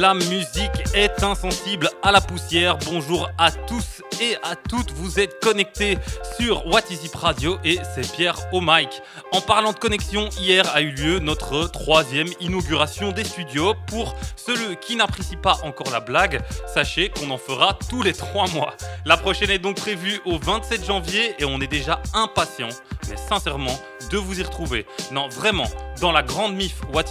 La 0.00 0.14
musique 0.14 0.94
est 0.94 1.22
insensible 1.22 1.90
à 2.02 2.10
la 2.10 2.22
poussière. 2.22 2.78
Bonjour 2.86 3.28
à 3.36 3.52
tous 3.52 4.00
et 4.18 4.34
à 4.42 4.56
toutes. 4.56 4.92
Vous 4.92 5.20
êtes 5.20 5.38
connectés 5.40 5.98
sur 6.38 6.66
What 6.68 6.84
Radio 7.12 7.58
et 7.66 7.78
c'est 7.94 8.10
Pierre 8.10 8.38
au 8.50 8.62
mic. 8.62 8.88
En 9.32 9.42
parlant 9.42 9.74
de 9.74 9.78
connexion, 9.78 10.30
hier 10.40 10.64
a 10.74 10.80
eu 10.80 10.90
lieu 10.90 11.18
notre 11.18 11.66
troisième 11.66 12.28
inauguration 12.40 13.12
des 13.12 13.24
studios. 13.24 13.74
Pour 13.88 14.16
ceux 14.36 14.74
qui 14.76 14.96
n'apprécient 14.96 15.38
pas 15.38 15.58
encore 15.64 15.90
la 15.92 16.00
blague, 16.00 16.40
sachez 16.66 17.10
qu'on 17.10 17.28
en 17.28 17.36
fera 17.36 17.78
tous 17.90 18.02
les 18.02 18.14
trois 18.14 18.48
mois. 18.54 18.72
La 19.04 19.18
prochaine 19.18 19.50
est 19.50 19.58
donc 19.58 19.76
prévue 19.76 20.18
au 20.24 20.38
27 20.38 20.86
janvier 20.86 21.34
et 21.38 21.44
on 21.44 21.60
est 21.60 21.70
déjà 21.70 22.00
impatient, 22.14 22.70
mais 23.10 23.18
sincèrement, 23.18 23.78
de 24.10 24.16
vous 24.16 24.40
y 24.40 24.42
retrouver. 24.42 24.86
Non, 25.12 25.28
vraiment, 25.28 25.68
dans 26.00 26.10
la 26.10 26.22
grande 26.22 26.54
MIF 26.54 26.80
What 26.94 27.04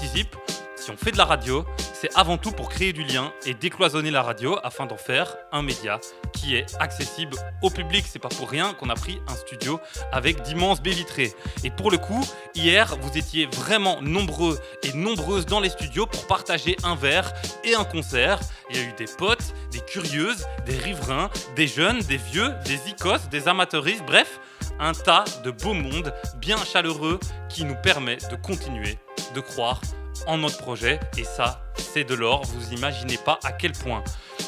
fait 0.98 1.12
de 1.12 1.18
la 1.18 1.26
radio, 1.26 1.66
c'est 1.94 2.16
avant 2.16 2.38
tout 2.38 2.52
pour 2.52 2.70
créer 2.70 2.94
du 2.94 3.04
lien 3.04 3.34
et 3.46 3.54
décloisonner 3.54 4.12
la 4.12 4.22
radio 4.22 4.58
afin 4.64 4.86
d'en 4.86 4.98
faire 4.98 5.36
un 5.52 5.62
média 5.62 6.00
qui 6.34 6.56
est 6.56 6.66
accessible 6.80 7.36
au 7.62 7.70
public. 7.70 8.06
C'est 8.08 8.20
pas 8.20 8.30
pour 8.30 8.50
rien 8.50 8.74
qu'on 8.74 8.90
a 8.90 8.96
pris 8.96 9.22
un 9.28 9.36
studio 9.36 9.80
avec 10.12 10.42
d'immenses 10.44 10.82
baies 10.82 10.92
vitrées. 10.92 11.34
Et 11.64 11.72
pour 11.72 11.92
le 11.92 11.98
coup, 11.98 12.26
hier, 12.56 12.96
vous 13.02 13.18
étiez 13.18 13.48
vraiment 13.48 14.02
nombreux 14.02 14.60
et 14.84 14.94
nombreuses 14.94 15.46
dans 15.46 15.60
les 15.60 15.70
studios 15.70 16.06
pour 16.06 16.26
partager 16.28 16.78
un 16.84 16.96
verre 16.96 17.34
et 17.64 17.76
un 17.76 17.84
concert. 17.84 18.40
Il 18.70 18.78
y 18.78 18.80
a 18.80 18.84
eu 18.84 18.94
des 18.98 19.08
potes, 19.18 19.54
des 19.72 19.82
curieuses, 19.82 20.46
des 20.66 20.78
riverains, 20.78 21.30
des 21.56 21.68
jeunes, 21.68 22.00
des 22.00 22.18
vieux, 22.18 22.54
des 22.66 22.90
icos, 22.90 23.30
des 23.30 23.48
amateuristes, 23.48 24.06
bref, 24.06 24.40
un 24.80 24.94
tas 24.94 25.26
de 25.44 25.52
beaux 25.52 25.74
mondes 25.74 26.14
bien 26.38 26.58
chaleureux 26.58 27.20
qui 27.50 27.66
nous 27.66 27.76
permet 27.76 28.18
de 28.32 28.36
continuer 28.36 28.98
de 29.36 29.42
croire 29.42 29.82
en 30.28 30.38
notre 30.38 30.58
projet 30.58 31.00
et 31.18 31.24
ça 31.24 31.62
c'est 31.78 32.04
de 32.04 32.14
l'or, 32.14 32.44
vous 32.46 32.74
imaginez 32.74 33.18
pas 33.18 33.40
à 33.44 33.52
quel 33.52 33.72
point. 33.72 34.04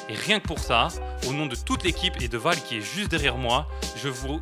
Et 0.10 0.14
rien 0.14 0.40
que 0.40 0.48
pour 0.48 0.60
ça, 0.60 0.90
au 1.28 1.34
nom 1.34 1.46
de 1.46 1.56
toute 1.56 1.84
l'équipe 1.84 2.22
et 2.22 2.28
de 2.28 2.38
Val 2.38 2.56
qui 2.62 2.78
est 2.78 2.82
juste 2.82 3.10
derrière 3.10 3.38
moi, 3.38 3.68
je 3.96 4.10
vous, 4.10 4.42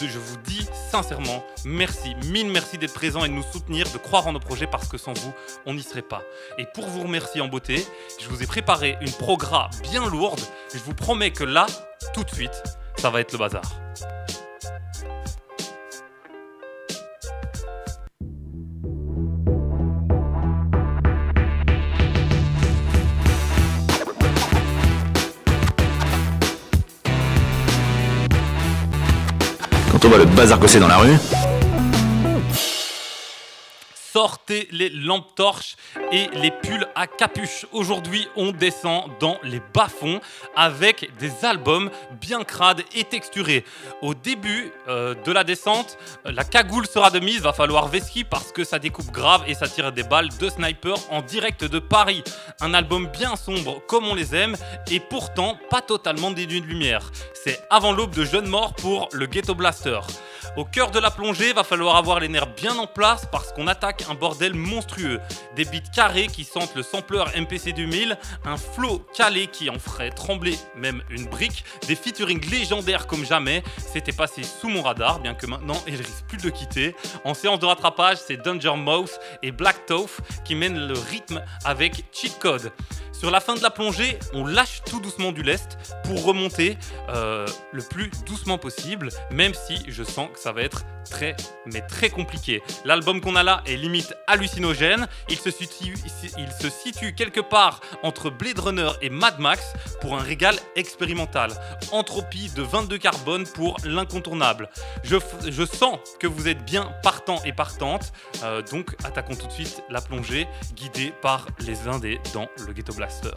je 0.00 0.18
vous 0.18 0.36
dis 0.44 0.66
sincèrement 0.90 1.44
merci, 1.64 2.14
mille 2.26 2.48
merci 2.48 2.78
d'être 2.78 2.94
présent 2.94 3.24
et 3.24 3.28
de 3.28 3.34
nous 3.34 3.42
soutenir, 3.42 3.90
de 3.90 3.98
croire 3.98 4.26
en 4.26 4.32
nos 4.32 4.40
projets 4.40 4.66
parce 4.66 4.88
que 4.88 4.98
sans 4.98 5.12
vous, 5.14 5.32
on 5.66 5.74
n'y 5.74 5.82
serait 5.82 6.02
pas. 6.02 6.22
Et 6.58 6.66
pour 6.74 6.86
vous 6.86 7.02
remercier 7.02 7.40
en 7.40 7.48
beauté, 7.48 7.86
je 8.20 8.28
vous 8.28 8.42
ai 8.42 8.46
préparé 8.46 8.96
une 9.00 9.12
programme 9.12 9.70
bien 9.82 10.08
lourde. 10.08 10.40
Je 10.72 10.78
vous 10.78 10.94
promets 10.94 11.32
que 11.32 11.44
là, 11.44 11.66
tout 12.14 12.24
de 12.24 12.30
suite, 12.30 12.62
ça 12.96 13.10
va 13.10 13.20
être 13.20 13.32
le 13.32 13.38
bazar. 13.38 13.81
On 30.04 30.08
voit 30.08 30.18
le 30.18 30.24
bazar 30.24 30.58
que 30.58 30.78
dans 30.78 30.88
la 30.88 30.96
rue, 30.96 31.16
Sortez 34.12 34.68
les 34.72 34.90
lampes 34.90 35.34
torches 35.36 35.76
et 36.10 36.28
les 36.34 36.50
pulls 36.50 36.86
à 36.94 37.06
capuche. 37.06 37.64
Aujourd'hui, 37.72 38.28
on 38.36 38.52
descend 38.52 39.10
dans 39.20 39.38
les 39.42 39.62
bas-fonds 39.72 40.20
avec 40.54 41.16
des 41.16 41.46
albums 41.46 41.90
bien 42.20 42.44
crades 42.44 42.82
et 42.94 43.04
texturés. 43.04 43.64
Au 44.02 44.12
début 44.12 44.70
euh, 44.86 45.14
de 45.14 45.32
la 45.32 45.44
descente, 45.44 45.96
la 46.26 46.44
cagoule 46.44 46.86
sera 46.86 47.08
de 47.08 47.20
mise, 47.20 47.40
va 47.40 47.54
falloir 47.54 47.88
vesquille 47.88 48.24
parce 48.24 48.52
que 48.52 48.64
ça 48.64 48.78
découpe 48.78 49.10
grave 49.12 49.44
et 49.46 49.54
ça 49.54 49.66
tire 49.66 49.92
des 49.92 50.02
balles 50.02 50.28
de 50.38 50.50
sniper 50.50 50.98
en 51.10 51.22
direct 51.22 51.64
de 51.64 51.78
Paris. 51.78 52.22
Un 52.60 52.74
album 52.74 53.06
bien 53.06 53.34
sombre 53.36 53.80
comme 53.86 54.06
on 54.06 54.14
les 54.14 54.34
aime 54.34 54.56
et 54.90 55.00
pourtant 55.00 55.56
pas 55.70 55.80
totalement 55.80 56.32
dénué 56.32 56.60
de 56.60 56.66
lumière. 56.66 57.10
C'est 57.32 57.58
avant 57.70 57.92
l'aube 57.92 58.14
de 58.14 58.26
Jeunes 58.26 58.48
Morts 58.48 58.74
pour 58.74 59.08
le 59.12 59.24
Ghetto 59.24 59.54
Blaster. 59.54 60.00
Au 60.56 60.64
cœur 60.64 60.90
de 60.90 60.98
la 60.98 61.10
plongée, 61.10 61.52
va 61.52 61.64
falloir 61.64 61.96
avoir 61.96 62.20
les 62.20 62.28
nerfs 62.28 62.54
bien 62.54 62.76
en 62.78 62.86
place 62.86 63.26
parce 63.30 63.52
qu'on 63.52 63.66
attaque 63.66 64.04
un 64.10 64.14
bordel 64.14 64.54
monstrueux. 64.54 65.20
Des 65.56 65.64
beats 65.64 65.80
carrés 65.94 66.26
qui 66.26 66.44
sentent 66.44 66.74
le 66.74 66.82
sampleur 66.82 67.30
MPC 67.36 67.72
2000, 67.72 68.18
un 68.44 68.56
flow 68.56 69.04
calé 69.14 69.46
qui 69.46 69.70
en 69.70 69.78
ferait 69.78 70.10
trembler 70.10 70.56
même 70.76 71.02
une 71.10 71.26
brique, 71.26 71.64
des 71.88 71.96
featuring 71.96 72.40
légendaires 72.50 73.06
comme 73.06 73.24
jamais. 73.24 73.62
C'était 73.78 74.12
passé 74.12 74.42
sous 74.42 74.68
mon 74.68 74.82
radar, 74.82 75.20
bien 75.20 75.34
que 75.34 75.46
maintenant 75.46 75.80
il 75.86 75.96
risque 75.96 76.24
plus 76.28 76.38
de 76.38 76.50
quitter. 76.50 76.94
En 77.24 77.34
séance 77.34 77.58
de 77.58 77.66
rattrapage, 77.66 78.18
c'est 78.18 78.36
Danger 78.36 78.76
Mouse 78.76 79.18
et 79.42 79.52
Black 79.52 79.86
Tough 79.86 80.20
qui 80.44 80.54
mènent 80.54 80.86
le 80.86 80.98
rythme 80.98 81.42
avec 81.64 82.04
Cheat 82.12 82.38
Code. 82.38 82.72
Sur 83.12 83.30
la 83.30 83.38
fin 83.38 83.54
de 83.54 83.62
la 83.62 83.70
plongée, 83.70 84.18
on 84.32 84.44
lâche 84.44 84.82
tout 84.84 84.98
doucement 84.98 85.30
du 85.30 85.44
lest 85.44 85.78
pour 86.02 86.24
remonter 86.24 86.76
euh, 87.08 87.46
le 87.70 87.80
plus 87.80 88.10
doucement 88.26 88.58
possible, 88.58 89.10
même 89.30 89.54
si 89.54 89.78
je 89.86 90.02
sens 90.02 90.28
que 90.32 90.40
ça 90.40 90.52
va 90.52 90.62
être 90.62 90.84
très, 91.10 91.36
mais 91.66 91.80
très 91.82 92.10
compliqué. 92.10 92.62
L'album 92.84 93.20
qu'on 93.20 93.36
a 93.36 93.42
là 93.42 93.62
est 93.66 93.76
limite 93.76 94.14
hallucinogène. 94.26 95.06
Il 95.28 95.36
se, 95.36 95.50
situe, 95.50 97.14
quelque 97.14 97.40
part 97.40 97.80
entre 98.02 98.30
Blade 98.30 98.58
Runner 98.58 98.90
et 99.00 99.10
Mad 99.10 99.38
Max 99.38 99.74
pour 100.00 100.14
un 100.14 100.22
régal 100.22 100.56
expérimental. 100.76 101.52
Entropie 101.92 102.50
de 102.56 102.62
22 102.62 102.98
carbone 102.98 103.46
pour 103.46 103.76
l'incontournable. 103.84 104.68
Je, 105.04 105.16
je 105.48 105.64
sens 105.64 105.98
que 106.18 106.26
vous 106.26 106.48
êtes 106.48 106.64
bien 106.64 106.92
partant 107.02 107.42
et 107.44 107.52
partante, 107.52 108.12
euh, 108.42 108.62
donc 108.62 108.94
attaquons 109.04 109.34
tout 109.34 109.46
de 109.46 109.52
suite 109.52 109.82
la 109.90 110.00
plongée 110.00 110.46
guidée 110.74 111.12
par 111.22 111.46
les 111.60 111.88
Indés 111.88 112.20
dans 112.32 112.48
le 112.66 112.72
Ghetto 112.72 112.94
Blaster. 112.94 113.30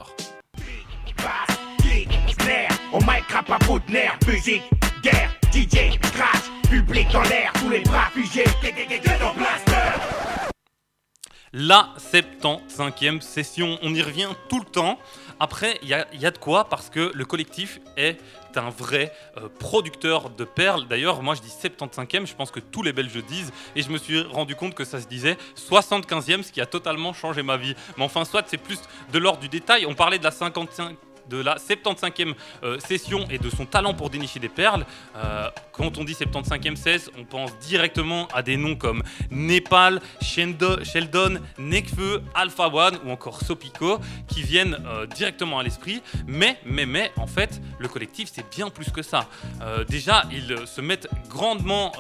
La 11.54 11.94
75e 11.98 13.22
session, 13.22 13.80
on 13.82 13.94
y 13.96 14.02
revient 14.02 14.28
tout 14.50 14.60
le 14.60 14.66
temps. 14.66 15.00
Après, 15.40 15.80
il 15.84 15.88
y, 15.90 15.94
a- 15.94 16.06
il 16.14 16.20
y 16.20 16.26
a 16.26 16.32
de 16.32 16.38
quoi 16.38 16.66
parce 16.68 16.90
que 16.90 17.12
le 17.14 17.24
collectif 17.26 17.80
est 17.96 18.18
un 18.58 18.70
vrai 18.70 19.12
euh, 19.38 19.48
producteur 19.60 20.30
de 20.30 20.44
perles. 20.46 20.86
D'ailleurs, 20.88 21.22
moi 21.22 21.36
je 21.36 21.42
dis 21.42 21.50
75e, 21.50 22.26
je 22.26 22.36
pense 22.36 22.52
que 22.52 22.60
tous 22.60 22.84
les 22.84 22.92
Belges 22.94 23.24
disent, 23.26 23.52
et 23.76 23.82
je 23.84 23.90
me 23.90 23.98
suis 23.98 24.22
rendu 24.22 24.56
compte 24.56 24.74
que 24.76 24.84
ça 24.86 25.00
se 25.02 25.08
disait 25.08 25.38
75e, 25.58 26.44
ce 26.44 26.52
qui 26.52 26.60
a 26.62 26.66
totalement 26.66 27.14
changé 27.14 27.42
ma 27.44 27.56
vie. 27.58 27.76
Mais 27.98 28.04
enfin, 28.04 28.24
soit 28.26 28.44
c'est 28.48 28.58
plus 28.58 28.80
de 29.14 29.20
l'ordre 29.20 29.40
du 29.40 29.50
détail. 29.50 29.86
On 29.86 29.94
parlait 29.94 30.20
de 30.20 30.24
la 30.26 30.32
55 30.32 30.96
de 31.30 31.38
la 31.38 31.56
75e 31.58 32.34
euh, 32.64 32.80
session 32.80 33.26
et 33.30 33.38
de 33.38 33.50
son 33.50 33.66
talent 33.66 33.94
pour 33.94 34.10
dénicher 34.10 34.40
des 34.40 34.50
perles. 34.50 34.86
Euh, 35.16 35.50
quand 35.72 35.98
on 35.98 36.04
dit 36.04 36.14
75e 36.14 36.76
16, 36.76 37.12
on 37.18 37.26
pense 37.26 37.58
directement 37.60 38.28
à 38.34 38.42
des 38.42 38.58
noms 38.58 38.76
comme 38.76 39.04
Népal, 39.32 40.02
Sheldon, 40.22 41.40
Nekfeu, 41.58 42.22
Alpha 42.34 42.68
One 42.68 43.00
ou 43.06 43.12
encore 43.12 43.42
Sopico 43.42 44.00
qui 44.28 44.42
viennent 44.42 44.78
euh, 44.86 45.06
directement 45.06 45.60
à 45.60 45.64
l'esprit. 45.64 46.02
Mais, 46.28 46.58
mais, 46.66 46.86
mais, 46.86 47.12
en 47.18 47.28
fait, 47.28 47.62
le 47.80 47.88
collectif, 47.88 48.30
c'est 48.34 48.50
bien 48.56 48.70
plus 48.70 48.90
que 48.92 49.02
ça. 49.02 49.28
Déjà, 49.90 50.24
ils 50.32 50.68
se 50.68 50.82
mettent 50.82 51.08
grandement, 51.30 51.92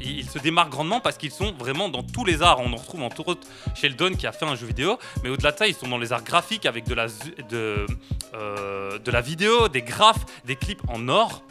ils 0.00 0.28
se 0.28 0.38
démarquent 0.38 0.70
grandement 0.70 1.00
parce 1.00 1.16
qu'ils 1.16 1.30
sont 1.30 1.52
vraiment 1.58 1.88
dans 1.88 2.02
tous 2.02 2.24
les 2.24 2.42
arts. 2.42 2.60
On 2.60 2.72
en 2.72 2.76
retrouve 2.76 3.02
entre 3.02 3.26
autres 3.28 3.46
Sheldon 3.74 4.14
qui 4.14 4.26
a 4.26 4.32
fait 4.32 4.44
un 4.44 4.54
jeu 4.54 4.66
vidéo, 4.66 4.98
mais 5.22 5.30
au-delà 5.30 5.52
de 5.52 5.58
ça, 5.58 5.66
ils 5.66 5.74
sont 5.74 5.88
dans 5.88 5.98
les 5.98 6.12
arts 6.12 6.24
graphiques 6.24 6.66
avec 6.66 6.84
de 6.86 6.94
la, 6.94 7.06
de, 7.50 7.86
euh, 8.34 8.98
de 8.98 9.10
la 9.10 9.20
vidéo, 9.20 9.68
des 9.68 9.82
graphes, 9.82 10.24
des 10.44 10.56
clips 10.56 10.82
en 10.88 11.08
or. 11.08 11.42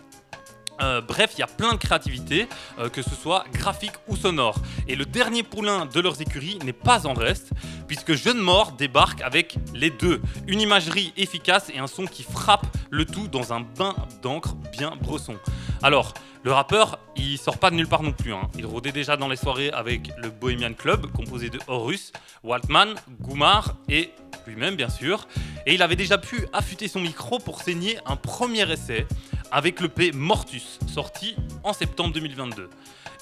Euh, 0.82 1.02
bref, 1.02 1.32
il 1.36 1.40
y 1.40 1.44
a 1.44 1.48
plein 1.48 1.74
de 1.74 1.78
créativité, 1.78 2.48
euh, 2.80 2.90
que 2.90 3.02
ce 3.02 3.16
soit 3.16 3.46
graphique 3.54 3.94
ou 4.08 4.16
sonore. 4.16 4.56
Et 4.88 4.96
le 4.96 5.06
dernier 5.06 5.44
poulain 5.44 5.86
de 5.86 6.00
leurs 6.00 6.20
écuries 6.22 6.60
n'est 6.66 6.74
pas 6.74 7.06
en 7.06 7.14
reste, 7.14 7.52
puisque 7.88 8.14
Jeune 8.14 8.40
Mort 8.40 8.74
débarque 8.74 9.22
avec 9.22 9.56
les 9.74 9.92
deux. 9.92 10.22
Une 10.48 10.62
imagerie 10.62 11.14
efficace 11.16 11.70
et 11.74 11.80
un 11.80 11.88
son 11.88 12.06
qui 12.06 12.24
frappe 12.24 12.66
le 12.90 13.06
tout 13.06 13.28
dans 13.28 13.54
un 13.54 13.62
bain 13.62 13.96
d'encre 14.22 14.56
bien 14.72 14.96
bresson. 15.00 15.36
Alors, 15.82 16.14
le 16.44 16.52
rappeur, 16.52 17.00
il 17.16 17.38
sort 17.38 17.58
pas 17.58 17.70
de 17.70 17.76
nulle 17.76 17.88
part 17.88 18.04
non 18.04 18.12
plus. 18.12 18.34
hein. 18.34 18.50
Il 18.58 18.66
rôdait 18.66 18.92
déjà 18.92 19.16
dans 19.16 19.30
les 19.30 19.38
soirées 19.38 19.70
avec 19.72 20.12
le 20.18 20.30
Bohemian 20.30 20.74
Club, 20.74 21.08
composé 21.12 21.50
de 21.50 21.60
Horus, 21.68 22.12
Waltman, 22.44 22.96
Goumar 23.22 23.76
et 23.88 24.12
lui-même, 24.46 24.76
bien 24.76 24.90
sûr. 24.90 25.28
Et 25.66 25.74
il 25.74 25.82
avait 25.82 25.96
déjà 25.96 26.18
pu 26.18 26.46
affûter 26.52 26.88
son 26.90 27.00
micro 27.00 27.40
pour 27.40 27.62
saigner 27.62 27.98
un 28.06 28.18
premier 28.18 28.70
essai 28.70 29.08
avec 29.52 29.80
le 29.80 29.88
P 29.88 30.12
Mortus, 30.12 30.80
sorti 30.88 31.36
en 31.64 31.72
septembre 31.72 32.14
2022. 32.14 32.70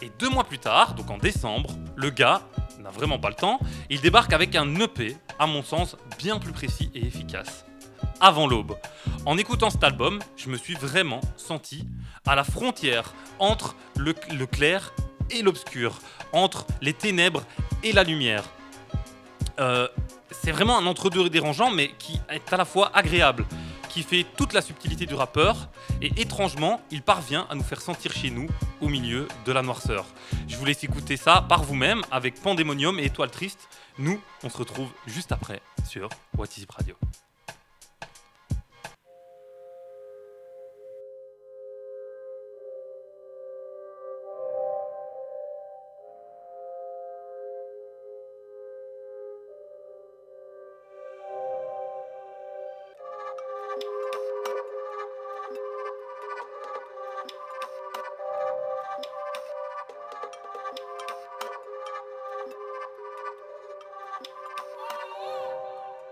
Et 0.02 0.12
deux 0.18 0.30
mois 0.30 0.44
plus 0.44 0.58
tard, 0.58 0.96
donc 0.96 1.12
en 1.12 1.18
décembre, 1.18 1.70
le 1.96 2.10
gars 2.10 2.42
n'a 2.80 2.90
vraiment 2.90 3.20
pas 3.20 3.30
le 3.30 3.36
temps, 3.36 3.60
il 3.92 4.02
débarque 4.02 4.34
avec 4.34 4.56
un 4.56 4.80
EP, 4.80 5.16
à 5.38 5.46
mon 5.46 5.62
sens, 5.62 5.96
bien 6.18 6.40
plus 6.40 6.54
précis 6.54 6.90
et 6.96 7.06
efficace. 7.06 7.66
Avant 8.24 8.46
l'aube. 8.46 8.78
En 9.26 9.38
écoutant 9.40 9.72
cet 9.72 9.84
album, 9.84 10.20
je 10.38 10.50
me 10.50 10.58
suis 10.58 10.76
vraiment 10.76 11.22
senti 11.38 11.88
à 12.26 12.36
la 12.36 12.44
frontière 12.44 13.16
entre 13.40 13.76
le, 13.98 14.14
clair 14.46 14.94
et 15.32 15.42
l'obscur, 15.42 15.98
entre 16.32 16.68
les 16.82 16.94
ténèbres 16.94 17.42
et 17.84 17.92
la 17.94 18.04
lumière. 18.04 18.44
Euh, 19.60 19.88
c'est 20.30 20.52
vraiment 20.52 20.78
un 20.78 20.86
entre-deux 20.86 21.32
dérangeant, 21.32 21.72
mais 21.72 21.90
qui 21.98 22.22
est 22.30 22.54
à 22.54 22.58
la 22.58 22.66
fois 22.66 22.92
agréable, 22.94 23.46
qui 23.90 24.04
fait 24.04 24.26
toute 24.38 24.54
la 24.54 24.62
subtilité 24.62 25.08
du 25.08 25.16
rappeur, 25.16 25.70
et 26.02 26.12
étrangement, 26.22 26.80
il 26.92 27.02
parvient 27.02 27.48
à 27.50 27.56
nous 27.56 27.64
faire 27.64 27.82
sentir 27.82 28.14
chez 28.14 28.30
nous, 28.30 28.48
au 28.82 28.88
milieu 28.88 29.28
de 29.46 29.52
la 29.52 29.64
noirceur. 29.64 30.06
Je 30.48 30.58
vous 30.58 30.66
laisse 30.66 30.84
écouter 30.84 31.18
ça 31.18 31.44
par 31.50 31.64
vous-même 31.64 32.02
avec 32.12 32.40
Pandémonium 32.40 33.00
et 33.00 33.06
Étoile 33.06 33.32
Triste. 33.32 33.68
Nous, 33.98 34.22
on 34.44 34.50
se 34.50 34.58
retrouve 34.58 34.90
juste 35.08 35.32
après 35.32 35.62
sur 35.88 36.08
What 36.38 36.48
Is 36.58 36.66
Radio. 36.70 36.96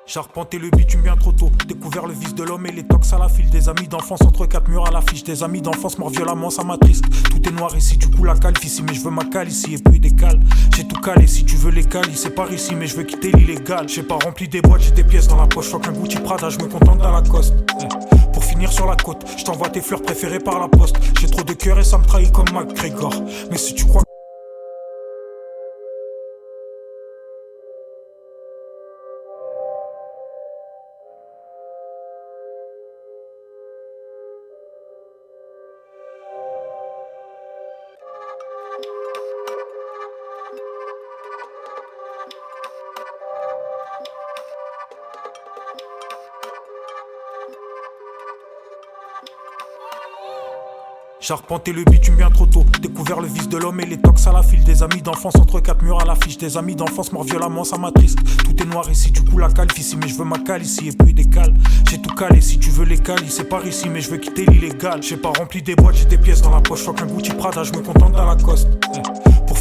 Charpenter 0.10 0.58
le 0.58 0.72
bitume 0.72 1.04
bien 1.04 1.16
trop 1.16 1.32
tôt. 1.32 1.52
Découvert 1.68 2.08
le 2.08 2.14
vice 2.16 2.34
de 2.34 2.42
l'homme 2.42 2.66
et 2.66 2.72
les 2.72 2.82
tox 2.82 3.14
à 3.14 3.20
la 3.20 3.30
file. 3.30 3.48
Des 3.52 3.70
amis 3.70 3.88
d'enfance 3.88 4.22
entre 4.24 4.48
quatre 4.48 4.68
murs 4.68 4.88
à 4.88 4.90
l'affiche. 4.90 5.24
Des 5.24 5.44
amis 5.44 5.62
d'enfance 5.62 6.00
morts 6.00 6.10
violemment, 6.10 6.50
ça 6.50 6.64
m'attriste. 6.64 7.06
Tout 7.30 7.48
est 7.48 7.52
noir 7.52 7.78
ici, 7.78 7.96
du 7.96 8.10
coup 8.10 8.24
la 8.24 8.34
cale 8.34 8.56
ici. 8.64 8.82
Mais 8.82 8.96
je 8.96 9.02
veux 9.02 9.12
ma 9.12 9.24
cale 9.26 9.50
ici 9.50 9.76
et 9.76 9.78
puis 9.78 10.00
des 10.00 10.16
cales. 10.16 10.40
J'ai 10.76 10.88
tout 10.88 11.00
calé 11.00 11.28
si 11.28 11.46
tu 11.46 11.58
veux 11.58 11.70
les 11.70 11.84
cales. 11.84 12.10
C'est 12.16 12.34
par 12.34 12.52
ici, 12.52 12.74
mais 12.74 12.88
je 12.88 12.96
veux 12.96 13.04
quitter 13.04 13.32
l'illégal. 13.34 13.88
J'ai 13.88 14.02
pas 14.02 14.16
rempli 14.16 14.48
des 14.48 14.64
boîtes, 14.64 14.82
j'ai 14.82 14.92
des 14.94 15.04
pièces 15.04 15.28
dans 15.28 15.38
la 15.38 15.46
poche. 15.46 15.68
Faut 15.68 15.78
qu'un 15.78 15.92
Gucci 15.92 16.18
Prada, 16.18 16.50
je 16.50 16.58
me 16.58 16.66
contente 16.66 16.98
dans 16.98 17.12
la 17.12 17.22
coste. 17.22 17.54
Eh. 17.80 18.24
Pour 18.34 18.44
finir 18.44 18.72
sur 18.72 18.88
la 18.88 18.96
côte, 18.96 19.24
je 19.38 19.44
t'envoie 19.44 19.70
tes 19.70 19.82
fleurs 19.82 20.02
préférées 20.02 20.40
par 20.40 20.60
la 20.60 20.70
poste. 20.70 20.96
J'ai 21.22 21.28
trop 21.28 21.44
de 21.44 21.54
cœur 21.54 21.78
et 21.78 21.84
ça 21.84 22.00
me 22.00 22.04
trahit 22.04 22.32
comme 22.32 22.50
McGregor. 22.52 23.14
Mais 23.52 23.60
si 23.60 23.76
tu 23.76 23.86
crois 23.86 24.02
Charpenter 51.30 51.74
le 51.74 51.84
bitume 51.84 52.16
bien 52.16 52.32
trop 52.32 52.48
tôt. 52.48 52.66
Découvert 52.82 53.22
le 53.22 53.28
vice 53.28 53.48
de 53.48 53.58
l'homme 53.58 53.80
et 53.82 53.86
les 53.86 53.98
tox 54.02 54.26
à 54.26 54.32
la 54.32 54.42
file. 54.42 54.64
Des 54.64 54.82
amis 54.82 55.04
d'enfance 55.04 55.36
entre 55.36 55.60
quatre 55.60 55.84
murs 55.84 56.02
à 56.02 56.04
l'affiche. 56.04 56.40
Des 56.40 56.58
amis 56.58 56.76
d'enfance 56.76 57.12
morts 57.12 57.24
violemment, 57.24 57.64
ça 57.64 57.78
m'attriste. 57.78 58.18
Tout 58.44 58.60
est 58.60 58.66
noir 58.66 58.90
ici, 58.90 59.12
du 59.12 59.22
coup 59.22 59.38
la 59.38 59.50
cale 59.50 59.68
ici. 59.78 59.96
Mais 60.02 60.08
je 60.08 60.16
veux 60.16 60.26
ma 60.26 60.40
cale 60.40 60.64
ici 60.64 60.88
et 60.88 60.92
puis 60.92 61.14
des 61.14 61.30
cales. 61.30 61.54
J'ai 61.88 62.02
tout 62.02 62.16
calé 62.16 62.42
si 62.42 62.58
tu 62.58 62.72
veux 62.72 62.84
les 62.84 62.98
cales. 62.98 63.20
C'est 63.28 63.48
par 63.48 63.64
ici, 63.68 63.90
mais 63.90 64.02
je 64.02 64.10
veux 64.10 64.18
quitter 64.18 64.44
l'illégal. 64.48 65.04
J'ai 65.04 65.18
pas 65.18 65.30
rempli 65.30 65.62
des 65.62 65.76
boîtes, 65.76 65.98
j'ai 65.98 66.06
des 66.06 66.18
pièces 66.18 66.42
dans 66.42 66.50
la 66.50 66.62
poche. 66.62 66.82
Faut 66.82 66.94
qu'un 66.94 67.06
Gucci 67.06 67.30
Prada, 67.34 67.64
je 67.64 67.74
me 67.74 67.84
contente 67.84 68.14
dans 68.14 68.26
la 68.26 68.36
coste. 68.36 68.68
Pour 68.80 69.00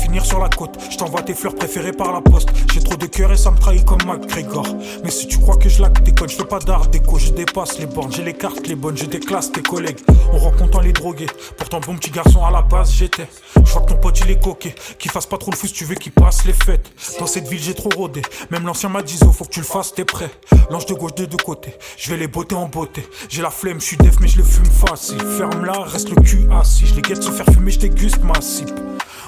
finir 0.08 0.25
sur 0.25 0.40
la 0.40 0.49
côte, 0.49 0.78
je 0.90 0.96
t'envoie 0.96 1.20
tes 1.20 1.34
fleurs 1.34 1.55
préférées 1.55 1.93
par 1.93 2.12
la 2.12 2.22
poste. 2.22 2.49
J'ai 2.72 2.81
trop 2.81 2.96
de 2.96 3.06
cœur 3.06 3.31
et 3.31 3.37
ça 3.37 3.50
me 3.50 3.58
trahit 3.58 3.84
comme 3.84 3.99
McGregor. 4.06 4.66
Mais 5.05 5.10
si 5.10 5.26
tu 5.26 5.38
crois 5.38 5.56
que 5.56 5.69
je 5.69 5.82
la 5.82 5.90
déconne, 5.90 6.31
je 6.31 6.43
pas 6.43 6.58
d'art 6.60 6.87
déco, 6.88 7.19
je 7.19 7.31
dépasse 7.31 7.78
les 7.78 7.87
bornes. 7.87 8.10
J'ai 8.10 8.25
les 8.25 8.32
cartes 8.32 8.66
les 8.66 8.75
bonnes, 8.75 8.96
je 8.96 9.05
déclasse 9.05 9.52
tes 9.52 9.60
collègues. 9.60 9.99
On 10.32 10.38
rencontre 10.38 10.81
les 10.81 10.93
drogués. 10.93 11.26
Pourtant, 11.58 11.81
bon 11.81 11.96
petit 11.96 12.10
garçon 12.10 12.43
à 12.43 12.50
la 12.50 12.62
base, 12.62 12.93
j'étais. 12.93 13.28
Je 13.55 13.70
vois 13.70 13.82
que 13.82 13.93
ton 13.93 13.99
pote 13.99 14.19
il 14.20 14.31
est 14.31 14.43
coquet. 14.43 14.75
Qu'il 14.99 15.10
fasse 15.10 15.26
pas 15.26 15.37
trop 15.37 15.50
le 15.50 15.56
fou 15.56 15.66
si 15.66 15.75
tu 15.75 15.84
veux 15.84 15.94
qu'il 15.94 16.12
passe 16.12 16.46
les 16.46 16.54
fêtes. 16.54 16.90
Dans 17.19 17.26
cette 17.26 17.46
ville, 17.46 17.62
j'ai 17.62 17.75
trop 17.75 17.90
rodé. 17.94 18.22
Même 18.50 18.64
l'ancien 18.64 18.88
m'a 18.88 19.02
dit, 19.02 19.19
oh, 19.26 19.32
faut 19.32 19.44
que 19.44 19.50
tu 19.50 19.61
le 19.61 19.66
fasses, 19.66 19.93
t'es 19.93 20.06
prêt. 20.06 20.31
L'ange 20.70 20.87
de 20.87 20.94
gauche 20.94 21.14
de 21.16 21.26
deux 21.26 21.37
côtés. 21.37 21.75
Je 21.99 22.11
vais 22.11 22.16
les 22.16 22.28
botter 22.28 22.54
en 22.54 22.66
beauté. 22.66 23.06
J'ai 23.28 23.43
la 23.43 23.50
flemme, 23.50 23.81
je 23.81 23.84
suis 23.84 23.96
def, 23.99 24.20
mais 24.20 24.28
je 24.28 24.38
le 24.38 24.44
fume 24.44 24.64
facile. 24.64 25.20
Ferme 25.37 25.66
là, 25.66 25.82
reste 25.84 26.08
le 26.08 26.16
cul 26.22 26.49
assis. 26.50 26.87
Je 26.87 26.94
les 26.94 27.02
guette 27.02 27.22
se 27.22 27.31
faire 27.31 27.46
fumer, 27.52 27.70
je 27.70 27.81
déguste 27.81 28.22
ma 28.22 28.40
cible. 28.40 28.75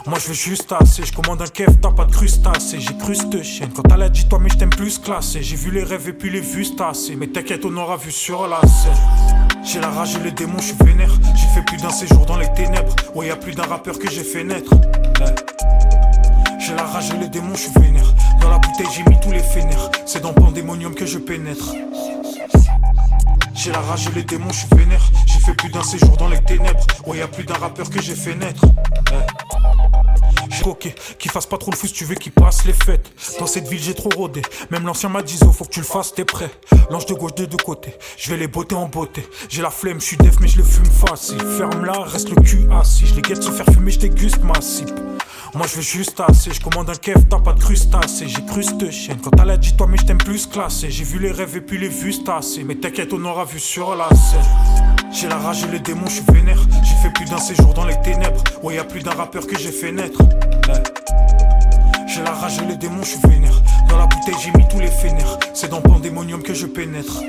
Moi 0.07 0.19
je 0.19 0.29
veux 0.29 0.35
juste 0.35 0.73
assez, 0.73 1.05
je 1.05 1.13
commande 1.13 1.43
un 1.43 1.47
kef, 1.47 1.81
t'as 1.81 1.93
pas 1.93 2.05
de 2.05 2.13
crustacé, 2.13 2.81
j'ai 2.81 2.97
cru 2.97 3.15
cette 3.15 3.43
chienne. 3.43 3.71
Quand 3.75 3.83
elle 3.93 4.03
a 4.03 4.09
dit 4.09 4.27
toi 4.29 4.39
mais 4.41 4.49
je 4.49 4.57
t'aime 4.57 4.71
plus 4.71 4.99
classé, 4.99 5.43
j'ai 5.43 5.57
vu 5.57 5.71
les 5.71 5.85
rêves 5.85 6.09
et 6.09 6.13
puis 6.13 6.31
les 6.31 6.41
vues. 6.41 6.61
Mais 7.19 7.27
t'inquiète, 7.27 7.65
on 7.65 7.77
aura 7.77 7.97
vu 7.97 8.11
sur 8.11 8.47
la 8.47 8.61
scène. 8.63 8.93
J'ai 9.65 9.81
la 9.81 9.89
rage 9.89 10.17
et 10.17 10.21
les 10.21 10.31
démons, 10.31 10.59
je 10.59 10.69
suis 10.69 10.77
vénère. 10.85 11.11
J'ai 11.35 11.47
fait 11.49 11.65
plus 11.67 11.77
d'un 11.77 11.91
séjour 11.91 12.25
dans 12.27 12.39
les 12.39 12.51
ténèbres. 12.55 12.95
Ouais, 13.15 13.27
y 13.27 13.31
a 13.31 13.37
plus 13.37 13.55
d'un 13.55 13.65
rappeur 13.65 13.99
que 13.99 14.11
j'ai 14.11 14.23
fait 14.23 14.45
naître. 14.45 14.73
J'ai 16.59 16.75
la 16.75 16.85
rage 16.85 17.11
et 17.11 17.19
les 17.19 17.29
démons, 17.29 17.55
je 17.55 17.63
suis 17.63 17.73
vénère. 17.81 18.15
Dans 18.41 18.51
la 18.51 18.59
bouteille, 18.59 18.87
j'ai 18.95 19.03
mis 19.05 19.21
tous 19.21 19.33
les 19.33 19.43
fénères. 19.43 19.91
C'est 20.07 20.23
dans 20.23 20.33
Pandémonium 20.33 20.95
que 20.95 21.07
je 21.07 21.19
pénètre. 21.19 21.75
J'ai 23.55 23.73
la 23.73 23.81
rage 23.81 24.07
et 24.07 24.15
les 24.15 24.25
démons, 24.25 24.51
je 24.51 24.59
suis 24.59 24.77
vénère. 24.77 25.03
J'ai 25.27 25.41
fait 25.41 25.55
plus 25.55 25.71
d'un 25.71 25.83
séjour 25.83 26.17
dans 26.17 26.29
les 26.29 26.41
ténèbres. 26.43 26.87
Ouais, 27.07 27.19
y 27.19 27.23
a 27.23 27.29
plus 27.29 27.45
d'un 27.45 27.55
rappeur 27.55 27.91
que 27.91 28.01
j'ai 28.01 28.15
fait 28.15 28.35
naître. 28.35 28.65
Ok, 30.65 30.95
qu'il 31.19 31.31
fasse 31.31 31.47
pas 31.47 31.59
trop 31.59 31.71
le 31.71 31.77
fou 31.77 31.87
si 31.87 31.93
tu 31.93 32.05
veux 32.05 32.15
qu'il 32.15 32.33
passe 32.33 32.65
les 32.65 32.73
fêtes. 32.73 33.11
Dans 33.39 33.47
cette 33.47 33.67
ville, 33.67 33.83
j'ai 33.83 33.95
trop 33.95 34.11
rodé. 34.15 34.43
Même 34.71 34.85
l'ancien 34.85 35.09
m'a 35.09 35.23
dit, 35.23 35.39
faut 35.39 35.65
que 35.65 35.71
tu 35.71 35.81
le 35.81 35.87
fasses, 35.87 36.15
t'es 36.15 36.25
prêt. 36.25 36.51
L'ange 36.91 37.07
de 37.07 37.15
gauche 37.15 37.35
de 37.35 37.45
deux 37.47 37.57
côtés. 37.57 37.95
Je 38.17 38.31
vais 38.31 38.37
les 38.37 38.47
botter 38.47 38.75
en 38.75 38.87
beauté. 38.87 39.27
J'ai 39.49 39.63
la 39.63 39.71
flemme, 39.71 40.01
je 40.01 40.07
suis 40.07 40.17
def, 40.17 40.39
mais 40.41 40.49
je 40.49 40.59
le 40.59 40.65
fume 40.65 40.85
facile. 40.85 41.41
Ferme 41.57 41.85
là, 41.85 42.05
reste 42.05 42.31
le 42.31 42.41
cul 42.41 42.67
assis. 42.73 43.07
Je 43.07 43.15
les 43.15 43.23
guette 43.23 43.43
se 43.43 43.51
faire 43.51 43.67
fumer, 43.67 43.91
je 43.91 44.01
déguste 44.01 44.43
ma 44.43 44.61
cible. 44.61 44.95
Moi 45.55 45.67
je 45.67 45.77
veux 45.77 45.83
juste 45.83 46.21
assez, 46.21 46.53
je 46.53 46.61
commande 46.61 46.89
un 46.91 46.95
kef, 46.95 47.29
t'as 47.29 47.41
pas 47.41 47.53
de 47.53 47.59
crustacé, 47.59 48.29
j'ai 48.29 48.45
cru 48.45 48.63
cette 48.63 48.89
chienne. 48.93 49.19
Quand 49.21 49.33
elle 49.43 49.51
a 49.51 49.57
dit 49.57 49.75
toi 49.77 49.89
mais 49.89 49.97
je 49.97 50.05
t'aime 50.05 50.19
plus 50.19 50.47
classé, 50.47 50.93
j'ai 50.93 51.03
vu 51.03 51.19
les 51.19 51.33
rêves 51.33 51.57
et 51.57 51.61
puis 51.61 51.77
les 51.77 51.89
vues 51.89 52.15
assez. 52.29 52.63
Mais 52.63 52.77
t'inquiète, 52.77 53.13
on 53.13 53.25
aura 53.25 53.45
vu 53.45 53.59
sur 53.59 53.97
la 53.97 54.09
scène. 54.11 54.45
J'ai 55.13 55.27
la 55.27 55.39
rage 55.39 55.65
et 55.65 55.67
les 55.67 55.81
démons, 55.81 56.07
je 56.07 56.23
suis 56.23 56.25
vénère. 56.33 56.61
J'ai 56.85 56.95
fait 57.03 57.13
plus 57.13 57.25
d'un 57.25 57.39
séjour 57.39 57.75
dans 57.75 57.85
les 57.85 58.01
ténèbres. 58.03 58.43
Ouais, 58.63 58.77
y 58.77 58.79
a 58.79 58.85
plus 58.85 59.03
d'un 59.03 59.11
rappeur 59.11 59.45
que 59.45 59.59
j'ai 59.59 59.73
fait 59.73 59.91
naître. 59.91 60.23
J'ai 62.07 62.23
la 62.23 62.33
rage 62.33 62.59
et 62.59 62.67
les 62.67 62.77
démons, 62.77 63.03
je 63.03 63.09
suis 63.09 63.29
vénère. 63.29 63.63
Dans 63.89 63.99
la 63.99 64.07
bouteille, 64.07 64.35
j'ai 64.41 64.51
mis 64.53 64.67
tous 64.69 64.79
les 64.79 64.91
fénères. 64.91 65.39
C'est 65.55 65.69
dans 65.69 65.81
Pandémonium 65.81 66.43
que 66.43 66.55
je 66.55 66.67
pénètre. 66.67 67.21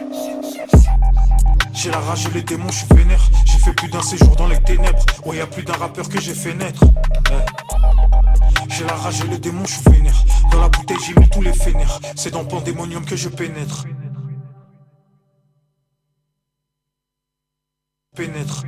J'ai 1.74 1.92
la 1.92 2.00
rage 2.00 2.26
et 2.28 2.32
les 2.32 2.44
démons, 2.44 2.70
je 2.70 2.86
suis 2.86 2.96
vénère. 2.96 3.22
J'ai 3.46 3.58
fait 3.58 3.74
plus 3.74 3.90
d'un 3.90 4.02
séjour 4.02 4.36
dans 4.36 4.48
les 4.48 4.62
ténèbres. 4.62 5.06
Ouais, 5.26 5.38
y 5.38 5.42
a 5.42 5.48
plus 5.48 5.64
d'un 5.64 5.74
rappeur 5.74 6.08
que 6.10 6.20
j'ai 6.20 6.34
fait 6.34 6.54
naître. 6.54 6.84
J'ai 8.70 8.86
la 8.86 8.94
rage 8.96 9.22
et 9.22 9.28
les 9.28 9.40
démons, 9.40 9.66
je 9.66 9.74
suis 9.74 9.92
vénère. 9.92 10.24
Dans 10.52 10.62
la 10.62 10.70
bouteille, 10.70 10.98
j'ai 11.06 11.14
mis 11.20 11.30
tous 11.30 11.42
les 11.42 11.54
fénères. 11.54 12.00
C'est 12.16 12.32
dans 12.32 12.46
Pandémonium 12.46 13.06
que 13.06 13.16
je 13.16 13.30
pénètre. 13.30 13.86
pénètre. 18.16 18.66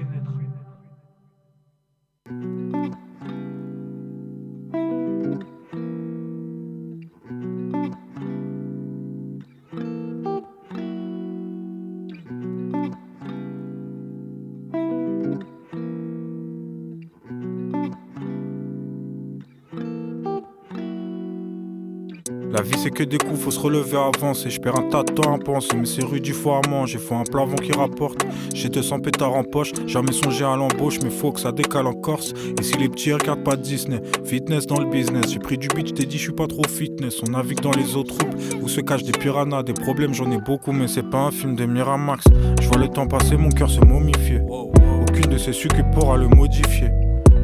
Vie 22.63 22.77
c'est 22.77 22.89
que 22.89 23.03
des 23.03 23.17
coups, 23.17 23.39
faut 23.39 23.51
se 23.51 23.59
relever 23.59 23.97
avancer. 23.97 24.49
Je 24.49 24.59
perds 24.59 24.77
un 24.77 24.89
tas 24.89 25.03
de 25.03 25.11
temps 25.11 25.35
à 25.35 25.37
penser, 25.37 25.75
mais 25.77 25.85
c'est 25.85 26.03
rude, 26.03 26.25
il 26.25 26.33
faut 26.33 26.51
à 26.51 26.61
manger. 26.67 26.97
Faut 26.97 27.15
un 27.15 27.23
plavon 27.23 27.55
qui 27.55 27.71
rapporte. 27.71 28.25
J'ai 28.53 28.69
200 28.69 28.99
pétards 28.99 29.35
en 29.35 29.43
poche, 29.43 29.71
jamais 29.87 30.11
songé 30.11 30.45
à 30.45 30.55
l'embauche, 30.55 30.99
mais 31.03 31.09
faut 31.09 31.31
que 31.31 31.39
ça 31.39 31.51
décale 31.51 31.87
en 31.87 31.93
Corse. 31.93 32.33
Et 32.59 32.63
si 32.63 32.77
les 32.77 32.89
petits 32.89 33.13
regardent 33.13 33.43
pas 33.43 33.55
Disney, 33.55 34.01
fitness 34.23 34.65
dans 34.65 34.79
le 34.79 34.89
business. 34.89 35.31
J'ai 35.31 35.39
pris 35.39 35.57
du 35.57 35.67
beat, 35.67 35.93
t'ai 35.93 36.05
dit, 36.05 36.17
je 36.17 36.23
suis 36.23 36.33
pas 36.33 36.47
trop 36.47 36.67
fitness. 36.67 37.21
On 37.27 37.31
navigue 37.31 37.61
dans 37.61 37.71
les 37.71 37.95
autres 37.95 38.17
troupes 38.17 38.35
où 38.61 38.67
se 38.67 38.81
cachent 38.81 39.03
des 39.03 39.11
piranhas. 39.11 39.63
Des 39.63 39.73
problèmes, 39.73 40.13
j'en 40.13 40.31
ai 40.31 40.39
beaucoup, 40.39 40.71
mais 40.71 40.87
c'est 40.87 41.09
pas 41.09 41.19
un 41.19 41.31
film 41.31 41.55
de 41.55 41.65
Miramax. 41.65 42.25
Je 42.61 42.67
vois 42.67 42.77
le 42.77 42.87
temps 42.87 43.07
passer, 43.07 43.37
mon 43.37 43.49
cœur 43.49 43.69
se 43.69 43.81
momifier. 43.81 44.41
Aucune 44.49 45.31
de 45.31 45.37
ces 45.37 45.53
succubes 45.53 45.91
pourra 45.93 46.17
le 46.17 46.27
modifier. 46.27 46.89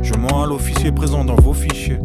Je 0.01 0.13
mens 0.13 0.43
à 0.43 0.47
l'officier 0.47 0.91
présent 0.91 1.25
dans 1.25 1.35
vos 1.35 1.53
fichiers. 1.53 1.99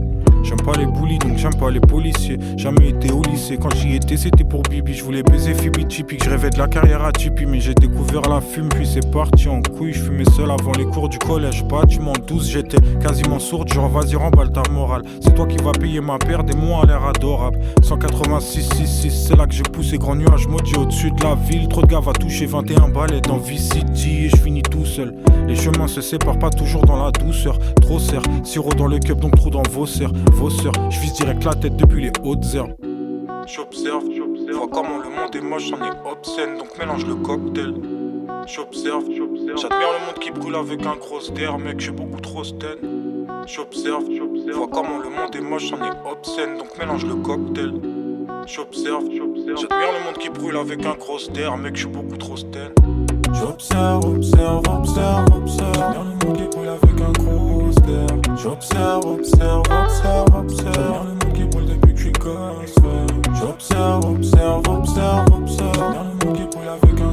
J'aime 0.44 0.60
pas 0.60 0.78
les 0.78 0.86
bullies, 0.86 1.18
donc 1.18 1.38
j'aime 1.38 1.54
pas 1.54 1.70
les 1.70 1.80
policiers. 1.80 2.38
Jamais 2.58 2.90
été 2.90 3.10
au 3.10 3.22
lycée, 3.22 3.56
quand 3.56 3.74
j'y 3.74 3.96
étais, 3.96 4.18
c'était 4.18 4.44
pour 4.44 4.62
Bibi. 4.62 4.92
Je 4.92 5.02
voulais 5.02 5.22
baiser 5.22 5.54
Phoebe 5.54 5.88
typique, 5.88 6.22
je 6.22 6.28
rêvais 6.28 6.50
de 6.50 6.58
la 6.58 6.68
carrière 6.68 7.02
à 7.02 7.12
Tipeee. 7.12 7.46
Mais 7.46 7.60
j'ai 7.60 7.74
découvert 7.74 8.22
la 8.28 8.42
fume, 8.42 8.68
puis 8.68 8.86
c'est 8.86 9.10
parti 9.10 9.48
en 9.48 9.62
couille. 9.62 9.94
Je 9.94 10.02
fumais 10.02 10.24
seul 10.36 10.50
avant 10.50 10.72
les 10.76 10.84
cours 10.84 11.08
du 11.08 11.18
collège. 11.18 11.66
Pas 11.66 11.86
du 11.86 11.98
m'en 11.98 12.12
12, 12.12 12.50
j'étais 12.50 12.76
quasiment 13.00 13.38
sourde. 13.38 13.72
Genre, 13.72 13.88
vas-y, 13.88 14.16
remballe 14.16 14.52
ta 14.52 14.62
morale. 14.70 15.02
C'est 15.20 15.34
toi 15.34 15.46
qui 15.46 15.56
vas 15.64 15.72
payer 15.72 16.02
ma 16.02 16.18
paire, 16.18 16.44
des 16.44 16.56
mots 16.56 16.80
à 16.82 16.86
l'air 16.86 17.02
adorable. 17.04 17.58
186, 17.82 18.68
6, 18.84 19.26
c'est 19.28 19.36
là 19.36 19.46
que 19.46 19.54
j'ai 19.54 19.62
poussé 19.62 19.96
grand 19.96 20.14
nuage 20.14 20.46
maudit 20.46 20.76
au-dessus 20.76 21.10
de 21.10 21.22
la 21.22 21.34
ville. 21.34 21.68
Trop 21.68 21.80
de 21.82 21.86
gars 21.86 22.00
va 22.00 22.12
toucher 22.12 22.44
21 22.44 22.90
balais 22.90 23.22
dans 23.22 23.38
V-City 23.38 24.26
et 24.26 24.28
je 24.28 24.36
finis 24.36 24.62
tout 24.62 24.84
seul. 24.84 25.14
Les 25.48 25.56
chemins 25.56 25.88
se 25.88 26.02
séparent 26.02 26.38
pas 26.38 26.50
toujours 26.50 26.82
dans 26.82 27.02
la 27.02 27.10
douceur. 27.12 27.58
Trop 27.80 27.98
serre, 27.98 28.22
sirop 28.42 28.74
dans 28.74 28.86
le 28.86 28.98
cup, 28.98 29.18
donc 29.18 29.36
trop 29.36 29.50
dans 29.50 29.62
vos 29.70 29.86
sœurs. 29.86 30.12
Vos 30.34 30.50
sœurs, 30.50 30.72
je 30.90 31.00
vise 31.00 31.12
direct 31.14 31.44
la 31.44 31.54
tête 31.54 31.76
depuis 31.76 32.02
les 32.02 32.12
hautes 32.22 32.44
herbes. 32.54 32.74
J'observe, 33.46 34.04
j'observe, 34.14 34.56
vois 34.56 34.68
comment 34.68 34.98
le 34.98 35.08
monde 35.08 35.34
est 35.34 35.40
moche, 35.40 35.68
j'en 35.68 35.78
ai 35.78 35.90
obscène, 36.10 36.58
donc 36.58 36.76
mélange 36.78 37.06
le 37.06 37.14
cocktail. 37.14 37.74
J'observe, 38.46 39.04
j'observe, 39.16 39.58
j'admire 39.58 39.88
le 39.98 40.06
monde 40.06 40.18
qui 40.20 40.30
brûle 40.30 40.54
avec 40.54 40.84
un 40.84 40.96
gros 40.96 41.20
terre, 41.20 41.58
mec, 41.58 41.80
j'ai 41.80 41.92
beaucoup 41.92 42.20
trop 42.20 42.44
sten. 42.44 43.26
J'observe, 43.46 44.04
j'observe, 44.10 44.56
vois 44.56 44.68
comment 44.68 44.98
le 44.98 45.08
monde 45.08 45.34
est 45.34 45.40
moche, 45.40 45.68
j'en 45.68 45.78
ai 45.78 45.90
obscène, 46.10 46.58
donc 46.58 46.76
mélange 46.78 47.06
le 47.06 47.14
cocktail. 47.16 47.72
J'observe, 48.46 49.04
j'observe, 49.10 49.58
j'admire 49.58 49.92
le 49.92 50.04
monde 50.04 50.18
qui 50.18 50.28
brûle 50.28 50.56
avec 50.56 50.84
un 50.84 50.94
gros 50.94 51.18
terre, 51.32 51.56
mec, 51.56 51.76
j'ai 51.76 51.86
beaucoup 51.86 52.16
trop 52.16 52.36
sten. 52.36 52.72
J'observe, 53.32 54.04
observe, 54.04 54.62
observe, 54.68 55.26
observe. 55.36 55.74
J'admire 55.74 56.04
le 56.04 56.26
monde 56.26 56.36
qui 56.36 56.56
brûle 56.56 56.68
avec 56.68 57.00
un 57.00 57.12
gros 57.12 57.53
terre. 57.74 58.36
J'observe, 58.36 59.06
observe, 59.06 59.62
observe, 59.70 60.34
observe. 60.34 60.74
J'admire 60.74 61.04
le 61.04 61.14
monde 61.14 61.32
qui 61.34 61.44
brûle 61.44 61.66
depuis 61.66 61.92
que 61.92 61.98
je 61.98 62.02
suis 62.02 62.12
gosse. 62.12 62.74
J'observe, 63.40 64.04
observe, 64.06 64.62
observe, 64.68 65.26
observe. 65.32 65.74
J'admire 65.74 66.04
le 66.04 66.26
monde 66.26 66.36
qui 66.36 66.56
brûle 66.56 66.68
avec 66.68 67.00
un 67.00 67.12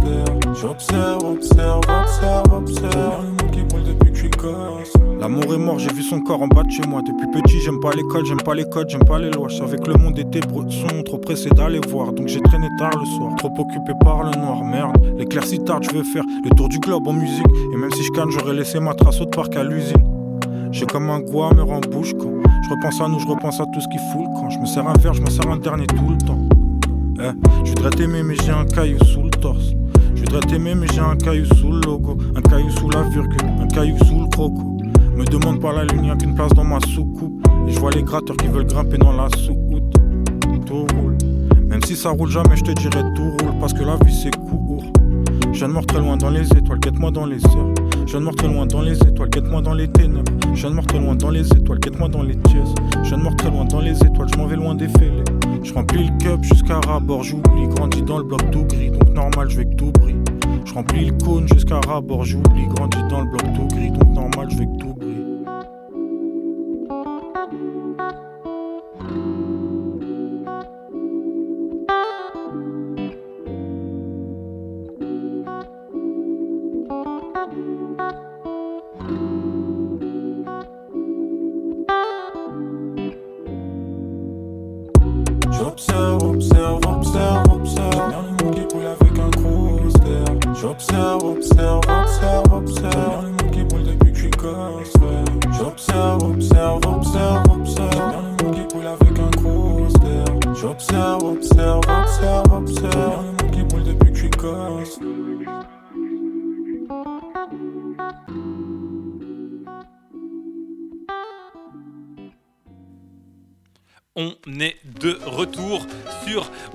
terre. 0.00 0.54
J'observe, 0.54 1.24
observe, 1.24 1.80
observe, 1.88 2.52
observe. 2.52 2.92
J'admire 2.92 3.18
le 3.20 3.28
monde 3.28 3.50
qui 3.52 3.62
brûle 3.62 3.84
depuis 3.84 4.10
que 4.10 4.16
je 4.16 4.20
suis 4.20 4.30
gosse. 4.30 5.01
L'amour 5.22 5.54
est 5.54 5.58
mort, 5.58 5.78
j'ai 5.78 5.92
vu 5.92 6.02
son 6.02 6.18
corps 6.18 6.42
en 6.42 6.48
bas 6.48 6.64
de 6.64 6.70
chez 6.72 6.82
moi. 6.88 7.00
Depuis 7.00 7.28
petit, 7.28 7.60
j'aime 7.60 7.78
pas 7.78 7.92
l'école, 7.92 8.26
j'aime 8.26 8.42
pas 8.42 8.56
les 8.56 8.64
codes, 8.64 8.90
j'aime 8.90 9.04
pas 9.04 9.20
les 9.20 9.30
lois. 9.30 9.46
Je 9.46 9.54
savais 9.54 9.76
que 9.78 9.88
le 9.88 9.96
monde 9.96 10.18
était 10.18 10.40
son 10.68 11.02
trop 11.04 11.18
pressé 11.18 11.48
d'aller 11.50 11.78
voir. 11.88 12.12
Donc 12.12 12.26
j'ai 12.26 12.40
traîné 12.40 12.66
tard 12.76 12.90
le 12.98 13.06
soir, 13.06 13.32
trop 13.36 13.52
occupé 13.56 13.92
par 14.02 14.24
le 14.24 14.36
noir. 14.36 14.64
Merde, 14.64 14.96
l'éclaircie 15.16 15.60
tard, 15.60 15.80
je 15.80 15.96
veux 15.96 16.02
faire 16.02 16.24
le 16.42 16.50
tour 16.50 16.68
du 16.68 16.80
globe 16.80 17.06
en 17.06 17.12
musique. 17.12 17.46
Et 17.72 17.76
même 17.76 17.92
si 17.92 18.02
je 18.02 18.10
canne, 18.10 18.30
j'aurais 18.30 18.52
laissé 18.52 18.80
ma 18.80 18.94
trace 18.94 19.20
au 19.20 19.26
parc 19.26 19.54
à 19.54 19.62
l'usine. 19.62 20.02
J'ai 20.72 20.86
comme 20.86 21.08
un 21.08 21.20
me 21.20 21.62
en 21.62 21.78
bouche 21.78 22.14
quand 22.14 22.32
je 22.64 22.70
repense 22.70 23.00
à 23.00 23.06
nous, 23.06 23.20
je 23.20 23.28
repense 23.28 23.60
à 23.60 23.66
tout 23.66 23.80
ce 23.80 23.86
qui 23.86 23.98
fout 24.12 24.26
quand 24.34 24.50
je 24.50 24.58
me 24.58 24.66
sers 24.66 24.84
un 24.84 24.94
verre, 24.94 25.14
je 25.14 25.22
me 25.22 25.30
sers 25.30 25.48
un 25.48 25.56
dernier 25.56 25.86
tout 25.86 26.08
le 26.08 26.18
temps. 26.18 26.48
Eh, 27.20 27.30
je 27.64 27.70
voudrais 27.70 27.90
t'aimer, 27.90 28.24
mais 28.24 28.34
j'ai 28.42 28.50
un 28.50 28.64
caillou 28.64 28.98
sous 29.04 29.22
le 29.22 29.30
torse. 29.30 29.70
Je 30.16 30.20
voudrais 30.22 30.40
t'aimer, 30.40 30.74
mais 30.74 30.88
j'ai 30.92 31.00
un 31.00 31.14
caillou 31.14 31.44
sous 31.44 31.70
le 31.70 31.80
logo, 31.82 32.18
un 32.34 32.40
caillou 32.40 32.70
sous 32.70 32.90
la 32.90 33.02
virgule, 33.02 33.38
un 33.60 33.68
caillou 33.68 33.96
sous 33.98 34.18
le 34.18 34.26
croco. 34.26 34.71
Me 35.22 35.26
demande 35.26 35.60
pas 35.60 35.72
la 35.72 35.84
y'a 35.84 36.16
qu'une 36.16 36.34
place 36.34 36.52
dans 36.52 36.64
ma 36.64 36.80
soucoupe. 36.80 37.46
Et 37.68 37.70
je 37.70 37.78
vois 37.78 37.92
les 37.92 38.02
gratteurs 38.02 38.36
qui 38.36 38.48
veulent 38.48 38.66
grimper 38.66 38.98
dans 38.98 39.12
la 39.12 39.28
sous-houte. 39.36 39.94
Tout 40.66 40.84
roule. 40.96 41.16
Même 41.68 41.80
si 41.84 41.94
ça 41.94 42.10
roule 42.10 42.28
jamais, 42.28 42.56
je 42.56 42.64
te 42.64 42.72
dirais 42.72 43.04
tout 43.14 43.30
roule. 43.40 43.56
Parce 43.60 43.72
que 43.72 43.84
la 43.84 43.94
vie 44.04 44.12
c'est 44.12 44.34
court. 44.34 44.82
Je 45.52 45.64
de 45.64 45.70
mort 45.70 45.86
très 45.86 46.00
loin 46.00 46.16
dans 46.16 46.30
les 46.30 46.50
étoiles, 46.52 46.80
guette-moi 46.80 47.12
dans 47.12 47.26
les 47.26 47.44
heures. 47.46 47.72
Je 48.04 48.16
de 48.18 48.22
mort 48.24 48.34
très 48.34 48.48
loin 48.48 48.66
dans 48.66 48.80
les 48.80 49.00
étoiles, 49.00 49.28
guette-moi 49.28 49.62
dans 49.62 49.74
les 49.74 49.86
ténèbres. 49.86 50.32
Je 50.54 50.66
de 50.66 50.72
mort 50.72 50.86
très 50.86 50.98
loin 50.98 51.14
dans 51.14 51.30
les 51.30 51.46
étoiles, 51.52 51.78
guette-moi 51.78 52.08
dans 52.08 52.22
les 52.24 52.36
tièses. 52.36 52.74
Je 53.04 53.14
de 53.14 53.20
mort 53.20 53.36
très 53.36 53.50
loin 53.50 53.64
dans 53.64 53.80
les 53.80 53.96
étoiles, 54.02 54.28
je 54.34 54.38
m'en 54.38 54.46
vais 54.46 54.56
loin 54.56 54.74
des 54.74 54.88
fêlés. 54.88 55.22
Je 55.62 55.72
remplis 55.72 56.08
le 56.08 56.18
cup 56.18 56.42
jusqu'à 56.42 56.80
rabord, 56.80 57.22
j'oublie, 57.22 57.68
grandi 57.76 58.02
dans 58.02 58.18
le 58.18 58.24
bloc 58.24 58.50
tout 58.50 58.64
gris, 58.64 58.90
donc 58.90 59.08
normal, 59.14 59.48
je 59.50 59.58
vais 59.58 59.66
que 59.66 59.74
tout 59.76 59.92
brille. 59.92 60.16
Je 60.64 60.74
remplis 60.74 61.06
le 61.06 61.24
cône 61.24 61.46
jusqu'à 61.46 61.78
rabord, 61.86 62.24
j'oublie, 62.24 62.66
grandi 62.74 62.98
dans 63.08 63.20
le 63.20 63.26
bloc 63.28 63.42
tout 63.54 63.68
gris, 63.76 63.90
donc 63.90 64.08
normal, 64.08 64.48
je 64.50 64.56
vais 64.56 64.66
que 64.66 64.76
tout 64.78 64.91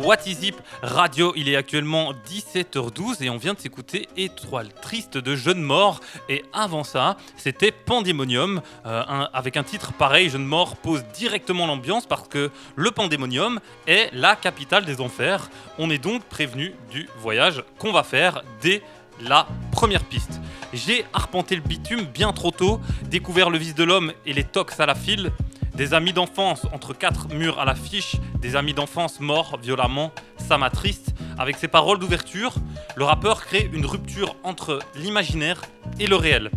What 0.07 0.19
Is 0.25 0.35
Zip 0.35 0.55
Radio. 0.81 1.33
Il 1.35 1.49
est 1.49 1.57
actuellement 1.57 2.13
17h12 2.13 3.21
et 3.21 3.29
on 3.29 3.35
vient 3.35 3.55
de 3.55 3.59
s'écouter 3.59 4.07
Étoile 4.15 4.69
triste 4.81 5.17
de 5.17 5.35
Jeune 5.35 5.61
Mort. 5.61 5.99
Et 6.29 6.45
avant 6.53 6.85
ça, 6.85 7.17
c'était 7.35 7.73
Pandémonium 7.73 8.61
euh, 8.85 9.03
avec 9.33 9.57
un 9.57 9.63
titre 9.63 9.91
pareil. 9.91 10.29
Jeune 10.29 10.45
Mort 10.45 10.77
pose 10.77 11.03
directement 11.13 11.67
l'ambiance 11.67 12.05
parce 12.05 12.29
que 12.29 12.51
le 12.77 12.91
Pandémonium 12.91 13.59
est 13.85 14.09
la 14.13 14.37
capitale 14.37 14.85
des 14.85 15.01
enfers. 15.01 15.49
On 15.77 15.89
est 15.89 15.97
donc 15.97 16.23
prévenu 16.23 16.73
du 16.89 17.09
voyage 17.19 17.65
qu'on 17.77 17.91
va 17.91 18.03
faire 18.03 18.43
dès 18.61 18.81
la 19.19 19.45
première 19.73 20.05
piste. 20.05 20.39
J'ai 20.71 21.03
arpenté 21.11 21.53
le 21.53 21.61
bitume 21.61 22.05
bien 22.05 22.31
trop 22.31 22.51
tôt, 22.51 22.79
découvert 23.09 23.49
le 23.49 23.57
vice 23.57 23.75
de 23.75 23.83
l'homme 23.83 24.13
et 24.25 24.31
les 24.31 24.45
tox 24.45 24.79
à 24.79 24.85
la 24.85 24.95
file, 24.95 25.33
des 25.77 25.93
amis 25.93 26.11
d'enfance 26.11 26.65
entre 26.73 26.93
quatre 26.95 27.29
murs 27.29 27.59
à 27.59 27.65
l'affiche, 27.65 28.15
des 28.41 28.55
amis 28.55 28.73
d'enfance 28.73 29.19
morts 29.19 29.59
violemment, 29.61 30.11
ça 30.37 30.57
m'attriste. 30.57 31.13
Avec 31.37 31.55
ses 31.57 31.67
paroles 31.67 31.99
d'ouverture, 31.99 32.55
le 32.95 33.03
rappeur 33.03 33.45
crée 33.45 33.69
une 33.71 33.85
rupture 33.85 34.35
entre 34.43 34.79
l'imaginaire 34.95 35.61
et 35.99 36.07
le 36.07 36.15
réel. 36.15 36.49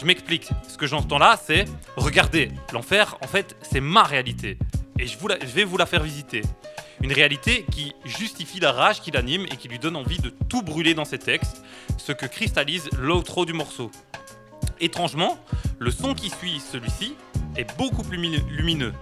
Je 0.00 0.04
m'explique, 0.04 0.48
ce 0.66 0.76
que 0.76 0.88
j'entends 0.88 1.18
là, 1.18 1.38
c'est 1.40 1.66
regardez, 1.96 2.50
l'enfer, 2.72 3.16
en 3.22 3.28
fait, 3.28 3.56
c'est 3.62 3.80
ma 3.80 4.02
réalité. 4.02 4.58
Et 4.98 5.06
je, 5.06 5.16
je 5.18 5.52
vais 5.52 5.62
vous 5.62 5.76
la 5.76 5.86
faire 5.86 6.02
visiter. 6.02 6.42
Une 7.00 7.12
réalité 7.12 7.64
qui 7.70 7.94
justifie 8.04 8.58
la 8.58 8.72
rage 8.72 9.00
qui 9.00 9.12
l'anime 9.12 9.46
et 9.52 9.56
qui 9.56 9.68
lui 9.68 9.78
donne 9.78 9.94
envie 9.94 10.18
de 10.18 10.30
tout 10.48 10.62
brûler 10.62 10.94
dans 10.94 11.04
ses 11.04 11.18
textes, 11.18 11.62
ce 11.96 12.10
que 12.10 12.26
cristallise 12.26 12.90
l'outro 12.98 13.46
du 13.46 13.52
morceau. 13.52 13.92
Étrangement, 14.80 15.38
le 15.78 15.92
son 15.92 16.14
qui 16.14 16.28
suit 16.30 16.60
celui-ci 16.72 17.14
est 17.56 17.76
beaucoup 17.76 18.02
plus 18.02 18.16
lumineux, 18.16 18.92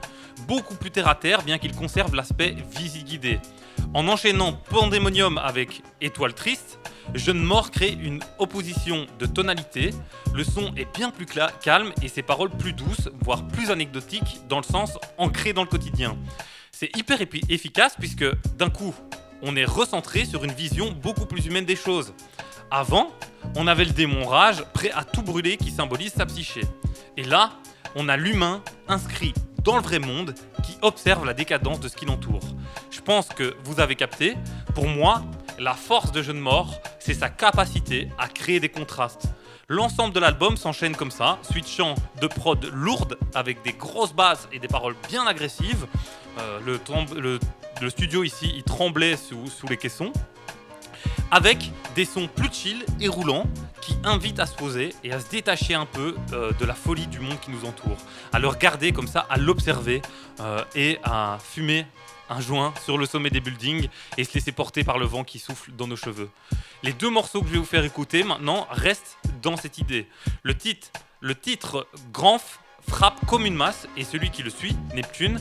beaucoup 0.47 0.75
plus 0.75 0.90
terre 0.90 1.09
à 1.09 1.14
terre, 1.14 1.42
bien 1.42 1.59
qu'il 1.59 1.75
conserve 1.75 2.14
l'aspect 2.14 2.56
visiguidé. 2.76 3.38
En 3.94 4.09
enchaînant 4.09 4.52
Pandémonium 4.71 5.38
avec 5.38 5.82
Étoile 6.00 6.35
triste, 6.35 6.78
Jeune 7.14 7.42
Mort 7.42 7.71
crée 7.71 7.92
une 7.92 8.21
opposition 8.38 9.06
de 9.18 9.26
tonalité. 9.26 9.90
Le 10.35 10.44
son 10.44 10.75
est 10.76 10.87
bien 10.97 11.11
plus 11.11 11.26
calme 11.62 11.92
et 12.02 12.09
ses 12.09 12.23
paroles 12.23 12.50
plus 12.50 12.73
douces, 12.73 13.11
voire 13.23 13.47
plus 13.49 13.71
anecdotiques, 13.71 14.40
dans 14.49 14.59
le 14.59 14.64
sens 14.64 14.99
ancré 15.18 15.52
dans 15.52 15.62
le 15.62 15.68
quotidien. 15.68 16.16
C'est 16.71 16.97
hyper 16.97 17.21
efficace 17.21 17.97
puisque 17.99 18.25
d'un 18.56 18.71
coup, 18.71 18.94
on 19.42 19.56
est 19.56 19.64
recentré 19.64 20.25
sur 20.25 20.44
une 20.44 20.52
vision 20.52 20.90
beaucoup 20.92 21.26
plus 21.26 21.47
humaine 21.47 21.64
des 21.64 21.76
choses. 21.76 22.14
Avant, 22.71 23.09
on 23.56 23.66
avait 23.66 23.85
le 23.85 23.90
démon 23.90 24.26
rage 24.26 24.64
prêt 24.73 24.90
à 24.94 25.04
tout 25.04 25.23
brûler 25.23 25.56
qui 25.56 25.71
symbolise 25.71 26.14
sa 26.14 26.25
psyché. 26.25 26.62
Et 27.16 27.25
là, 27.25 27.50
on 27.94 28.08
a 28.08 28.16
l'humain 28.16 28.62
inscrit 28.88 29.34
dans 29.64 29.76
le 29.76 29.82
vrai 29.82 29.99
monde 29.99 30.34
qui 30.64 30.76
observe 30.82 31.25
la 31.25 31.34
décadence 31.34 31.80
de 31.80 31.88
ce 31.88 31.96
qui 31.96 32.06
l'entoure. 32.06 32.42
Je 32.90 33.00
pense 33.00 33.28
que 33.28 33.54
vous 33.64 33.80
avez 33.80 33.94
capté. 33.94 34.37
Pour 34.75 34.88
moi, 34.88 35.22
la 35.58 35.75
force 35.75 36.12
de 36.12 36.22
Jeune 36.22 36.40
Mort, 36.40 36.80
c'est 36.99 37.14
sa 37.14 37.28
capacité 37.28 38.08
à 38.18 38.28
créer 38.28 38.61
des 38.61 38.68
contrastes. 38.68 39.28
L'ensemble 39.68 40.12
de 40.12 40.20
l'album 40.20 40.56
s'enchaîne 40.56 40.96
comme 40.96 41.11
ça, 41.11 41.38
switchant 41.42 41.94
de 42.20 42.26
prod 42.26 42.64
lourde 42.72 43.16
avec 43.34 43.62
des 43.62 43.72
grosses 43.72 44.12
basses 44.12 44.49
et 44.52 44.58
des 44.58 44.68
paroles 44.68 44.96
bien 45.08 45.26
agressives. 45.26 45.87
Euh, 46.38 46.58
le, 47.80 47.90
studio 47.90 48.25
ici, 48.25 48.52
il 48.54 48.64
tremblait 48.64 49.16
sous 49.16 49.66
les 49.68 49.76
caissons 49.76 50.12
avec 51.30 51.71
des 51.94 52.04
sons 52.04 52.28
plus 52.28 52.52
chill 52.52 52.85
et 53.00 53.09
roulants 53.09 53.47
qui 53.80 53.97
invite 54.04 54.38
à 54.38 54.47
se 54.47 54.54
poser 54.54 54.94
et 55.02 55.12
à 55.12 55.21
se 55.21 55.28
détacher 55.28 55.75
un 55.75 55.87
peu 55.87 56.14
euh, 56.32 56.52
de 56.52 56.64
la 56.64 56.75
folie 56.75 57.06
du 57.09 57.21
monde 57.21 57.38
qui 57.40 57.50
nous 57.50 57.64
entoure, 57.64 57.99
à 58.32 58.38
le 58.38 58.49
regarder 58.49 58.92
comme 58.92 59.09
ça, 59.09 59.26
à 59.28 59.37
l'observer 59.37 60.02
euh, 60.40 60.64
et 60.75 60.99
à 61.02 61.38
fumer 61.42 61.87
un 62.30 62.40
joint 62.40 62.73
sur 62.85 62.97
le 62.97 63.06
sommet 63.06 63.30
des 63.30 63.40
buildings 63.40 63.88
et 64.16 64.25
se 64.25 64.35
laisser 64.35 64.52
porter 64.52 64.85
par 64.85 64.99
le 64.99 65.06
vent 65.06 65.25
qui 65.25 65.38
souffle 65.38 65.73
dans 65.73 65.87
nos 65.87 65.97
cheveux. 65.97 66.30
Les 66.82 66.92
deux 66.92 67.11
morceaux 67.11 67.42
que 67.42 67.49
je 67.49 67.52
vais 67.52 67.59
vous 67.59 67.64
faire 67.64 67.85
écouter 67.85 68.23
maintenant 68.25 68.66
restent 68.71 69.18
dans 69.42 69.56
cette 69.56 69.78
idée. 69.78 70.06
Le 70.42 70.56
titre, 70.56 70.88
le 71.21 71.35
titre 71.35 71.87
Granf 72.12 72.61
frappe 72.88 73.24
comme 73.26 73.46
une 73.46 73.54
masse 73.54 73.86
et 73.96 74.04
celui 74.04 74.30
qui 74.30 74.42
le 74.42 74.50
suit, 74.50 74.76
Neptune, 74.94 75.38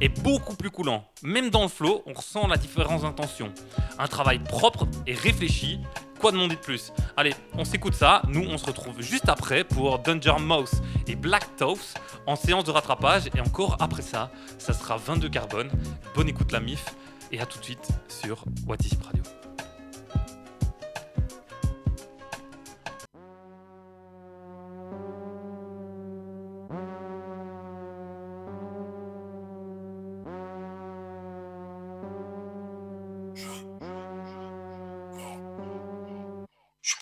est 0.00 0.08
beaucoup 0.08 0.56
plus 0.56 0.70
coulant. 0.70 1.04
Même 1.22 1.50
dans 1.50 1.62
le 1.62 1.68
flow, 1.68 2.02
on 2.06 2.12
ressent 2.12 2.46
la 2.48 2.56
différence 2.56 3.02
d'intention. 3.02 3.52
Un 3.98 4.06
travail 4.06 4.38
propre 4.40 4.86
et 5.06 5.14
réfléchi. 5.14 5.80
Quoi 6.18 6.30
demander 6.32 6.54
de 6.54 6.60
plus? 6.60 6.92
Allez, 7.16 7.34
on 7.54 7.64
s'écoute 7.64 7.94
ça. 7.94 8.22
Nous, 8.28 8.44
on 8.48 8.56
se 8.56 8.66
retrouve 8.66 9.00
juste 9.00 9.28
après 9.28 9.64
pour 9.64 9.98
Danger 9.98 10.36
Mouse 10.38 10.82
et 11.08 11.16
Black 11.16 11.56
Toast 11.56 11.98
en 12.26 12.36
séance 12.36 12.64
de 12.64 12.70
rattrapage. 12.70 13.24
Et 13.34 13.40
encore 13.40 13.76
après 13.80 14.02
ça, 14.02 14.30
ça 14.58 14.72
sera 14.72 14.96
22 14.96 15.28
carbone. 15.28 15.70
Bonne 16.14 16.28
écoute 16.28 16.52
la 16.52 16.60
MIF 16.60 16.84
et 17.32 17.40
à 17.40 17.46
tout 17.46 17.58
de 17.58 17.64
suite 17.64 17.88
sur 18.08 18.44
What 18.66 18.76
is 18.84 18.96
Radio. 19.04 19.41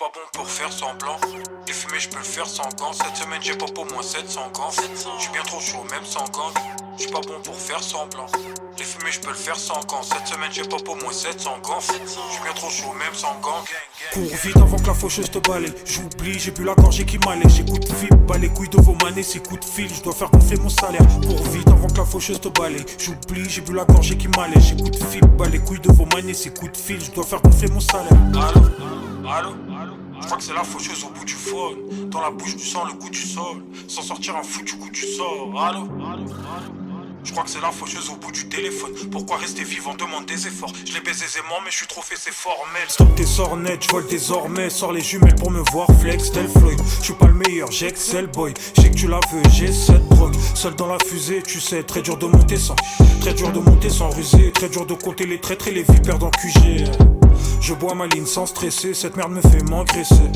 Pas 0.01 0.11
bon 0.15 0.21
pour 0.33 0.49
faire 0.49 0.73
semblant. 0.73 1.19
Et 1.69 1.73
fumer, 1.73 2.01
je 2.01 2.09
peux 2.09 2.17
le 2.17 2.25
faire 2.25 2.47
sans 2.47 2.71
gants. 2.79 2.93
Cette 2.95 3.17
semaine, 3.17 3.41
j'ai 3.43 3.55
pas 3.55 3.67
au 3.67 3.85
moins 3.93 4.03
700 4.03 4.51
gants. 4.55 4.71
Je 4.71 5.23
suis 5.23 5.31
bien 5.31 5.43
trop 5.43 5.61
chaud, 5.61 5.85
même 5.91 6.05
sans 6.07 6.25
gants. 6.31 6.55
Je 6.97 7.03
suis 7.03 7.13
pas 7.13 7.21
bon 7.21 7.39
pour 7.45 7.55
faire 7.55 7.83
semblant. 7.83 8.25
Et 8.79 8.83
fumer, 8.83 9.13
je 9.13 9.21
peux 9.21 9.29
le 9.29 9.35
faire 9.35 9.57
sans 9.57 9.81
gants. 9.85 10.03
Cette 10.03 10.27
semaine, 10.27 10.49
j'ai 10.51 10.63
pas 10.63 10.79
au 10.79 10.95
moins 10.95 11.13
700 11.13 11.59
gants. 11.63 11.81
Je 11.81 12.33
suis 12.33 12.43
bien 12.43 12.53
trop 12.55 12.71
chaud, 12.71 12.95
même 12.95 13.13
sans 13.13 13.39
gants. 13.41 13.63
Cours 14.15 14.37
vite 14.43 14.57
avant 14.57 14.79
que 14.79 14.87
la 14.87 14.95
faucheuse 14.95 15.31
te 15.31 15.39
balaye. 15.39 15.75
J'oublie, 15.85 16.39
j'ai 16.39 16.51
bu 16.51 16.65
la 16.65 16.75
gorgée 16.75 17.05
qui 17.05 17.19
m'allait. 17.19 17.51
J'écoute 17.51 17.93
fil, 17.93 18.09
bas 18.27 18.39
les 18.39 18.49
couilles 18.49 18.71
de 18.71 18.81
vos 18.81 18.97
manées, 19.05 19.23
c'est 19.23 19.47
coup 19.47 19.59
de 19.59 19.65
fil. 19.67 19.95
Je 19.95 20.01
dois 20.01 20.15
faire 20.15 20.31
gonfler 20.31 20.57
mon 20.57 20.71
salaire. 20.71 21.07
Cours 21.21 21.45
vite 21.49 21.69
avant 21.69 21.89
que 21.89 21.99
la 21.99 22.07
faucheuse 22.07 22.41
te 22.41 22.49
balaye. 22.49 22.87
J'oublie, 22.99 23.51
j'ai 23.51 23.61
bu 23.61 23.75
la 23.75 23.85
gorgée 23.85 24.17
qui 24.17 24.29
m'allait. 24.29 24.61
J'écoute 24.61 24.97
fil, 25.11 25.21
bas 25.21 25.49
les 25.51 25.59
couilles 25.59 25.81
de 25.81 25.93
vos 25.93 26.07
manées, 26.07 26.33
c'est 26.33 26.59
coup 26.59 26.69
de 26.69 26.77
fil. 26.77 27.05
Je 27.05 27.11
dois 27.11 27.25
faire 27.25 27.43
gonfler 27.43 27.69
mon 27.69 27.81
salaire. 27.81 28.09
Allô, 29.29 29.51
allô? 29.53 29.70
Je 30.21 30.27
crois 30.27 30.37
que 30.37 30.45
c'est 30.45 30.55
la 30.55 30.65
faucheuse 30.65 31.05
au 31.05 31.09
bout 31.09 31.25
du 31.25 31.35
phone. 31.35 32.09
Dans 32.09 32.21
la 32.21 32.31
bouche 32.31 32.57
du 32.57 32.65
sang, 32.65 32.85
le 32.85 32.93
goût 32.93 33.11
du 33.11 33.21
sol. 33.23 33.65
Sans 33.89 34.03
sortir 34.03 34.37
un 34.37 34.43
fou 34.43 34.63
du 34.63 34.75
coup 34.75 34.91
du 34.91 35.01
sort. 35.01 35.53
Allô 35.59 35.89
Je 37.25 37.33
crois 37.33 37.45
que 37.45 37.51
c'est 37.51 37.61
la 37.61 37.71
faucheuse 37.71 38.11
au 38.11 38.17
bout 38.17 38.31
du 38.31 38.49
téléphone. 38.49 38.93
Pourquoi 39.11 39.39
rester 39.39 39.65
vivant? 39.65 39.95
Demande 39.95 40.27
des 40.27 40.47
efforts. 40.47 40.73
Je 40.87 40.93
les 40.95 41.01
baise 41.01 41.23
aisément, 41.23 41.57
mais 41.65 41.71
je 41.71 41.79
suis 41.79 41.87
trop 41.87 42.03
fait, 42.03 42.17
c'est 42.19 42.33
formel. 42.33 42.83
Stop 42.89 43.15
tes 43.17 43.27
sornettes, 43.27 43.85
je 43.85 43.91
vole 43.91 44.07
désormais. 44.07 44.71
Sors 44.71 44.93
les 44.93 45.01
jumelles 45.01 45.35
pour 45.37 45.51
me 45.51 45.63
voir 45.73 45.89
flex, 46.01 46.31
tel 46.31 46.49
Floyd. 46.49 46.81
Je 46.99 47.05
suis 47.05 47.15
pas 47.15 47.27
le 47.27 47.35
meilleur, 47.35 47.71
j'excel 47.71 48.27
boy. 48.27 48.55
Je 48.77 48.83
sais 48.83 48.91
que 48.91 48.97
tu 48.97 49.09
la 49.09 49.21
veux, 49.33 49.43
j'ai 49.53 49.73
cette 49.73 50.07
drogue. 50.11 50.35
Seul 50.55 50.75
dans 50.77 50.87
la 50.87 50.99
fusée, 51.05 51.43
tu 51.43 51.61
sais, 51.61 51.83
très 51.83 52.03
dur 52.03 52.17
de 52.17 52.27
monter 52.27 52.57
sans. 52.57 52.77
Très 53.21 53.35
dur 53.35 53.51
de 53.53 53.59
monter 53.59 53.91
sans 53.91 54.11
ruser. 54.11 54.53
Très 54.53 54.69
dur 54.69 54.87
de 54.87 54.95
compter 54.95 55.27
les 55.27 55.41
traîtres 55.41 55.69
et 55.69 55.73
les 55.73 55.83
vipères 55.83 56.19
dans 56.19 56.31
QG. 56.31 57.20
Je 57.61 57.75
bois 57.75 57.95
ma 57.95 58.07
ligne 58.07 58.27
sans 58.27 58.47
stresser, 58.47 58.95
cette 58.95 59.17
merde 59.17 59.33
me 59.33 59.41
fait 59.41 59.63
m'engraisser. 59.69 60.31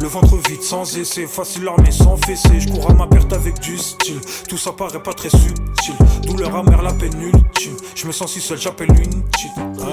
Le 0.00 0.06
ventre 0.06 0.36
vide 0.48 0.62
sans 0.62 0.96
essai, 0.96 1.26
facile 1.26 1.64
l'armée 1.64 1.90
sans 1.90 2.16
fessée. 2.18 2.60
Je 2.60 2.68
cours 2.68 2.88
à 2.90 2.94
ma 2.94 3.06
perte 3.06 3.32
avec 3.32 3.58
du 3.58 3.76
style. 3.76 4.20
Tout 4.48 4.56
ça 4.56 4.72
paraît 4.72 5.02
pas 5.02 5.12
très 5.12 5.28
subtil. 5.28 5.94
Douleur 6.24 6.54
amère, 6.54 6.82
la 6.82 6.92
peine 6.92 7.20
ultime. 7.20 7.76
Je 7.96 8.06
me 8.06 8.12
sens 8.12 8.32
si 8.32 8.40
seul, 8.40 8.58
j'appelle 8.58 8.90
une. 8.90 9.22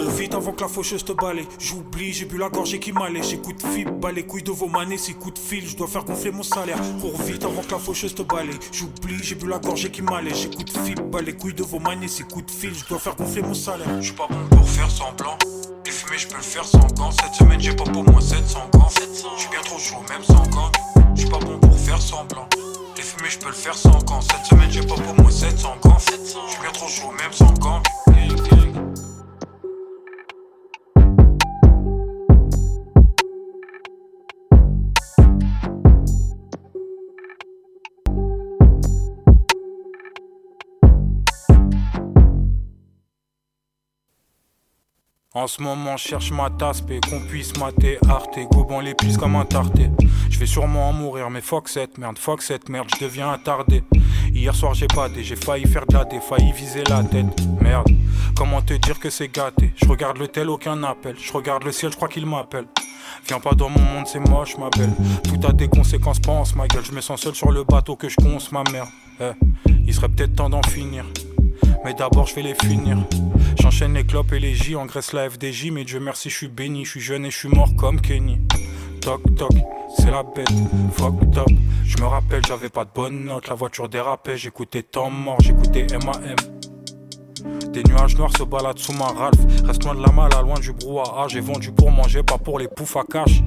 Vite 0.03 0.33
avant 0.33 0.51
que 0.51 0.61
la 0.61 0.67
faucheuse 0.67 1.03
te 1.03 1.13
balaye. 1.13 1.47
J'oublie, 1.59 2.13
j'ai 2.13 2.25
bu 2.25 2.37
la 2.37 2.49
gorgée 2.49 2.79
qui 2.79 2.91
m'allait. 2.91 3.23
J'écoute 3.23 3.61
fil, 3.73 3.89
bas 3.91 4.11
les 4.11 4.25
couilles 4.25 4.43
de 4.43 4.51
vos 4.51 4.67
manées, 4.67 4.97
c'est 4.97 5.13
coup 5.13 5.31
de 5.31 5.39
fil. 5.39 5.67
Je 5.67 5.75
dois 5.75 5.87
faire 5.87 6.03
gonfler 6.03 6.31
mon 6.31 6.43
salaire. 6.43 6.77
Cours 7.01 7.21
vite 7.21 7.43
avant 7.43 7.61
que 7.61 7.71
la 7.71 7.79
faucheuse 7.79 8.13
te 8.15 8.21
balaye. 8.21 8.57
J'oublie, 8.71 9.17
j'ai 9.21 9.35
bu 9.35 9.47
la 9.47 9.59
gorgée 9.59 9.91
qui 9.91 10.01
m'allait. 10.01 10.33
J'écoute 10.33 10.77
fil, 10.85 10.95
bas 10.95 11.21
les 11.21 11.33
couilles 11.33 11.53
de 11.53 11.63
vos 11.63 11.79
manées, 11.79 12.07
c'est 12.07 12.23
coup 12.23 12.41
de 12.41 12.51
fil. 12.51 12.73
Je 12.73 12.85
dois 12.85 12.99
faire 12.99 13.15
gonfler 13.15 13.41
mon 13.41 13.53
salaire. 13.53 13.87
Je 13.99 14.05
suis 14.05 14.15
pas 14.15 14.27
bon 14.29 14.55
pour 14.55 14.67
faire 14.69 14.89
semblant. 14.91 15.37
Et 15.85 15.91
fumer, 15.91 16.17
je 16.17 16.27
peux 16.27 16.37
le 16.37 16.41
faire 16.41 16.65
sans 16.65 16.87
gants. 16.95 17.11
Cette 17.11 17.33
semaine, 17.33 17.59
j'ai 17.59 17.75
pas 17.75 17.83
pour 17.83 18.03
moi 18.03 18.21
700 18.21 18.59
gants. 18.73 18.89
Je 18.89 19.41
suis 19.41 19.49
bien 19.49 19.61
trop 19.61 19.79
chaud, 19.79 19.97
même 20.09 20.23
sans 20.23 20.47
gants. 20.49 20.71
Je 21.15 21.21
suis 21.21 21.29
pas 21.29 21.39
bon 21.39 21.59
pour 21.59 21.77
faire 21.77 22.01
semblant. 22.01 22.47
Et 22.97 23.01
fumer, 23.01 23.29
je 23.29 23.39
peux 23.39 23.47
le 23.47 23.53
faire 23.53 23.75
sans 23.75 23.99
gants. 24.03 24.21
Cette 24.21 24.45
semaine, 24.45 24.71
j'ai 24.71 24.85
pas 24.85 24.95
pour 24.95 25.21
moi 25.21 25.31
700 25.31 25.77
gants. 25.83 25.97
Je 25.99 26.51
suis 26.51 26.61
bien 26.61 26.71
trop 26.71 26.87
chaud, 26.87 27.11
même 27.11 27.33
sans 27.33 27.53
gants. 27.53 27.81
En 45.37 45.47
ce 45.47 45.61
moment, 45.61 45.97
cherche 45.97 46.31
ma 46.31 46.49
tasse, 46.49 46.81
et 46.89 47.01
qu'on 47.01 47.19
puisse 47.19 47.57
mater 47.57 47.97
Arte. 48.07 48.39
Goban 48.49 48.79
les 48.79 48.93
pisse 48.93 49.17
comme 49.17 49.35
un 49.35 49.43
tarté. 49.43 49.89
Je 50.29 50.39
vais 50.39 50.45
sûrement 50.45 50.87
en 50.87 50.93
mourir, 50.93 51.29
mais 51.29 51.41
fuck 51.41 51.67
cette 51.67 51.97
merde, 51.97 52.17
fuck 52.17 52.41
cette 52.41 52.69
merde, 52.69 52.87
je 52.95 53.03
deviens 53.03 53.29
attardé. 53.29 53.83
Hier 54.33 54.55
soir, 54.55 54.73
j'ai 54.73 54.87
pas 54.87 55.09
j'ai 55.13 55.35
failli 55.35 55.67
faire 55.67 55.85
dé, 55.85 56.21
failli 56.21 56.53
viser 56.53 56.85
la 56.87 57.03
tête. 57.03 57.25
Merde, 57.59 57.89
comment 58.33 58.61
te 58.61 58.75
dire 58.75 58.97
que 58.97 59.09
c'est 59.09 59.27
gâté? 59.27 59.73
Je 59.75 59.85
regarde 59.89 60.19
le 60.19 60.29
tel, 60.29 60.49
aucun 60.49 60.81
appel. 60.83 61.17
Je 61.21 61.33
regarde 61.33 61.65
le 61.65 61.73
ciel, 61.73 61.91
je 61.91 61.97
crois 61.97 62.07
qu'il 62.07 62.25
m'appelle. 62.25 62.67
Viens 63.27 63.41
pas 63.41 63.55
dans 63.55 63.67
mon 63.67 63.81
monde, 63.81 64.07
c'est 64.07 64.21
moche, 64.21 64.57
ma 64.57 64.69
belle. 64.69 64.93
Tout 65.25 65.45
a 65.45 65.51
des 65.51 65.67
conséquences, 65.67 66.21
pense, 66.21 66.55
ma 66.55 66.65
gueule. 66.67 66.85
Je 66.85 66.93
me 66.93 67.01
sens 67.01 67.19
seul 67.19 67.35
sur 67.35 67.51
le 67.51 67.65
bateau 67.65 67.97
que 67.97 68.07
je 68.07 68.15
conce, 68.15 68.53
ma 68.53 68.63
mère. 68.71 68.87
Eh, 69.19 69.31
il 69.85 69.93
serait 69.93 70.07
peut-être 70.07 70.35
temps 70.35 70.49
d'en 70.49 70.63
finir. 70.63 71.03
Mais 71.85 71.93
d'abord, 71.93 72.25
je 72.25 72.33
vais 72.33 72.41
les 72.41 72.55
finir. 72.55 72.97
J'enchaîne 73.61 73.93
les 73.93 74.03
clopes 74.03 74.33
et 74.33 74.39
les 74.39 74.55
J, 74.55 74.75
engraisse 74.75 75.13
la 75.13 75.29
FDJ. 75.29 75.69
Mais 75.71 75.83
Dieu 75.83 75.99
merci, 75.99 76.31
je 76.31 76.35
suis 76.35 76.47
béni, 76.47 76.83
je 76.83 76.89
suis 76.89 76.99
jeune 76.99 77.25
et 77.25 77.29
je 77.29 77.37
suis 77.37 77.47
mort 77.47 77.69
comme 77.77 78.01
Kenny. 78.01 78.39
Toc 79.01 79.21
toc, 79.35 79.51
c'est 79.95 80.09
la 80.09 80.23
bête, 80.23 80.49
fuck 80.93 81.13
top. 81.31 81.47
Je 81.83 81.97
me 81.97 82.07
rappelle, 82.07 82.41
j'avais 82.47 82.69
pas 82.69 82.85
de 82.85 82.89
bonne 82.93 83.25
note, 83.25 83.47
la 83.49 83.53
voiture 83.53 83.87
dérapait, 83.87 84.35
j'écoutais 84.35 84.81
temps 84.81 85.11
mort, 85.11 85.37
j'écoutais 85.41 85.85
MAM. 86.03 86.35
Des 87.71 87.83
nuages 87.83 88.17
noirs 88.17 88.35
se 88.35 88.41
baladent 88.41 88.79
sous 88.79 88.93
ma 88.93 89.05
Ralph. 89.05 89.37
Reste 89.63 89.83
loin 89.83 89.93
de 89.93 90.01
la 90.01 90.11
malle, 90.11 90.31
loin 90.41 90.59
du 90.59 90.73
brouhaha. 90.73 91.27
J'ai 91.27 91.41
vendu 91.41 91.71
pour 91.71 91.91
manger, 91.91 92.23
pas 92.23 92.39
pour 92.39 92.57
les 92.57 92.67
poufs 92.67 92.97
à 92.97 93.03
cash. 93.03 93.43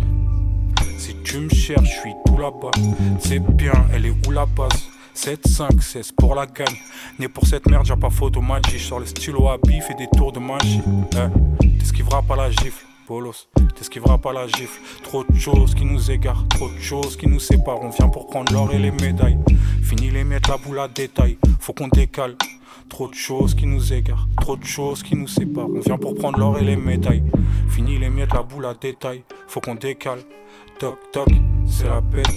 Si 0.96 1.16
tu 1.24 1.38
me 1.40 1.48
cherches, 1.48 1.90
je 1.92 2.00
suis 2.02 2.14
tout 2.24 2.38
là-bas. 2.38 2.70
C'est 3.18 3.40
bien, 3.40 3.72
elle 3.92 4.06
est 4.06 4.14
où 4.28 4.30
la 4.30 4.46
base? 4.46 4.88
7, 5.18 5.48
5, 5.48 5.82
16 5.82 6.12
pour 6.12 6.36
la 6.36 6.46
gagne. 6.46 6.76
Né 7.18 7.26
pour 7.26 7.44
cette 7.44 7.66
merde, 7.66 7.84
j'ai 7.84 7.96
pas 7.96 8.08
photo 8.08 8.40
magie. 8.40 8.78
Sur 8.78 9.00
le 9.00 9.06
stylo 9.06 9.48
à 9.48 9.58
bif 9.58 9.90
et 9.90 9.94
des 9.94 10.06
tours 10.16 10.30
de 10.30 10.38
magie. 10.38 10.80
Eh, 11.14 11.78
T'esquiveras 11.80 12.22
pas 12.22 12.36
la 12.36 12.52
gifle, 12.52 12.86
bolos. 13.08 13.48
T'esquiveras 13.74 14.18
pas 14.18 14.32
la 14.32 14.46
gifle. 14.46 14.80
Trop 15.02 15.24
de 15.24 15.36
choses 15.36 15.74
qui 15.74 15.84
nous 15.84 16.08
égarent, 16.08 16.46
trop 16.46 16.70
de 16.70 16.78
choses 16.78 17.16
qui 17.16 17.26
nous 17.26 17.40
séparent. 17.40 17.82
On 17.82 17.88
vient 17.88 18.08
pour 18.08 18.28
prendre 18.28 18.52
l'or 18.52 18.72
et 18.72 18.78
les 18.78 18.92
médailles. 18.92 19.38
Fini 19.82 20.08
les 20.12 20.22
miettes, 20.22 20.46
la 20.46 20.56
boule 20.56 20.78
à 20.78 20.86
détail. 20.86 21.36
Faut 21.58 21.72
qu'on 21.72 21.88
décale. 21.88 22.36
Trop 22.88 23.08
de 23.08 23.14
choses 23.14 23.56
qui 23.56 23.66
nous 23.66 23.92
égarent, 23.92 24.28
trop 24.40 24.56
de 24.56 24.64
choses 24.64 25.02
qui 25.02 25.16
nous 25.16 25.26
séparent. 25.26 25.68
On 25.68 25.80
vient 25.80 25.98
pour 25.98 26.14
prendre 26.14 26.38
l'or 26.38 26.58
et 26.58 26.64
les 26.64 26.76
médailles. 26.76 27.24
Fini 27.68 27.98
les 27.98 28.08
miettes, 28.08 28.34
la 28.34 28.44
boule 28.44 28.66
à 28.66 28.74
détail. 28.74 29.24
Faut 29.48 29.60
qu'on 29.60 29.74
décale. 29.74 30.20
Toc 30.78 30.96
toc, 31.10 31.28
c'est 31.66 31.88
la 31.88 32.00
bête. 32.00 32.28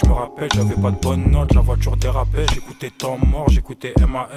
Je 0.00 0.06
me 0.06 0.12
rappelle, 0.12 0.48
j'avais 0.54 0.74
pas 0.74 0.90
de 0.90 1.00
bonne 1.00 1.30
note. 1.30 1.54
La 1.54 1.60
voiture 1.60 1.96
dérapait. 1.96 2.46
J'écoutais 2.52 2.90
temps 2.90 3.18
mort, 3.26 3.48
j'écoutais 3.48 3.94
MAM. 3.98 4.28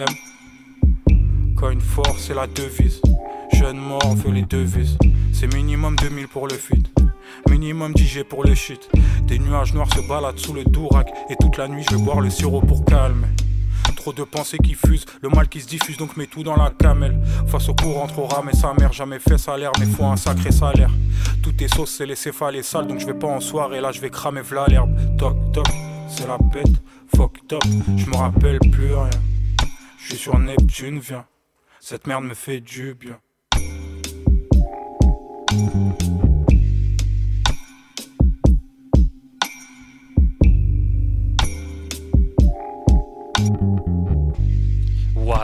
Quand 1.56 1.80
force, 1.82 2.24
c'est 2.28 2.34
la 2.34 2.48
devise. 2.48 3.02
Jeune 3.54 3.78
mort, 3.78 4.16
fait 4.18 4.32
les 4.32 4.44
devises. 4.44 4.98
C'est 5.34 5.54
minimum 5.54 5.96
2000 5.98 6.28
pour 6.28 6.48
le 6.48 6.56
feed. 6.56 6.88
Minimum 7.50 7.94
10 7.94 8.08
G 8.08 8.24
pour 8.24 8.44
le 8.44 8.56
shit. 8.56 8.90
Des 9.28 9.40
nuages 9.40 9.74
noirs 9.74 9.94
se 9.94 10.08
baladent 10.08 10.40
sous 10.40 10.54
le 10.54 10.64
dourac. 10.64 11.12
Et 11.30 11.36
toute 11.40 11.58
la 11.58 11.68
nuit, 11.68 11.84
je 11.90 11.96
vais 11.96 12.02
boire 12.02 12.22
le 12.22 12.30
sirop 12.30 12.62
pour 12.62 12.84
calmer. 12.86 13.28
Trop 14.02 14.14
de 14.14 14.24
pensées 14.24 14.58
qui 14.58 14.74
fusent, 14.74 15.06
le 15.22 15.30
mal 15.30 15.48
qui 15.48 15.62
se 15.62 15.68
diffuse, 15.68 15.96
donc 15.96 16.18
mets 16.18 16.26
tout 16.26 16.42
dans 16.42 16.56
la 16.56 16.72
camelle. 16.72 17.22
Face 17.46 17.70
au 17.70 17.76
courant 17.76 18.08
trop 18.08 18.26
rame 18.26 18.50
et 18.50 18.56
sa 18.56 18.74
mère, 18.74 18.92
jamais 18.92 19.20
fait 19.20 19.38
salaire, 19.38 19.72
mais 19.80 19.86
faut 19.86 20.06
un 20.06 20.16
sacré 20.16 20.52
salaire. 20.52 20.90
Tout 21.44 21.54
est 21.64 21.68
sauce, 21.68 21.92
c'est 21.92 22.08
les 22.08 22.16
céphalées 22.16 22.64
sales, 22.64 22.88
donc 22.88 22.98
je 22.98 23.06
vais 23.06 23.14
pas 23.14 23.28
en 23.28 23.40
soirée, 23.40 23.80
là 23.80 23.92
je 23.92 24.02
vais 24.02 24.10
cramer 24.10 24.42
v'là 24.42 24.66
l'herbe. 24.68 24.90
Toc 25.20 25.38
toc, 25.54 25.68
c'est 26.10 26.28
la 26.28 26.40
bête, 26.40 26.82
fuck 27.16 27.48
top, 27.48 27.64
je 27.96 28.08
me 28.08 28.16
rappelle 28.16 28.58
plus 28.72 28.92
rien. 28.92 29.22
Je 30.00 30.08
suis 30.08 30.18
sur 30.18 30.40
Neptune, 30.40 30.98
viens, 30.98 31.26
cette 31.80 32.08
merde 32.08 32.24
me 32.24 32.34
fait 32.34 32.60
du 32.60 32.96
bien. 32.96 33.20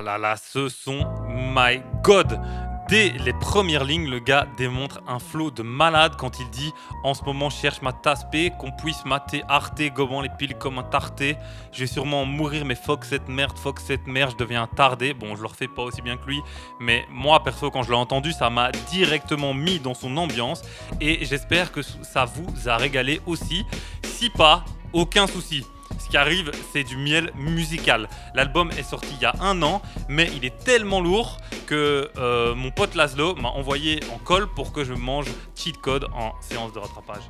Là 0.08 0.18
là, 0.18 0.36
ce 0.38 0.70
son, 0.70 1.06
my 1.28 1.82
god 2.02 2.40
Dès 2.88 3.10
les 3.10 3.34
premières 3.34 3.84
lignes, 3.84 4.10
le 4.10 4.20
gars 4.20 4.48
démontre 4.58 5.02
un 5.06 5.20
flot 5.20 5.52
de 5.52 5.62
malade 5.62 6.14
quand 6.18 6.40
il 6.40 6.50
dit 6.50 6.72
En 7.04 7.14
ce 7.14 7.22
moment, 7.26 7.50
cherche 7.50 7.82
ma 7.82 7.92
tasse 7.92 8.26
P, 8.32 8.54
qu'on 8.58 8.72
puisse 8.72 9.04
mater 9.04 9.44
Arte, 9.50 9.82
gobant 9.94 10.22
les 10.22 10.30
piles 10.30 10.56
comme 10.58 10.80
un 10.80 10.84
tarté. 10.84 11.36
Je 11.74 11.80
vais 11.82 11.88
sûrement 11.88 12.24
mourir, 12.24 12.64
mais 12.64 12.76
fuck 12.76 13.04
cette 13.04 13.28
merde, 13.28 13.58
fuck 13.58 13.82
cette 13.82 14.08
merde, 14.08 14.32
je 14.32 14.38
deviens 14.38 14.66
tardé. 14.68 15.14
Bon, 15.14 15.36
je 15.36 15.42
le 15.42 15.48
refais 15.48 15.68
pas 15.68 15.82
aussi 15.82 16.02
bien 16.02 16.16
que 16.16 16.26
lui, 16.26 16.40
mais 16.80 17.06
moi, 17.12 17.44
perso, 17.44 17.70
quand 17.70 17.84
je 17.84 17.90
l'ai 17.90 17.98
entendu, 17.98 18.32
ça 18.32 18.50
m'a 18.50 18.72
directement 18.90 19.54
mis 19.54 19.80
dans 19.80 19.94
son 19.94 20.16
ambiance 20.16 20.62
et 21.02 21.26
j'espère 21.26 21.74
que 21.74 21.82
ça 21.82 22.24
vous 22.24 22.70
a 22.70 22.78
régalé 22.78 23.20
aussi. 23.26 23.66
Si 24.04 24.30
pas, 24.30 24.64
aucun 24.94 25.28
souci. 25.28 25.66
Ce 26.00 26.10
qui 26.10 26.18
arrive, 26.18 26.52
c'est 26.72 26.84
du 26.84 26.98
miel 26.98 27.32
musical. 27.36 28.08
L'album 28.34 28.72
est 28.78 28.84
sorti 28.84 29.10
il 29.18 29.22
y 29.22 29.26
a 29.26 29.34
un 29.42 29.62
an, 29.62 29.82
mais 30.08 30.30
il 30.36 30.46
est 30.46 30.58
tellement 30.64 31.02
lourd 31.02 31.38
que 31.66 32.10
euh, 32.18 32.56
mon 32.56 32.72
pote 32.72 32.96
Laszlo 32.96 33.36
m'a 33.36 33.50
envoyé 33.50 34.00
en 34.14 34.18
colle 34.18 34.48
pour 34.48 34.72
que 34.72 34.84
je 34.84 34.94
mange 34.94 35.28
cheat 35.56 35.78
code 35.78 36.06
en 36.14 36.32
séance 36.42 36.72
de 36.72 36.80
rattrapage. 36.80 37.24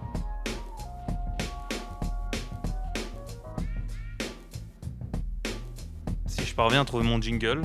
Si 6.28 6.46
je 6.46 6.54
parviens 6.54 6.82
à 6.82 6.86
trouver 6.86 7.04
mon 7.04 7.20
jingle, 7.20 7.62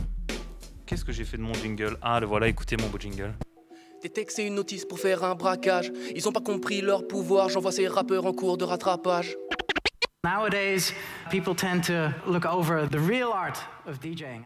qu'est-ce 0.87 1.05
que 1.05 1.13
j'ai 1.13 1.25
fait 1.25 1.37
de 1.37 1.43
mon 1.43 1.55
jingle? 1.55 1.99
Ah, 2.01 2.21
le 2.21 2.27
voilà, 2.27 2.49
écoutez 2.49 2.77
mon 2.79 2.89
beau 2.89 2.99
jingle. 2.99 3.35
Des 4.03 4.09
textes 4.09 4.39
et 4.39 4.47
une 4.47 4.55
notice 4.55 4.85
pour 4.85 4.99
faire 4.99 5.23
un 5.23 5.35
braquage. 5.35 5.93
Ils 6.17 6.27
ont 6.29 6.33
pas 6.33 6.41
compris 6.41 6.81
leur 6.81 7.07
pouvoir, 7.07 7.49
j'envoie 7.49 7.71
ces 7.71 7.87
rappeurs 7.87 8.27
en 8.27 8.33
cours 8.33 8.57
de 8.57 8.65
rattrapage. 8.65 9.37
Nowadays, 10.25 10.93
people 11.31 11.53
tend 11.53 11.83
to 11.89 12.15
look 12.29 12.45
over 12.47 12.87
the 12.89 13.01
real 13.01 13.33
art 13.33 13.59
of 13.89 13.99
DJing. 14.01 14.45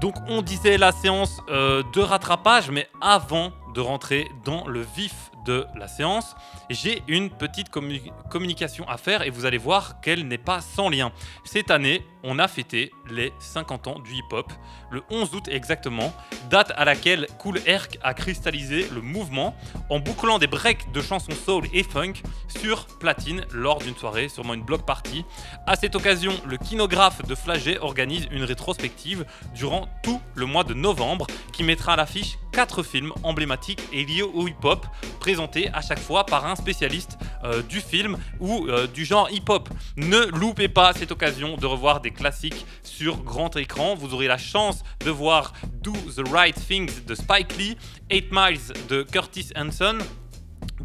Donc 0.00 0.14
on 0.28 0.40
disait 0.40 0.78
la 0.78 0.92
séance 0.92 1.40
euh, 1.48 1.82
de 1.92 2.00
rattrapage, 2.00 2.70
mais 2.70 2.86
avant 3.00 3.50
de 3.74 3.80
rentrer 3.80 4.28
dans 4.44 4.68
le 4.68 4.82
vif 4.82 5.32
de 5.44 5.66
la 5.74 5.88
séance, 5.88 6.36
j'ai 6.70 7.02
une 7.08 7.28
petite 7.30 7.70
commu- 7.72 8.12
communication 8.30 8.86
à 8.88 8.96
faire 8.98 9.22
et 9.22 9.30
vous 9.30 9.44
allez 9.46 9.58
voir 9.58 10.00
qu'elle 10.00 10.28
n'est 10.28 10.38
pas 10.38 10.60
sans 10.60 10.88
lien. 10.88 11.10
Cette 11.44 11.72
année, 11.72 12.04
on 12.22 12.38
a 12.38 12.48
fêté 12.48 12.92
les 13.10 13.32
50 13.38 13.86
ans 13.86 13.98
du 13.98 14.12
hip-hop, 14.12 14.52
le 14.90 15.02
11 15.10 15.34
août 15.34 15.48
exactement, 15.48 16.12
date 16.50 16.72
à 16.76 16.84
laquelle 16.84 17.26
Cool 17.38 17.60
Herc 17.66 17.98
a 18.02 18.14
cristallisé 18.14 18.88
le 18.94 19.00
mouvement 19.00 19.54
en 19.88 20.00
bouclant 20.00 20.38
des 20.38 20.46
breaks 20.46 20.90
de 20.92 21.00
chansons 21.00 21.32
soul 21.32 21.64
et 21.72 21.82
funk 21.82 22.14
sur 22.48 22.86
platine 22.98 23.44
lors 23.52 23.78
d'une 23.78 23.96
soirée, 23.96 24.28
sûrement 24.28 24.54
une 24.54 24.64
block 24.64 24.84
party. 24.84 25.24
À 25.66 25.76
cette 25.76 25.94
occasion, 25.94 26.32
le 26.46 26.56
kinographe 26.56 27.22
de 27.26 27.34
Flagey 27.34 27.78
organise 27.78 28.26
une 28.30 28.44
rétrospective 28.44 29.24
durant 29.54 29.88
tout 30.02 30.20
le 30.34 30.46
mois 30.46 30.64
de 30.64 30.74
novembre 30.74 31.26
qui 31.52 31.62
mettra 31.62 31.94
à 31.94 31.96
l'affiche 31.96 32.38
quatre 32.52 32.82
films 32.82 33.12
emblématiques 33.22 33.82
et 33.92 34.04
liés 34.04 34.22
au 34.22 34.48
hip-hop 34.48 34.86
présentés 35.20 35.70
à 35.72 35.80
chaque 35.80 35.98
fois 35.98 36.26
par 36.26 36.46
un 36.46 36.56
spécialiste 36.56 37.18
euh, 37.44 37.62
du 37.62 37.80
film 37.80 38.16
ou 38.40 38.66
euh, 38.66 38.86
du 38.86 39.04
genre 39.04 39.30
hip-hop. 39.30 39.68
Ne 39.96 40.26
loupez 40.36 40.68
pas 40.68 40.92
cette 40.92 41.12
occasion 41.12 41.56
de 41.56 41.66
revoir 41.66 42.00
des 42.00 42.07
classiques 42.10 42.66
sur 42.82 43.22
grand 43.22 43.56
écran. 43.56 43.94
Vous 43.94 44.14
aurez 44.14 44.26
la 44.26 44.38
chance 44.38 44.82
de 45.04 45.10
voir 45.10 45.52
Do 45.82 45.92
the 45.92 46.28
Right 46.28 46.56
Things 46.66 47.04
de 47.06 47.14
Spike 47.14 47.56
Lee, 47.56 47.76
8 48.10 48.28
Miles 48.32 48.72
de 48.88 49.02
Curtis 49.02 49.50
Hanson, 49.56 49.98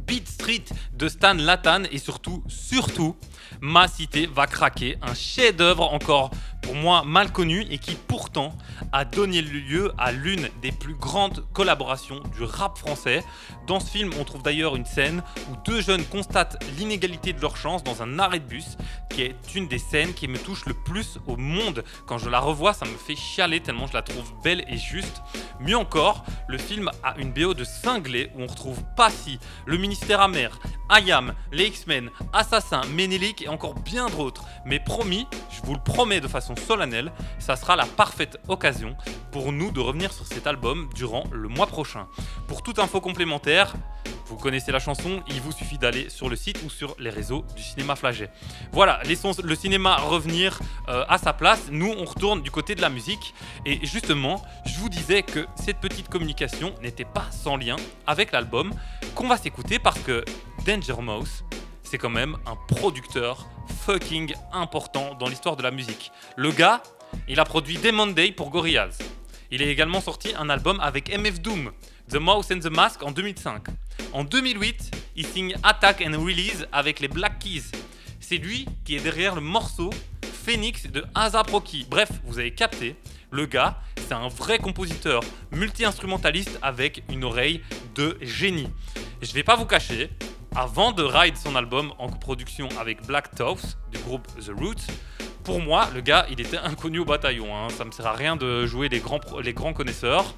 Beat 0.08 0.28
Street 0.28 0.66
de 0.94 1.08
Stan 1.08 1.34
Latan 1.34 1.84
et 1.92 1.98
surtout, 1.98 2.44
surtout, 2.48 3.16
Ma 3.62 3.88
Cité 3.88 4.26
va 4.26 4.48
craquer, 4.48 4.98
un 5.02 5.14
chef-d'œuvre 5.14 5.94
encore 5.94 6.32
pour 6.64 6.76
moi 6.76 7.04
mal 7.06 7.32
connu 7.32 7.66
et 7.70 7.78
qui 7.78 7.96
pourtant 7.96 8.56
a 8.92 9.06
donné 9.06 9.42
lieu 9.42 9.94
à 9.98 10.12
l'une 10.12 10.50
des 10.62 10.72
plus 10.72 10.96
grandes 10.96 11.46
collaborations 11.54 12.22
du 12.36 12.44
rap 12.44 12.78
français. 12.78 13.24
Dans 13.68 13.80
ce 13.80 13.90
film, 13.90 14.10
on 14.20 14.24
trouve 14.24 14.42
d'ailleurs 14.42 14.76
une 14.76 14.86
scène 14.86 15.22
où 15.52 15.56
deux 15.66 15.82
jeunes 15.82 16.04
constatent 16.06 16.58
l'inégalité 16.78 17.34
de 17.34 17.42
leur 17.42 17.56
chance 17.56 17.84
dans 17.84 18.02
un 18.02 18.18
arrêt 18.20 18.40
de 18.40 18.46
bus, 18.46 18.78
qui 19.10 19.22
est 19.22 19.36
une 19.54 19.68
des 19.68 19.78
scènes 19.78 20.14
qui 20.14 20.28
me 20.28 20.38
touche 20.38 20.66
le 20.66 20.74
plus 20.74 21.20
au 21.28 21.38
monde. 21.38 21.84
Quand 22.08 22.18
je 22.18 22.30
la 22.30 22.40
revois, 22.40 22.74
ça 22.74 22.86
me 22.86 22.98
fait 22.98 23.16
chialer 23.16 23.60
tellement 23.60 23.88
je 23.88 23.94
la 23.94 24.02
trouve 24.02 24.32
belle 24.44 24.64
et 24.68 24.78
juste. 24.78 25.22
Mieux 25.60 25.78
encore, 25.78 26.24
le 26.48 26.58
film 26.58 26.90
a 27.04 27.16
une 27.18 27.32
BO 27.32 27.54
de 27.54 27.64
cinglé 27.64 28.32
où 28.36 28.42
on 28.42 28.48
retrouve 28.48 28.84
Passy, 28.96 29.40
le 29.66 29.78
ministère 29.78 30.22
amer, 30.22 30.58
Ayam, 30.90 31.34
les 31.52 31.66
X-Men, 31.66 32.10
Assassin, 32.34 32.82
Ménélique 32.94 33.42
et 33.42 33.48
encore 33.48 33.76
bien 33.76 34.08
d'autres. 34.08 34.46
Mais 34.66 34.80
promis, 34.80 35.28
je 35.50 35.62
vous 35.66 35.74
le 35.74 35.80
promets 35.84 36.20
de 36.22 36.28
façon 36.28 36.53
solennelle, 36.60 37.12
ça 37.40 37.56
sera 37.56 37.76
la 37.76 37.86
parfaite 37.86 38.38
occasion 38.48 38.96
pour 39.32 39.52
nous 39.52 39.72
de 39.72 39.80
revenir 39.80 40.14
sur 40.14 40.26
cet 40.26 40.48
album 40.48 40.90
durant 40.96 41.24
le 41.32 41.48
mois 41.48 41.68
prochain. 41.68 42.08
Pour 42.48 42.62
toute 42.62 42.80
info 42.80 43.02
complémentaire, 43.02 43.74
vous 44.28 44.38
connaissez 44.38 44.72
la 44.72 44.80
chanson, 44.80 45.22
il 45.28 45.42
vous 45.42 45.52
suffit 45.52 45.78
d'aller 45.78 46.10
sur 46.10 46.30
le 46.30 46.36
site 46.36 46.60
ou 46.66 46.70
sur 46.70 46.96
les 46.98 47.10
réseaux 47.10 47.44
du 47.56 47.62
cinéma 47.62 47.96
Flagey. 47.96 48.30
Voilà, 48.72 49.02
laissons 49.04 49.32
le 49.44 49.56
cinéma 49.56 49.98
revenir 49.98 50.60
euh, 50.88 51.06
à 51.08 51.18
sa 51.18 51.34
place. 51.34 51.68
Nous, 51.70 51.94
on 51.98 52.06
retourne 52.06 52.42
du 52.42 52.50
côté 52.50 52.74
de 52.74 52.82
la 52.82 52.90
musique. 52.90 53.34
Et 53.66 53.86
justement, 53.86 54.44
je 54.66 54.78
vous 54.80 54.90
disais 54.90 55.24
que 55.24 55.46
cette 55.56 55.78
petite 55.78 56.10
communication 56.10 56.74
n'était 56.82 57.06
pas 57.06 57.28
sans 57.32 57.58
lien 57.58 57.76
avec 58.08 58.32
l'album 58.32 58.74
qu'on 59.14 59.28
va 59.28 59.38
s'écouter 59.38 59.78
parce 59.78 60.00
que 60.00 60.24
Danger 60.66 61.02
Mouse, 61.02 61.44
c'est 61.94 62.00
quand 62.00 62.10
même 62.10 62.38
un 62.48 62.56
producteur 62.56 63.48
fucking 63.86 64.34
important 64.52 65.14
dans 65.14 65.28
l'histoire 65.28 65.56
de 65.56 65.62
la 65.62 65.70
musique. 65.70 66.12
Le 66.38 66.50
gars, 66.50 66.82
il 67.28 67.40
a 67.40 67.46
produit 67.46 67.78
Demon 67.78 68.08
Day 68.08 68.32
pour 68.32 68.50
Gorillaz. 68.50 68.98
Il 69.52 69.62
a 69.62 69.68
également 69.68 70.02
sorti 70.02 70.34
un 70.36 70.50
album 70.50 70.80
avec 70.80 71.16
MF 71.16 71.40
Doom, 71.40 71.72
The 72.10 72.16
Mouse 72.16 72.52
and 72.52 72.62
the 72.62 72.72
Mask 72.72 73.04
en 73.04 73.12
2005. 73.12 73.66
En 74.12 74.24
2008, 74.24 74.90
il 75.18 75.28
signe 75.28 75.56
Attack 75.62 76.04
and 76.04 76.20
Release 76.20 76.66
avec 76.72 77.00
les 77.00 77.08
Black 77.08 77.38
Keys. 77.38 77.66
C'est 78.20 78.38
lui 78.38 78.66
qui 78.86 78.96
est 78.96 79.00
derrière 79.00 79.36
le 79.36 79.42
morceau 79.42 79.92
Phoenix 80.24 80.88
de 80.88 81.06
ASAP 81.14 81.52
Rocky. 81.52 81.86
Bref, 81.88 82.10
vous 82.24 82.40
avez 82.40 82.56
capté, 82.56 82.96
le 83.30 83.46
gars, 83.46 83.80
c'est 83.98 84.16
un 84.16 84.30
vrai 84.30 84.58
compositeur 84.58 85.22
multi-instrumentaliste 85.52 86.58
avec 86.64 87.04
une 87.12 87.24
oreille 87.24 87.62
de 87.94 88.18
génie. 88.20 88.70
Je 89.22 89.32
vais 89.34 89.44
pas 89.44 89.56
vous 89.56 89.68
cacher, 89.68 90.10
avant 90.56 90.92
de 90.92 91.04
ride 91.04 91.36
son 91.38 91.56
album 91.56 91.94
en 92.00 92.10
coproduction 92.10 92.70
avec 92.80 93.06
Black 93.06 93.34
Toast 93.36 93.78
du 93.92 94.00
groupe 94.00 94.28
The 94.40 94.52
Roots, 94.58 94.88
pour 95.44 95.60
moi, 95.60 95.88
le 95.94 96.02
gars, 96.02 96.26
il 96.30 96.40
était 96.40 96.58
inconnu 96.58 97.00
au 97.00 97.06
bataillon. 97.06 97.56
hein. 97.56 97.68
Ça 97.70 97.84
me 97.84 97.92
sert 97.92 98.08
à 98.08 98.14
rien 98.14 98.36
de 98.36 98.66
jouer 98.66 98.88
les 98.88 99.00
grands, 99.00 99.20
pro- 99.20 99.42
les 99.42 99.54
grands 99.54 99.74
connaisseurs. 99.74 100.34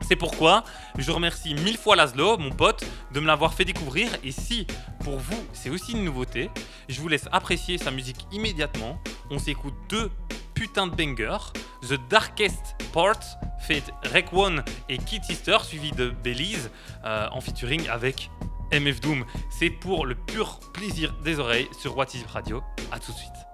C'est 0.00 0.16
pourquoi 0.16 0.64
je 0.98 1.10
remercie 1.10 1.54
mille 1.54 1.76
fois 1.76 1.96
Laszlo, 1.96 2.36
mon 2.38 2.50
pote, 2.50 2.84
de 3.12 3.20
me 3.20 3.26
l'avoir 3.26 3.52
fait 3.54 3.64
découvrir. 3.64 4.08
Et 4.24 4.32
si 4.32 4.66
pour 5.04 5.18
vous 5.18 5.36
c'est 5.52 5.70
aussi 5.70 5.92
une 5.92 6.04
nouveauté, 6.04 6.50
je 6.88 7.00
vous 7.00 7.08
laisse 7.08 7.28
apprécier 7.30 7.78
sa 7.78 7.90
musique 7.90 8.26
immédiatement. 8.32 8.98
On 9.30 9.38
s'écoute 9.38 9.74
deux 9.88 10.10
putains 10.54 10.86
de 10.86 10.94
bangers 10.94 11.52
The 11.82 11.98
Darkest 12.08 12.76
Part, 12.92 13.18
fait 13.60 13.82
Rek 14.12 14.32
One 14.32 14.64
et 14.88 14.98
Kid 14.98 15.24
Sister, 15.24 15.58
suivi 15.62 15.90
de 15.92 16.10
Belize 16.10 16.70
euh, 17.04 17.28
en 17.30 17.40
featuring 17.40 17.88
avec 17.88 18.30
MF 18.72 19.00
Doom. 19.00 19.24
C'est 19.50 19.70
pour 19.70 20.06
le 20.06 20.14
pur 20.14 20.58
plaisir 20.72 21.14
des 21.22 21.38
oreilles 21.38 21.68
sur 21.78 21.96
What 21.96 22.06
Is 22.14 22.24
Radio. 22.32 22.62
A 22.90 22.98
tout 22.98 23.12
de 23.12 23.16
suite. 23.16 23.51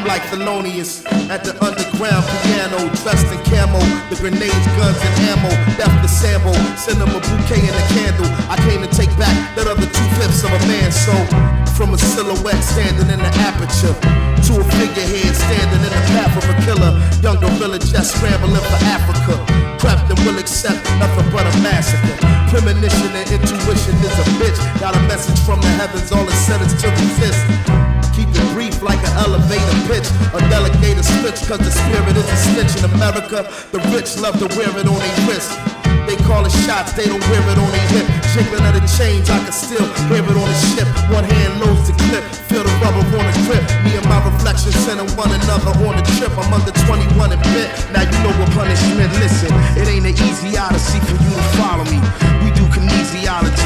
I'm 0.00 0.08
like 0.08 0.24
Thelonious 0.32 1.04
at 1.28 1.44
the 1.44 1.52
underground 1.60 2.24
piano, 2.40 2.88
dressed 3.04 3.28
in 3.28 3.36
camo. 3.52 3.76
The 4.08 4.16
grenades, 4.16 4.64
guns, 4.80 4.96
and 4.96 5.16
ammo. 5.28 5.52
Left 5.76 5.92
the 6.00 6.08
sample, 6.08 6.56
send 6.72 7.04
them 7.04 7.12
a 7.12 7.20
bouquet 7.20 7.60
and 7.60 7.76
a 7.76 7.84
candle. 7.92 8.24
I 8.48 8.56
came 8.64 8.80
to 8.80 8.88
take 8.96 9.12
back 9.20 9.36
that 9.60 9.68
other 9.68 9.84
two 9.84 10.08
fifths 10.16 10.40
of 10.40 10.56
a 10.56 10.60
man. 10.64 10.88
So, 10.88 11.12
from 11.76 11.92
a 11.92 12.00
silhouette 12.00 12.64
standing 12.64 13.12
in 13.12 13.20
the 13.20 13.32
aperture 13.44 13.92
to 13.92 14.52
a 14.56 14.64
figurehead 14.80 15.36
standing 15.36 15.84
in 15.84 15.92
the 15.92 16.02
path 16.16 16.32
of 16.32 16.48
a 16.48 16.56
killer. 16.64 16.96
Young 17.20 17.36
gorilla 17.36 17.76
just 17.76 18.16
scrambling 18.16 18.56
for 18.56 18.80
Africa. 18.88 19.36
Prepped 19.76 20.08
and 20.08 20.16
will 20.24 20.40
accept 20.40 20.80
nothing 20.96 21.28
but 21.28 21.44
a 21.44 21.52
massacre. 21.60 22.16
Premonition 22.48 23.12
and 23.20 23.28
intuition 23.28 23.92
is 24.00 24.16
a 24.16 24.24
bitch. 24.40 24.56
Got 24.80 24.96
a 24.96 25.02
message 25.12 25.36
from 25.44 25.60
the 25.60 25.68
heavens, 25.76 26.08
all 26.08 26.24
it 26.24 26.40
said 26.48 26.64
is 26.64 26.72
to 26.80 26.88
resist. 26.88 27.89
Brief 28.60 28.82
like 28.84 29.00
an 29.00 29.16
elevator 29.24 29.80
pitch. 29.88 30.04
A 30.36 30.40
delegated 30.52 31.00
switch, 31.00 31.40
cause 31.48 31.64
the 31.64 31.72
spirit 31.72 32.12
is 32.12 32.28
a 32.28 32.38
snitch 32.44 32.76
in 32.76 32.92
America. 32.92 33.48
The 33.72 33.80
rich 33.88 34.20
love 34.20 34.36
to 34.36 34.52
wear 34.52 34.68
it 34.76 34.84
on 34.84 35.00
their 35.00 35.16
wrist. 35.24 35.56
They 36.04 36.20
call 36.28 36.44
it 36.44 36.52
shots, 36.68 36.92
they 36.92 37.08
don't 37.08 37.24
wear 37.32 37.40
it 37.40 37.56
on 37.56 37.70
their 37.72 37.88
hip. 37.88 38.04
Jiggling 38.36 38.60
of 38.68 38.76
the 38.76 38.84
chains, 38.84 39.32
I 39.32 39.40
can 39.40 39.56
still 39.56 39.88
hear 40.12 40.20
it 40.20 40.36
on 40.36 40.44
the 40.44 40.60
ship. 40.76 40.84
One 41.08 41.24
hand 41.24 41.56
loads 41.64 41.88
the 41.88 41.96
clip, 42.04 42.20
feel 42.52 42.60
the 42.60 42.74
rubber 42.84 43.00
on 43.00 43.24
the 43.32 43.34
grip. 43.48 43.64
Me 43.80 43.96
and 43.96 44.04
my 44.12 44.20
reflection 44.28 44.76
sending 44.84 45.08
one 45.16 45.32
another 45.32 45.72
on 45.80 45.96
the 45.96 46.04
trip. 46.20 46.28
I'm 46.36 46.52
under 46.52 46.76
21 46.84 47.32
and 47.32 47.40
bit. 47.56 47.72
Now 47.96 48.04
you 48.04 48.18
know 48.20 48.34
what 48.36 48.52
punishment. 48.52 49.08
Listen, 49.24 49.48
it 49.80 49.88
ain't 49.88 50.04
an 50.04 50.12
easy 50.20 50.60
odyssey 50.60 51.00
for 51.08 51.16
you 51.16 51.32
to 51.32 51.44
follow 51.56 51.88
me. 51.88 51.96
We 52.44 52.52
do 52.52 52.68
kinesiology 52.76 53.59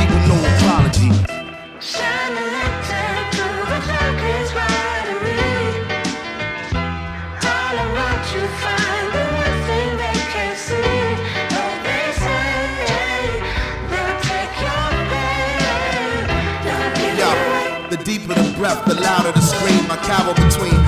breath, 18.65 18.85
the 18.87 18.95
louder 18.95 19.33
the 19.33 19.43
scream. 19.43 19.85
I 19.91 19.97
cower 20.09 20.33
between 20.33 20.84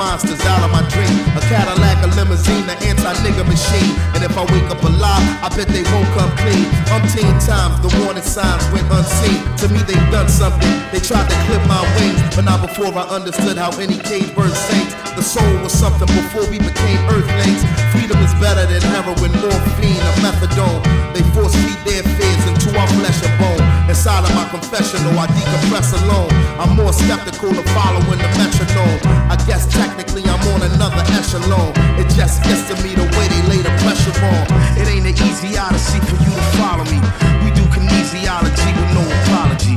monsters 0.00 0.40
out 0.48 0.64
of 0.64 0.72
my 0.72 0.80
dream. 0.88 1.12
A 1.36 1.42
Cadillac, 1.52 2.00
a 2.00 2.08
limousine, 2.16 2.64
an 2.72 2.80
anti-nigga 2.80 3.44
machine. 3.44 3.92
And 4.16 4.24
if 4.24 4.32
I 4.32 4.48
wake 4.48 4.64
up 4.72 4.80
alive, 4.80 5.20
I 5.44 5.52
bet 5.52 5.68
they 5.68 5.84
won't 5.92 6.08
come 6.16 6.32
clean. 6.40 6.64
Umpteen 6.88 7.36
times, 7.44 7.76
the 7.84 7.92
warning 8.00 8.24
signs 8.24 8.64
went 8.72 8.88
unseen. 8.88 9.44
To 9.60 9.68
me, 9.68 9.84
they've 9.84 10.08
done 10.08 10.32
something. 10.32 10.72
They 10.88 11.04
tried 11.04 11.28
to 11.28 11.36
clip 11.44 11.60
my 11.68 11.84
wings, 12.00 12.16
but 12.32 12.48
not 12.48 12.64
before 12.64 12.88
I 12.96 13.04
understood 13.12 13.60
how 13.60 13.76
any 13.76 14.00
cage 14.00 14.32
bird 14.32 14.56
sings. 14.56 14.96
The 15.20 15.22
soul 15.22 15.52
was 15.60 15.76
something 15.76 16.08
before 16.08 16.48
we 16.48 16.56
became 16.56 17.00
earthlings. 17.12 17.60
Freedom 17.92 18.16
is 18.24 18.32
better 18.40 18.64
than 18.64 18.80
heroin, 18.80 19.32
morphine, 19.36 20.00
or 20.00 20.16
methadone. 20.24 20.80
They 21.12 21.20
force 21.36 21.52
feed 21.52 21.80
their 21.84 22.02
fears 22.16 22.44
into 22.48 22.72
our 22.72 22.88
flesh 22.96 23.20
and 23.20 23.36
bone. 23.36 23.64
Inside 23.90 24.24
of 24.24 24.32
my 24.32 24.48
confessional, 24.48 25.12
I 25.18 25.26
decompress 25.28 25.92
alone. 26.00 26.30
I'm 26.56 26.72
more 26.76 26.92
skeptical 26.92 27.50
of 27.50 27.66
following 27.76 28.16
the 28.22 28.30
metronome. 28.38 29.00
I 29.28 29.36
guess 29.46 29.66
technically 29.90 30.22
I'm 30.30 30.40
on 30.54 30.62
another 30.62 31.02
echelon. 31.18 31.72
It 31.98 32.08
just 32.14 32.42
gets 32.44 32.62
to 32.70 32.74
me 32.82 32.94
the 32.94 33.06
way 33.16 33.26
they 33.26 33.42
lay 33.50 33.60
the 33.62 33.74
pressure 33.82 34.14
on. 34.22 34.46
It 34.78 34.86
ain't 34.86 35.06
an 35.06 35.16
easy 35.26 35.58
odyssey 35.58 35.98
for 36.06 36.16
you 36.22 36.30
to 36.30 36.44
follow 36.58 36.84
me. 36.86 36.98
We 37.42 37.50
do 37.58 37.64
kinesiology 37.74 38.70
with 38.78 38.90
no 38.94 39.02
apology. 39.18 39.76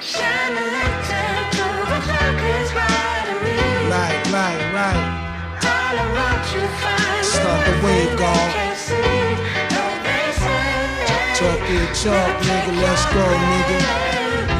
Shine 0.00 0.56
a 0.56 0.64
lantern 0.74 1.44
through 1.52 1.84
the 1.92 2.00
darkest 2.08 2.72
light 2.78 3.28
me. 3.44 3.56
Right, 3.92 4.20
right, 4.32 4.60
right. 4.78 5.00
All 5.60 5.96
around 6.04 6.42
you 6.54 6.64
find 6.80 7.24
Start 7.24 7.60
the 7.66 7.74
wave, 7.84 8.10
they 8.10 8.16
God. 8.16 8.48
can't 8.56 8.78
see. 8.78 9.28
They 10.06 10.26
say 10.40 11.36
Talk 11.38 11.60
your 11.68 11.88
talk, 12.02 12.32
nigga. 12.48 12.72
Let's 12.80 13.04
go, 13.12 13.24
nigga. 13.52 13.78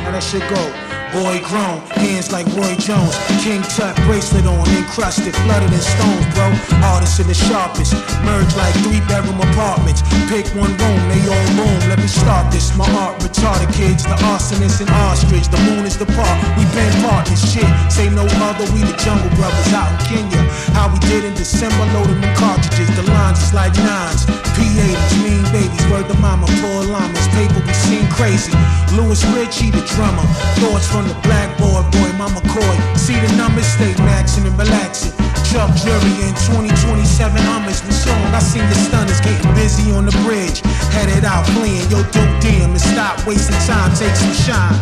How 0.04 0.10
that 0.12 0.22
shit 0.22 0.44
go? 0.52 0.93
Boy 1.14 1.38
grown, 1.46 1.78
hands 1.94 2.32
like 2.32 2.42
Roy 2.58 2.74
Jones. 2.74 3.14
King 3.38 3.62
Tut 3.62 3.94
bracelet 4.02 4.50
on, 4.50 4.66
encrusted, 4.74 5.30
flooded 5.46 5.70
in 5.70 5.78
stones, 5.78 6.26
bro. 6.34 6.50
Hardest 6.82 7.20
and 7.22 7.30
the 7.30 7.38
sharpest. 7.38 7.94
Merge 8.26 8.50
like 8.58 8.74
three 8.82 8.98
bedroom 9.06 9.38
apartments. 9.38 10.02
Pick 10.26 10.42
one 10.58 10.74
room, 10.74 11.00
they 11.06 11.22
all 11.30 11.46
room. 11.54 11.78
Let 11.86 12.02
me 12.02 12.10
start 12.10 12.50
this. 12.50 12.74
My 12.74 12.82
art 12.98 13.14
retarded 13.22 13.70
kids, 13.78 14.02
the 14.02 14.18
arsonist 14.26 14.82
and 14.82 14.90
ostrich. 15.06 15.46
The 15.46 15.62
moon 15.70 15.86
is 15.86 15.96
the 15.96 16.10
park. 16.18 16.36
We 16.58 16.66
been 16.74 16.90
partners, 17.06 17.46
shit. 17.46 17.70
Say 17.86 18.10
no 18.10 18.26
other, 18.50 18.66
we 18.74 18.82
the 18.82 18.98
jungle 18.98 19.30
brothers 19.38 19.70
out 19.70 19.94
in 19.94 20.26
Kenya. 20.26 20.42
How 20.74 20.90
we 20.90 20.98
did 21.06 21.22
in 21.22 21.34
December, 21.38 21.86
loading 21.94 22.18
them 22.18 22.34
cartridges. 22.34 22.90
The 22.98 23.06
lines 23.06 23.38
is 23.38 23.54
like 23.54 23.70
nines. 23.86 24.26
P80s, 24.58 25.14
mean 25.22 25.46
babies, 25.54 25.86
word 25.94 26.10
to 26.10 26.18
mama, 26.18 26.50
poor 26.58 26.82
llamas. 26.90 27.28
Paper 27.38 27.62
we 27.62 27.74
seen 27.86 28.02
crazy. 28.10 28.50
Louis 28.98 29.22
Ritchie, 29.30 29.70
the 29.70 29.82
drummer. 29.94 30.26
Thoughts 30.58 30.90
from 30.90 31.03
the 31.08 31.16
blackboard, 31.22 31.84
boy, 31.92 32.10
mama 32.16 32.40
coy. 32.50 32.76
See 32.96 33.18
the 33.18 33.30
numbers, 33.36 33.66
stay 33.66 33.92
maxing 34.04 34.46
and 34.46 34.56
relaxing. 34.58 35.12
Chuck 35.50 35.70
Jury 35.78 36.14
in 36.26 36.34
2027 36.50 37.40
Hummers 37.46 37.82
with 37.84 37.94
song. 37.94 38.22
I 38.34 38.40
seen 38.40 38.66
the 38.68 38.74
stunners 38.74 39.20
getting 39.20 39.54
busy 39.54 39.92
on 39.92 40.06
the 40.06 40.16
bridge. 40.24 40.60
Headed 40.90 41.24
out 41.24 41.46
fleeing, 41.54 41.88
yo, 41.90 42.02
dope 42.10 42.34
damn, 42.42 42.70
and 42.70 42.80
stop 42.80 43.24
wasting 43.26 43.58
time, 43.66 43.94
take 43.94 44.16
some 44.16 44.34
shine. 44.34 44.78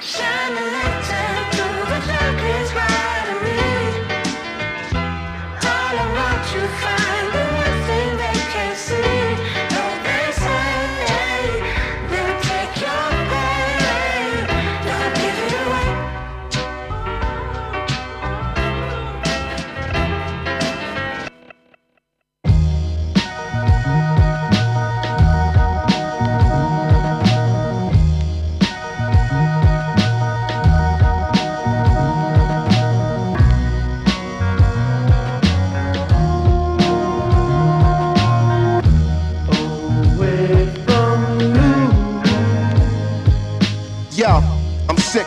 Shine 0.00 0.63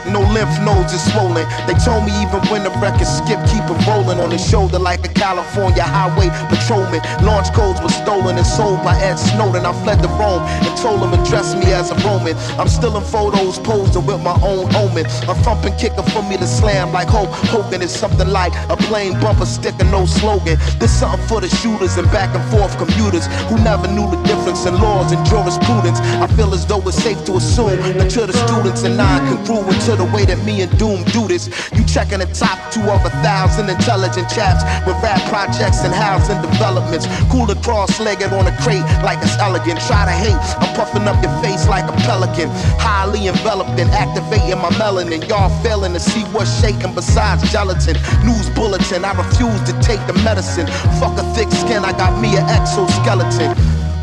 no 0.08 0.27
lymph 0.34 0.54
nodes 0.62 0.94
is 0.94 1.04
swollen. 1.12 1.46
They 1.68 1.76
told 1.80 2.06
me 2.06 2.14
even 2.22 2.42
when 2.52 2.64
the 2.64 2.74
record 2.80 3.08
skip, 3.08 3.40
keep 3.48 3.64
it 3.64 3.80
rolling 3.88 4.20
on 4.20 4.30
the 4.30 4.38
shoulder 4.38 4.80
like 4.80 5.06
a 5.06 5.12
California 5.12 5.84
highway 5.84 6.30
patrolman. 6.50 7.02
Launch 7.24 7.52
codes 7.54 7.82
were 7.82 7.94
stolen 7.94 8.38
and 8.38 8.48
sold 8.48 8.84
by 8.84 8.96
Ed 9.00 9.16
Snowden. 9.16 9.66
I 9.66 9.74
fled 9.84 10.02
to 10.04 10.10
Rome 10.20 10.44
and 10.66 10.74
told 10.78 11.02
him 11.02 11.14
address 11.14 11.56
me 11.56 11.74
as 11.74 11.92
a 11.92 11.98
Roman. 12.06 12.36
I'm 12.60 12.68
still 12.68 12.96
in 12.98 13.04
photos 13.04 13.60
posing 13.60 14.06
with 14.06 14.22
my 14.22 14.38
own 14.44 14.68
omen. 14.76 15.06
A 15.28 15.36
thumping 15.44 15.76
kicker 15.78 16.04
for 16.14 16.24
me 16.24 16.38
to 16.38 16.48
slam 16.48 16.92
like 16.92 17.08
Hulk 17.08 17.30
Hogan 17.52 17.82
is 17.82 17.92
something 17.92 18.28
like 18.28 18.54
a 18.70 18.78
plain 18.78 19.20
bumper 19.20 19.46
sticker, 19.46 19.86
no 19.86 20.06
slogan. 20.06 20.58
This 20.80 20.92
something 21.00 21.26
for 21.28 21.42
the 21.42 21.50
shooters 21.50 21.98
and 21.98 22.10
back 22.12 22.36
and 22.36 22.44
forth 22.52 22.78
commuters 22.78 23.28
who 23.50 23.58
never 23.64 23.88
knew 23.88 24.10
the 24.10 24.22
difference 24.24 24.66
in 24.66 24.76
laws 24.76 25.12
and 25.12 25.26
jurisprudence. 25.26 26.00
I 26.24 26.28
feel 26.28 26.54
as 26.54 26.66
though 26.66 26.82
it's 26.88 26.98
safe 26.98 27.24
to 27.26 27.34
assume 27.38 27.78
that 27.98 28.10
to 28.12 28.26
the 28.26 28.34
students 28.34 28.84
and 28.84 28.98
non-congruent 28.98 29.82
to 29.88 29.96
the 29.96 30.06
way 30.18 30.26
that 30.26 30.42
me 30.42 30.66
and 30.66 30.74
Doom 30.82 31.06
do 31.14 31.30
this. 31.30 31.46
You 31.78 31.86
checking 31.86 32.18
the 32.18 32.30
top 32.34 32.58
two 32.74 32.82
of 32.90 33.06
a 33.06 33.14
thousand 33.22 33.70
intelligent 33.70 34.26
chaps 34.34 34.66
with 34.90 34.98
rap 35.06 35.22
projects 35.30 35.86
and 35.86 35.94
housing 35.94 36.42
developments. 36.42 37.06
Cooler 37.30 37.54
cross-legged 37.62 38.34
on 38.34 38.50
a 38.50 38.56
crate 38.66 38.82
like 39.06 39.22
it's 39.22 39.38
elegant. 39.38 39.78
Try 39.86 40.10
to 40.10 40.16
hate, 40.18 40.42
I'm 40.58 40.74
puffing 40.74 41.06
up 41.06 41.22
your 41.22 41.34
face 41.46 41.70
like 41.70 41.86
a 41.86 41.94
pelican. 42.10 42.50
Highly 42.82 43.30
enveloped 43.30 43.78
and 43.78 43.94
activating 43.94 44.58
my 44.58 44.74
melanin. 44.82 45.22
Y'all 45.30 45.54
failing 45.62 45.94
to 45.94 46.02
see 46.02 46.26
what's 46.34 46.50
shaking 46.58 46.98
besides 46.98 47.46
gelatin. 47.54 47.94
News 48.26 48.50
bulletin, 48.58 49.06
I 49.06 49.14
refuse 49.14 49.62
to 49.70 49.74
take 49.86 50.02
the 50.10 50.18
medicine. 50.26 50.66
Fuck 50.98 51.14
a 51.22 51.26
thick 51.38 51.52
skin, 51.54 51.86
I 51.86 51.94
got 51.94 52.18
me 52.18 52.34
an 52.34 52.46
exoskeleton. 52.50 53.54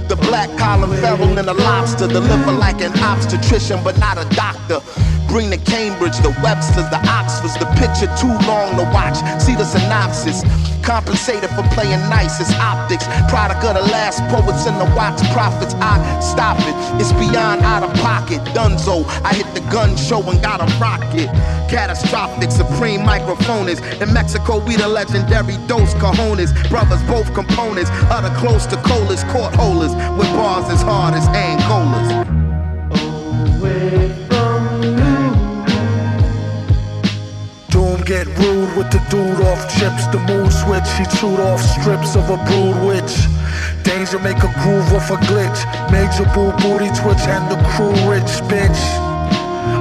The 0.07 0.16
black 0.16 0.53
collar 0.59 0.87
feral 1.00 1.38
and 1.38 1.48
a 1.48 1.55
lobster. 1.55 2.07
Deliver 2.07 2.53
like 2.53 2.81
an 2.83 2.92
obstetrician, 3.00 3.83
but 3.83 3.98
not 3.98 4.18
a 4.18 4.29
doctor. 4.37 4.79
Bring 5.34 5.50
the 5.50 5.58
Cambridge, 5.58 6.14
the 6.18 6.30
Websters, 6.46 6.88
the 6.94 7.02
Oxfords. 7.10 7.58
The 7.58 7.66
picture 7.74 8.06
too 8.22 8.30
long 8.46 8.70
to 8.78 8.86
watch. 8.94 9.18
See 9.42 9.56
the 9.56 9.64
synopsis. 9.64 10.46
Compensated 10.86 11.50
for 11.58 11.66
playing 11.74 11.98
nice, 12.06 12.38
it's 12.38 12.54
optics. 12.54 13.02
Product 13.26 13.58
of 13.64 13.74
the 13.74 13.82
last 13.90 14.22
poets 14.30 14.64
and 14.70 14.78
the 14.78 14.86
watch 14.94 15.18
prophets. 15.34 15.74
I 15.82 15.98
stop 16.20 16.56
it. 16.60 17.02
It's 17.02 17.10
beyond 17.14 17.62
out 17.62 17.82
of 17.82 17.92
pocket. 17.98 18.46
Dunzo. 18.54 19.02
I 19.26 19.34
hit 19.34 19.52
the 19.58 19.60
gun 19.72 19.96
show 19.96 20.22
and 20.22 20.40
got 20.40 20.62
a 20.62 20.70
rocket. 20.78 21.26
Catastrophic, 21.66 22.52
supreme 22.52 23.00
microphonist. 23.00 23.82
In 24.00 24.14
Mexico, 24.14 24.64
we 24.64 24.76
the 24.76 24.86
legendary 24.86 25.58
Dos 25.66 25.94
Cajones. 25.94 26.54
Brothers, 26.70 27.02
both 27.10 27.34
components. 27.34 27.90
Utter 28.06 28.32
close 28.38 28.66
to 28.66 28.76
colas, 28.86 29.24
court 29.34 29.52
holders. 29.56 29.96
With 30.16 30.30
bars 30.38 30.70
as 30.70 30.82
hard 30.82 31.14
as 31.14 31.26
Angolas. 31.34 32.22
Oh, 32.94 34.23
Get 38.04 38.26
rude 38.36 38.76
with 38.76 38.90
the 38.90 39.00
dude 39.08 39.40
off 39.40 39.66
chips. 39.78 40.06
The 40.08 40.18
mood 40.28 40.52
switch, 40.52 40.84
he 40.98 41.06
chewed 41.16 41.40
off 41.40 41.58
strips 41.58 42.16
of 42.16 42.28
a 42.28 42.36
brood 42.44 42.76
witch. 42.84 43.16
Danger 43.82 44.18
make 44.18 44.36
a 44.36 44.52
groove 44.60 44.92
off 44.92 45.10
a 45.10 45.16
glitch. 45.24 45.64
Major 45.90 46.28
boo 46.34 46.52
booty 46.60 46.92
twitch 47.00 47.24
and 47.24 47.50
the 47.50 47.56
crew 47.72 47.96
rich 48.06 48.44
bitch. 48.44 48.76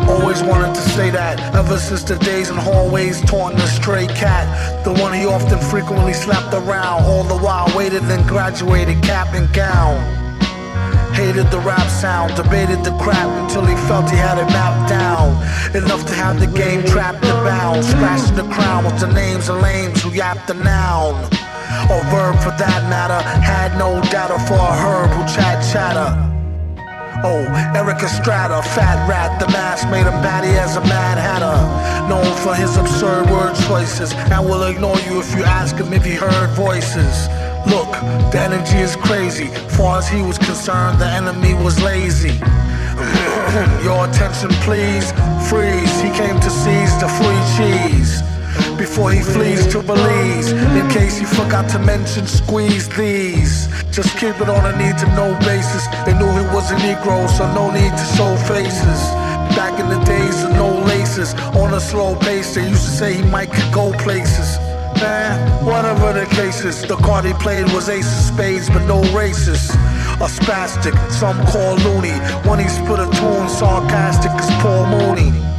Always 0.07 0.41
wanted 0.41 0.73
to 0.73 0.81
say 0.95 1.09
that 1.09 1.53
ever 1.53 1.77
since 1.77 2.03
the 2.03 2.15
days 2.19 2.49
in 2.49 2.55
hallways 2.55 3.19
taunting 3.23 3.59
the 3.59 3.67
stray 3.67 4.07
cat. 4.07 4.85
The 4.85 4.93
one 4.93 5.11
he 5.11 5.25
often 5.25 5.59
frequently 5.59 6.13
slapped 6.13 6.53
around, 6.53 7.03
all 7.03 7.25
the 7.25 7.37
while 7.37 7.69
waited 7.75 8.03
and 8.03 8.25
graduated 8.25 9.03
cap 9.03 9.33
and 9.33 9.53
gown. 9.53 10.22
Hated 11.13 11.51
the 11.51 11.59
rap 11.59 11.87
sound, 11.89 12.35
debated 12.35 12.83
the 12.83 12.91
crap 12.97 13.29
until 13.41 13.65
he 13.65 13.75
felt 13.87 14.09
he 14.09 14.17
had 14.17 14.37
it 14.37 14.47
mapped 14.47 14.89
down. 14.89 15.37
Enough 15.75 16.05
to 16.07 16.13
have 16.13 16.39
the 16.39 16.47
game 16.47 16.83
trapped 16.85 17.23
and 17.23 17.45
bound. 17.45 17.85
Scratching 17.85 18.35
the 18.35 18.49
crown 18.53 18.83
with 18.83 18.99
the 18.99 19.11
names 19.13 19.47
of 19.47 19.61
lames 19.61 20.01
who 20.01 20.09
yapped 20.09 20.47
the 20.47 20.55
noun. 20.55 21.15
Or 21.89 22.01
verb 22.09 22.35
for 22.41 22.53
that 22.57 22.81
matter. 22.89 23.21
Had 23.41 23.77
no 23.77 24.01
data 24.09 24.37
for 24.47 24.57
a 24.57 24.73
herb 24.73 25.09
who 25.11 25.23
chat 25.35 25.63
chatter. 25.71 26.33
Oh, 27.25 27.45
Eric 27.73 28.03
Estrada, 28.03 28.61
fat 28.75 29.07
rat, 29.07 29.39
the 29.39 29.47
mask 29.47 29.87
made 29.89 30.05
him 30.05 30.19
batty 30.21 30.49
as 30.59 30.75
a 30.75 30.81
mad 30.81 31.17
hatter. 31.17 31.55
Known 32.09 32.35
for 32.43 32.53
his 32.53 32.75
absurd 32.75 33.29
word 33.29 33.55
choices, 33.67 34.11
and 34.13 34.45
will 34.45 34.63
ignore 34.63 34.99
you 35.07 35.21
if 35.21 35.33
you 35.33 35.43
ask 35.43 35.77
him 35.77 35.93
if 35.93 36.03
he 36.03 36.15
heard 36.15 36.49
voices. 36.49 37.29
Look, 37.67 37.91
the 38.31 38.39
energy 38.39 38.77
is 38.77 38.95
crazy. 38.95 39.47
Far 39.77 39.99
as 39.99 40.07
he 40.09 40.21
was 40.21 40.37
concerned, 40.37 40.99
the 40.99 41.07
enemy 41.07 41.53
was 41.53 41.81
lazy. 41.81 42.33
Your 43.83 44.07
attention, 44.07 44.49
please. 44.67 45.11
Freeze. 45.49 45.93
He 46.01 46.09
came 46.11 46.39
to 46.39 46.49
seize 46.49 46.93
the 46.99 47.07
free 47.19 47.43
cheese. 47.55 48.21
Before 48.77 49.11
he 49.11 49.21
flees 49.21 49.65
to 49.67 49.81
Belize, 49.81 50.51
in 50.51 50.89
case 50.89 51.17
he 51.17 51.25
forgot 51.25 51.69
to 51.71 51.79
mention, 51.79 52.27
squeeze 52.27 52.87
these. 52.89 53.67
Just 53.91 54.17
keep 54.17 54.39
it 54.41 54.49
on 54.49 54.65
a 54.65 54.77
need 54.77 54.97
to 54.99 55.07
know 55.15 55.37
basis. 55.39 55.87
They 56.05 56.13
knew 56.13 56.29
he 56.29 56.45
was 56.53 56.69
a 56.71 56.75
Negro, 56.75 57.29
so 57.29 57.51
no 57.53 57.71
need 57.71 57.91
to 57.91 58.05
show 58.15 58.35
faces. 58.45 59.01
Back 59.55 59.79
in 59.79 59.87
the 59.89 60.03
days 60.05 60.43
of 60.43 60.51
no 60.51 60.79
laces, 60.85 61.33
on 61.55 61.73
a 61.73 61.79
slow 61.79 62.15
pace, 62.15 62.55
they 62.55 62.67
used 62.67 62.83
to 62.83 62.91
say 62.91 63.13
he 63.13 63.23
might 63.23 63.51
go 63.71 63.91
places. 63.93 64.57
Man, 65.01 65.65
whatever 65.65 66.13
the 66.13 66.25
cases, 66.35 66.81
the 66.83 66.95
card 66.97 67.25
he 67.25 67.33
played 67.33 67.65
was 67.73 67.89
ace 67.89 68.05
of 68.05 68.33
spades, 68.33 68.69
but 68.69 68.85
no 68.85 69.01
races. 69.13 69.69
A 70.21 70.27
spastic, 70.27 70.95
some 71.11 71.37
call 71.47 71.75
loony. 71.77 72.17
When 72.47 72.59
he 72.59 72.67
split 72.67 72.99
a 72.99 73.09
tune, 73.11 73.49
sarcastic 73.49 74.31
as 74.31 74.49
Paul 74.61 74.85
Mooney. 74.87 75.52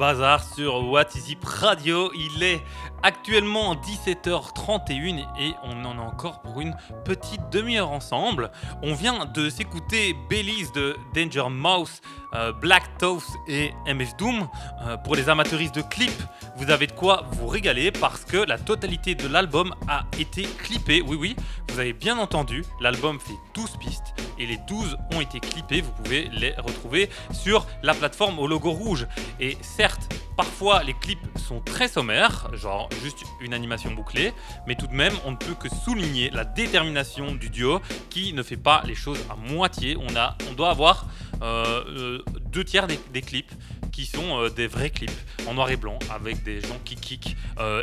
Bazar 0.00 0.42
sur 0.42 0.90
What 0.90 1.08
Is 1.14 1.32
It 1.32 1.44
Radio. 1.44 2.10
Il 2.14 2.42
est 2.42 2.62
actuellement 3.02 3.74
17h31 3.74 5.26
et 5.38 5.54
on 5.64 5.84
en 5.84 5.98
a 5.98 6.02
encore 6.02 6.40
pour 6.42 6.60
une 6.60 6.76
petite 7.04 7.40
demi-heure 7.50 7.90
ensemble. 7.90 8.50
On 8.82 8.94
vient 8.94 9.26
de 9.26 9.48
s'écouter 9.48 10.14
Belize 10.28 10.72
de 10.72 10.96
Danger 11.14 11.48
Mouse, 11.50 12.00
euh, 12.34 12.52
Black 12.52 12.98
Toast 12.98 13.30
et 13.48 13.72
MF 13.86 14.16
Doom. 14.16 14.48
Euh, 14.82 14.96
pour 14.98 15.16
les 15.16 15.28
amateuristes 15.28 15.74
de 15.74 15.82
clips, 15.82 16.22
vous 16.56 16.70
avez 16.70 16.86
de 16.86 16.92
quoi 16.92 17.24
vous 17.32 17.46
régaler 17.48 17.90
parce 17.90 18.24
que 18.24 18.36
la 18.36 18.58
totalité 18.58 19.14
de 19.14 19.28
l'album 19.28 19.74
a 19.88 20.04
été 20.18 20.42
clippée. 20.42 21.02
Oui, 21.06 21.16
oui, 21.18 21.36
vous 21.70 21.80
avez 21.80 21.92
bien 21.92 22.18
entendu, 22.18 22.64
l'album 22.80 23.18
fait 23.20 23.34
12 23.54 23.76
pistes 23.78 24.14
et 24.38 24.46
les 24.46 24.58
12 24.68 24.96
ont 25.14 25.20
été 25.20 25.40
clippées. 25.40 25.80
Vous 25.80 25.92
pouvez 25.92 26.28
les 26.32 26.52
retrouver 26.52 27.08
sur 27.32 27.66
la 27.82 27.94
plateforme 27.94 28.38
au 28.38 28.46
logo 28.46 28.70
rouge. 28.70 29.06
Et 29.38 29.56
certes, 29.62 30.12
parfois 30.36 30.82
les 30.82 30.94
clips 30.94 31.26
sont 31.38 31.60
très 31.60 31.88
sommaires, 31.88 32.48
genre 32.54 32.88
juste 33.02 33.24
une 33.40 33.54
animation 33.54 33.92
bouclée, 33.92 34.32
mais 34.66 34.74
tout 34.74 34.86
de 34.86 34.94
même, 34.94 35.12
on 35.24 35.32
ne 35.32 35.36
peut 35.36 35.54
que 35.54 35.68
souligner 35.68 36.30
la 36.30 36.44
détermination 36.44 37.34
du 37.34 37.50
duo 37.50 37.80
qui 38.08 38.32
ne 38.32 38.42
fait 38.42 38.56
pas 38.56 38.82
les 38.86 38.94
choses 38.94 39.18
à 39.30 39.36
moitié. 39.36 39.96
On, 39.96 40.16
a, 40.16 40.36
on 40.50 40.54
doit 40.54 40.70
avoir 40.70 41.06
euh, 41.42 41.84
euh, 41.88 42.18
deux 42.52 42.64
tiers 42.64 42.86
des, 42.86 43.22
clips 43.22 43.52
qui 43.92 44.04
sont 44.04 44.38
euh, 44.38 44.50
des 44.50 44.66
vrais 44.66 44.90
clips 44.90 45.10
en 45.46 45.54
noir 45.54 45.70
et 45.70 45.76
blanc 45.76 45.98
avec 46.10 46.42
des 46.42 46.60
gens 46.60 46.78
qui 46.84 46.96
kick 46.96 47.36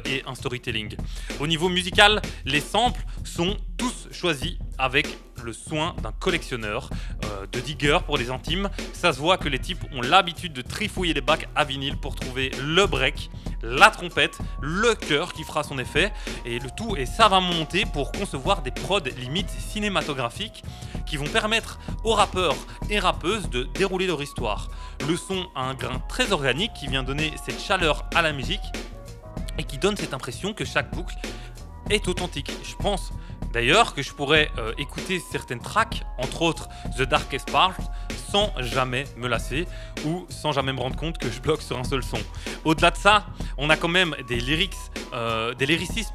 et 0.05 0.23
un 0.25 0.35
storytelling. 0.35 0.95
Au 1.39 1.47
niveau 1.47 1.69
musical, 1.69 2.21
les 2.45 2.61
samples 2.61 3.03
sont 3.23 3.57
tous 3.77 4.07
choisis 4.11 4.57
avec 4.77 5.07
le 5.43 5.53
soin 5.53 5.95
d'un 6.01 6.11
collectionneur, 6.11 6.89
euh, 7.25 7.45
de 7.51 7.59
digger 7.59 7.99
pour 8.05 8.17
les 8.17 8.29
intimes. 8.29 8.69
Ça 8.93 9.13
se 9.13 9.19
voit 9.19 9.37
que 9.37 9.49
les 9.49 9.59
types 9.59 9.83
ont 9.93 10.01
l'habitude 10.01 10.53
de 10.53 10.61
trifouiller 10.61 11.13
les 11.13 11.21
bacs 11.21 11.47
à 11.55 11.63
vinyle 11.63 11.97
pour 11.97 12.15
trouver 12.15 12.51
le 12.63 12.85
break, 12.85 13.29
la 13.61 13.89
trompette, 13.89 14.37
le 14.61 14.95
chœur 14.95 15.33
qui 15.33 15.43
fera 15.43 15.63
son 15.63 15.79
effet, 15.79 16.11
et 16.45 16.59
le 16.59 16.69
tout 16.75 16.95
est 16.95 17.05
savamment 17.05 17.53
monté 17.53 17.85
pour 17.85 18.11
concevoir 18.11 18.61
des 18.61 18.71
prods 18.71 18.99
limites 19.17 19.49
cinématographiques 19.49 20.63
qui 21.05 21.17
vont 21.17 21.25
permettre 21.25 21.79
aux 22.03 22.13
rappeurs 22.13 22.55
et 22.89 22.99
rappeuses 22.99 23.49
de 23.49 23.63
dérouler 23.63 24.07
leur 24.07 24.21
histoire. 24.21 24.69
Le 25.07 25.15
son 25.15 25.47
a 25.55 25.61
un 25.61 25.73
grain 25.73 25.99
très 26.09 26.31
organique 26.31 26.73
qui 26.73 26.87
vient 26.87 27.03
donner 27.03 27.33
cette 27.45 27.59
chaleur 27.59 28.05
à 28.13 28.21
la 28.21 28.33
musique 28.33 28.61
et 29.57 29.63
qui 29.63 29.77
donne 29.77 29.97
cette 29.97 30.13
impression 30.13 30.53
que 30.53 30.65
chaque 30.65 30.93
boucle 30.93 31.15
est 31.89 32.07
authentique. 32.07 32.51
Je 32.63 32.75
pense 32.75 33.11
d'ailleurs 33.57 33.95
que 33.95 34.03
je 34.03 34.13
pourrais 34.13 34.51
euh, 34.59 34.71
écouter 34.77 35.19
certaines 35.19 35.59
tracks, 35.59 36.03
entre 36.19 36.43
autres 36.43 36.69
The 36.95 37.01
Darkest 37.01 37.49
Part, 37.51 37.75
sans 38.29 38.51
jamais 38.59 39.05
me 39.15 39.27
lasser 39.27 39.65
ou 40.05 40.27
sans 40.29 40.51
jamais 40.51 40.73
me 40.73 40.79
rendre 40.79 40.95
compte 40.95 41.17
que 41.17 41.31
je 41.31 41.41
bloque 41.41 41.63
sur 41.63 41.75
un 41.75 41.83
seul 41.83 42.03
son. 42.03 42.19
Au-delà 42.65 42.91
de 42.91 42.97
ça, 42.97 43.25
on 43.57 43.71
a 43.71 43.75
quand 43.75 43.87
même 43.87 44.15
des 44.27 44.39
lyrics, 44.39 44.75
euh, 45.11 45.55
des 45.55 45.65
lyricistes 45.65 46.13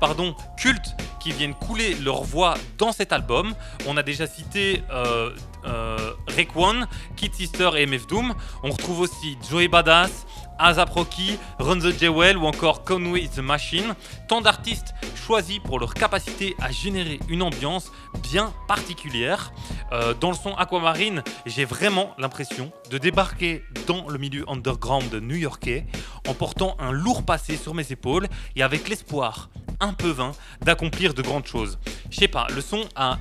cultes 0.56 0.94
qui 1.18 1.32
viennent 1.32 1.54
couler 1.54 1.94
leur 1.94 2.22
voix 2.22 2.54
dans 2.78 2.92
cet 2.92 3.12
album. 3.12 3.54
On 3.86 3.96
a 3.96 4.02
déjà 4.02 4.26
cité 4.26 4.82
euh, 4.90 5.30
euh, 5.64 6.12
Rayquan, 6.28 6.86
Kid 7.16 7.34
Sister 7.34 7.70
et 7.76 7.86
MF 7.86 8.06
Doom. 8.06 8.34
On 8.62 8.70
retrouve 8.70 9.00
aussi 9.00 9.38
Joey 9.48 9.68
Badass, 9.68 10.26
ASAP 10.62 10.90
Rocky, 10.90 11.38
Run 11.58 11.80
the 11.80 11.98
Jewel 11.98 12.36
ou 12.36 12.46
encore 12.46 12.84
Conway 12.84 13.28
the 13.28 13.40
Machine. 13.40 13.94
Tant 14.28 14.40
d'artistes 14.40 14.94
choisis 15.16 15.58
pour 15.58 15.80
leur 15.80 15.94
capacité 15.94 16.54
à 16.60 16.70
générer 16.70 17.18
une 17.28 17.42
ambiance 17.42 17.90
bien 18.30 18.52
particulière. 18.68 19.52
Euh, 19.92 20.14
dans 20.14 20.30
le 20.30 20.36
son 20.36 20.54
Aquamarine, 20.54 21.22
j'ai 21.46 21.64
vraiment 21.64 22.14
l'impression 22.18 22.70
de 22.90 22.98
débarquer 22.98 23.64
dans 23.86 24.08
le 24.08 24.18
milieu 24.18 24.44
underground 24.48 25.12
new-yorkais 25.14 25.86
en 26.28 26.34
portant 26.34 26.76
un 26.78 26.92
lourd 26.92 27.24
passé 27.24 27.56
sur 27.56 27.74
mes 27.74 27.90
épaules 27.90 28.28
et 28.54 28.62
avec 28.62 28.88
l'espoir 28.88 29.50
un 29.80 29.92
peu 29.92 30.10
vain 30.10 30.32
d'accomplir 30.60 31.12
de 31.14 31.22
grandes 31.22 31.46
choses. 31.46 31.78
Je 32.10 32.18
sais 32.18 32.28
pas, 32.28 32.46
le 32.54 32.60
son 32.60 32.84
a 32.94 33.18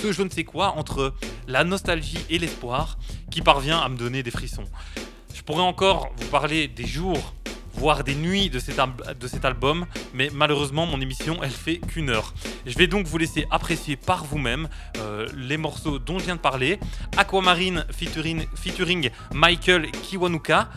ce 0.00 0.12
je 0.12 0.22
ne 0.22 0.28
sais 0.28 0.44
quoi 0.44 0.76
entre 0.76 1.14
la 1.48 1.64
nostalgie 1.64 2.24
et 2.30 2.38
l'espoir 2.38 2.98
qui 3.30 3.42
parvient 3.42 3.78
à 3.78 3.88
me 3.88 3.96
donner 3.96 4.22
des 4.22 4.30
frissons. 4.30 4.66
Je 5.36 5.42
pourrais 5.42 5.62
encore 5.62 6.08
vous 6.16 6.28
parler 6.28 6.66
des 6.66 6.86
jours, 6.86 7.34
voire 7.74 8.04
des 8.04 8.14
nuits 8.14 8.48
de 8.48 8.58
cet, 8.58 9.44
album, 9.44 9.84
mais 10.14 10.30
malheureusement 10.32 10.86
mon 10.86 10.98
émission 10.98 11.42
elle 11.42 11.50
fait 11.50 11.76
qu'une 11.76 12.08
heure. 12.08 12.32
Je 12.64 12.76
vais 12.78 12.86
donc 12.86 13.06
vous 13.06 13.18
laisser 13.18 13.46
apprécier 13.50 13.96
par 13.96 14.24
vous-même 14.24 14.66
euh, 14.96 15.28
les 15.36 15.58
morceaux 15.58 15.98
dont 15.98 16.18
je 16.18 16.24
viens 16.24 16.36
de 16.36 16.40
parler. 16.40 16.80
Aquamarine 17.18 17.84
featuring, 17.92 19.10
Michael 19.34 19.90
Kiwanuka, 19.90 20.70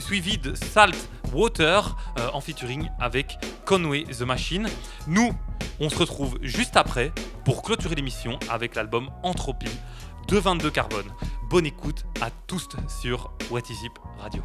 suivi 0.00 0.36
de 0.36 0.56
Salt 0.56 1.08
Water 1.32 1.96
euh, 2.18 2.28
en 2.32 2.40
featuring 2.40 2.90
avec 2.98 3.38
Conway 3.66 4.02
the 4.02 4.22
Machine. 4.22 4.66
Nous, 5.06 5.32
on 5.78 5.88
se 5.90 5.98
retrouve 5.98 6.38
juste 6.42 6.76
après 6.76 7.12
pour 7.44 7.62
clôturer 7.62 7.94
l'émission 7.94 8.36
avec 8.50 8.74
l'album 8.74 9.10
Entropie 9.22 9.70
de 10.28 10.38
22 10.38 10.70
Carbone. 10.70 11.12
Bonne 11.48 11.66
écoute 11.66 12.04
à 12.20 12.30
tous 12.30 12.68
sur 12.88 13.30
What 13.50 13.60
Is 13.70 13.86
It 13.86 13.92
Radio. 14.18 14.42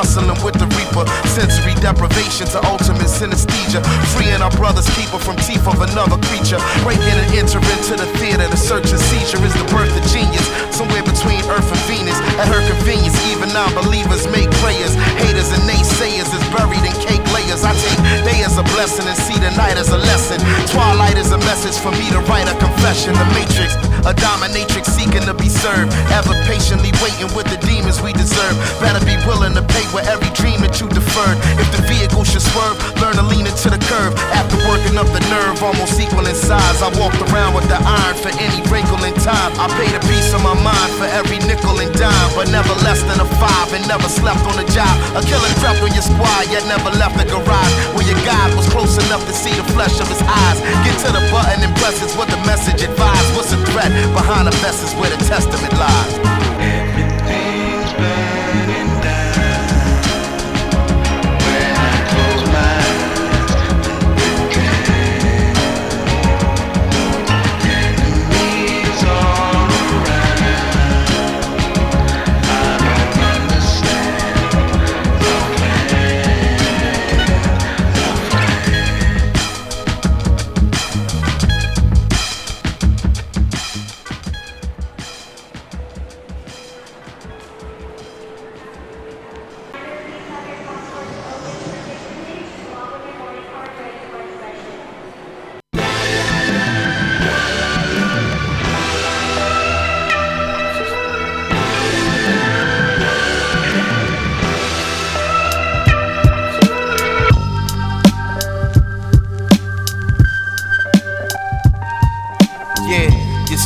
Tussling 0.00 0.40
with 0.40 0.56
the 0.56 0.64
reaper. 0.80 1.04
Sensory 1.28 1.76
deprivation 1.84 2.48
to 2.48 2.58
ultimate 2.64 3.12
synesthesia. 3.12 3.84
Freeing 4.16 4.40
our 4.40 4.52
brother's 4.56 4.88
keeper 4.96 5.20
from 5.20 5.36
teeth 5.44 5.66
of 5.68 5.76
another 5.84 6.16
creature. 6.32 6.56
Breaking 6.80 7.16
and 7.20 7.28
entering 7.36 7.68
into 7.76 8.00
the 8.00 8.08
theater, 8.16 8.48
the 8.48 8.56
search 8.56 8.88
and 8.88 9.00
seizure 9.12 9.42
is 9.44 9.52
the 9.60 9.66
birth 9.68 9.92
of 9.92 10.04
genius. 10.08 10.46
Somewhere 10.72 11.04
between 11.04 11.44
Earth 11.52 11.68
and 11.68 11.82
Venus. 11.84 12.16
At 12.40 12.48
her 12.48 12.64
convenience, 12.64 13.16
even 13.28 13.52
non-believers 13.52 14.24
make 14.32 14.48
prayers. 14.64 14.96
Haters 15.20 15.52
and 15.52 15.62
naysayers 15.68 16.32
is 16.32 16.44
buried 16.56 16.80
in 16.80 16.96
cake 17.04 17.24
layers. 17.36 17.60
I 17.60 17.76
take 17.76 18.00
day 18.24 18.40
as 18.40 18.56
a 18.56 18.64
blessing 18.72 19.04
and 19.04 19.18
see 19.28 19.36
the 19.36 19.52
night 19.60 19.76
as 19.76 19.92
a 19.92 20.00
lesson. 20.00 20.40
Twilight 20.72 21.20
is 21.20 21.32
a 21.36 21.40
message 21.44 21.76
for 21.76 21.92
me 21.92 22.08
to 22.16 22.24
write 22.24 22.48
a 22.48 22.56
confession. 22.56 23.12
The 23.12 23.26
matrix, 23.36 23.76
a 24.06 24.12
dominatrix 24.16 24.88
seeking 24.88 25.24
to 25.28 25.34
be 25.34 25.48
served. 25.48 25.92
Ever 26.12 26.32
patiently 26.48 26.92
waiting 27.04 27.28
with 27.36 27.46
the 27.52 27.58
demons 27.66 28.00
we 28.00 28.12
deserve. 28.12 28.56
Better 28.80 29.02
be 29.04 29.16
willing 29.28 29.54
to 29.54 29.62
pay 29.62 29.84
with 29.92 30.08
every 30.08 30.30
dream 30.32 30.60
that 30.64 30.80
you 30.80 30.88
deferred. 30.88 31.36
If 31.60 31.68
the 31.74 31.82
vehicle 31.84 32.24
should 32.24 32.42
swerve, 32.42 32.76
learn 33.00 33.16
to 33.20 33.24
lean 33.26 33.44
into 33.44 33.68
the 33.68 33.80
curve. 33.90 34.16
After 34.32 34.56
working 34.68 34.96
up 34.96 35.08
the 35.12 35.20
nerve, 35.28 35.60
almost 35.62 36.00
equal 36.00 36.24
in 36.24 36.36
size. 36.36 36.80
I 36.80 36.88
walked 36.96 37.20
around 37.28 37.52
with 37.54 37.68
the 37.68 37.76
iron 37.76 38.16
for 38.16 38.32
any 38.40 38.60
wrinkle 38.72 39.02
in 39.04 39.14
time. 39.20 39.52
I 39.60 39.68
paid 39.76 39.92
a 39.92 40.02
piece 40.08 40.32
of 40.32 40.40
my 40.40 40.56
mind 40.56 40.90
for 40.96 41.08
every 41.10 41.38
nickel 41.44 41.76
and 41.76 41.92
dime, 41.92 42.30
but 42.32 42.48
never 42.48 42.72
less 42.86 43.04
than 43.04 43.20
a 43.20 43.28
five 43.36 43.68
and 43.76 43.84
never 43.84 44.08
slept 44.08 44.40
on 44.48 44.56
the 44.56 44.66
job. 44.72 44.92
A 45.16 45.20
killing 45.24 45.52
crept 45.60 45.84
on 45.84 45.92
your 45.92 46.04
squad, 46.04 46.48
yet 46.48 46.64
never 46.66 46.90
left 46.96 47.20
the 47.20 47.26
garage. 47.28 47.74
Where 47.92 48.06
your 48.06 48.20
God 48.24 48.56
was 48.56 48.66
close 48.72 48.96
enough 49.06 49.24
to 49.28 49.34
see 49.34 49.52
the 49.52 49.66
flesh 49.76 50.00
of 50.00 50.08
his 50.08 50.22
eyes. 50.24 50.58
Get 50.86 50.96
to 51.04 51.12
the 51.12 51.22
button 51.28 51.60
and 51.60 51.74
press 51.76 52.00
is 52.00 52.16
what 52.16 52.32
the 52.32 52.40
message 52.48 52.80
advised. 52.80 53.28
What's 53.36 53.52
the 53.52 53.60
threat 53.70 53.89
behind 54.12 54.46
the 54.46 54.56
vest 54.58 54.84
is 54.84 54.94
where 54.94 55.10
the 55.10 55.16
testament 55.24 55.72
lies. 55.74 56.39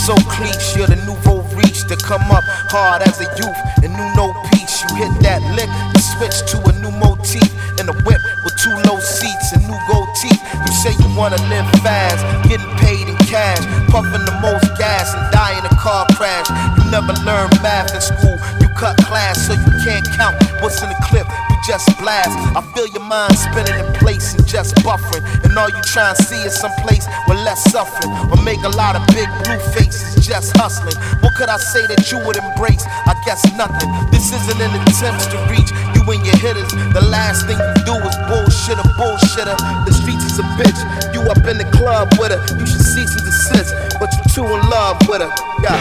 So 0.04 0.12
cliche, 0.28 0.76
you're 0.76 0.86
the 0.86 1.00
nouveau 1.08 1.40
reach 1.56 1.88
to 1.88 1.96
come 1.96 2.28
up 2.28 2.44
hard 2.68 3.00
as 3.08 3.16
a 3.24 3.28
youth 3.40 3.56
and 3.80 3.88
knew 3.88 4.10
no 4.12 4.36
peace. 4.52 4.84
You 4.84 5.00
hit 5.00 5.12
that 5.24 5.40
lick 5.56 5.72
and 5.72 5.96
switch 5.96 6.44
to 6.52 6.60
a 6.60 6.72
new 6.84 6.92
motif 6.92 7.48
in 7.80 7.88
a 7.88 7.96
whip 8.04 8.20
with 8.44 8.52
two 8.60 8.76
low 8.84 9.00
seats 9.00 9.56
and 9.56 9.64
new 9.64 9.80
gold 9.88 10.12
teeth. 10.20 10.36
You 10.36 10.72
say 10.76 10.92
you 10.92 11.08
wanna 11.16 11.40
live 11.48 11.64
fast, 11.80 12.20
getting 12.44 12.68
paid 12.84 13.08
in 13.08 13.16
cash, 13.32 13.64
puffing 13.88 14.28
the 14.28 14.36
most 14.44 14.68
gas 14.76 15.16
and 15.16 15.24
die 15.32 15.56
in 15.56 15.64
a 15.64 15.74
car 15.80 16.04
crash. 16.20 16.52
You 16.52 16.84
never 16.92 17.16
learned 17.24 17.56
math 17.64 17.96
in 17.96 18.04
school, 18.04 18.36
you 18.60 18.68
cut 18.76 19.00
class 19.08 19.40
so 19.40 19.56
you 19.56 19.72
can't 19.88 20.04
count 20.20 20.36
what's 20.60 20.84
in 20.84 20.92
the 20.92 21.00
clip. 21.08 21.24
Just 21.66 21.88
blast. 21.98 22.36
I 22.54 22.60
feel 22.74 22.86
your 22.88 23.04
mind 23.04 23.38
spinning 23.38 23.72
in 23.80 23.92
place 23.94 24.34
and 24.34 24.46
just 24.46 24.76
buffering. 24.84 25.24
And 25.44 25.56
all 25.56 25.70
you 25.70 25.82
try 25.82 26.10
and 26.10 26.18
see 26.18 26.36
is 26.44 26.52
some 26.60 26.72
place 26.84 27.06
with 27.26 27.38
less 27.38 27.64
suffering. 27.72 28.12
Or 28.28 28.36
make 28.44 28.62
a 28.64 28.68
lot 28.68 28.96
of 28.96 29.06
big 29.16 29.28
blue 29.44 29.58
faces 29.72 30.14
just 30.26 30.56
hustling. 30.56 30.96
What 31.20 31.34
could 31.36 31.48
I 31.48 31.56
say 31.56 31.86
that 31.86 32.12
you 32.12 32.18
would 32.24 32.36
embrace? 32.36 32.84
I 32.84 33.16
guess 33.24 33.40
nothing. 33.56 33.88
This 34.12 34.32
isn't 34.32 34.60
an 34.60 34.76
attempt 34.76 35.28
to 35.32 35.38
reach 35.48 35.72
you 35.96 36.04
and 36.04 36.20
your 36.24 36.36
hitters. 36.36 36.68
The 36.92 37.04
last 37.08 37.48
thing 37.48 37.56
you 37.56 37.74
do 37.88 37.96
is 37.96 38.16
bullshit 38.28 38.76
a 38.76 38.86
bullshitter. 39.00 39.56
The 39.88 39.92
streets 39.92 40.24
is 40.24 40.38
a 40.40 40.46
bitch. 40.60 40.80
You 41.12 41.20
up 41.32 41.44
in 41.48 41.56
the 41.56 41.68
club 41.76 42.12
with 42.20 42.32
her. 42.32 42.40
You 42.60 42.66
should 42.66 42.84
cease 42.84 43.12
and 43.16 43.24
desist. 43.24 43.72
But 44.00 44.12
you're 44.12 44.28
too 44.32 44.46
in 44.52 44.60
love 44.68 45.00
with 45.08 45.20
her. 45.20 45.32
Yeah. 45.64 45.80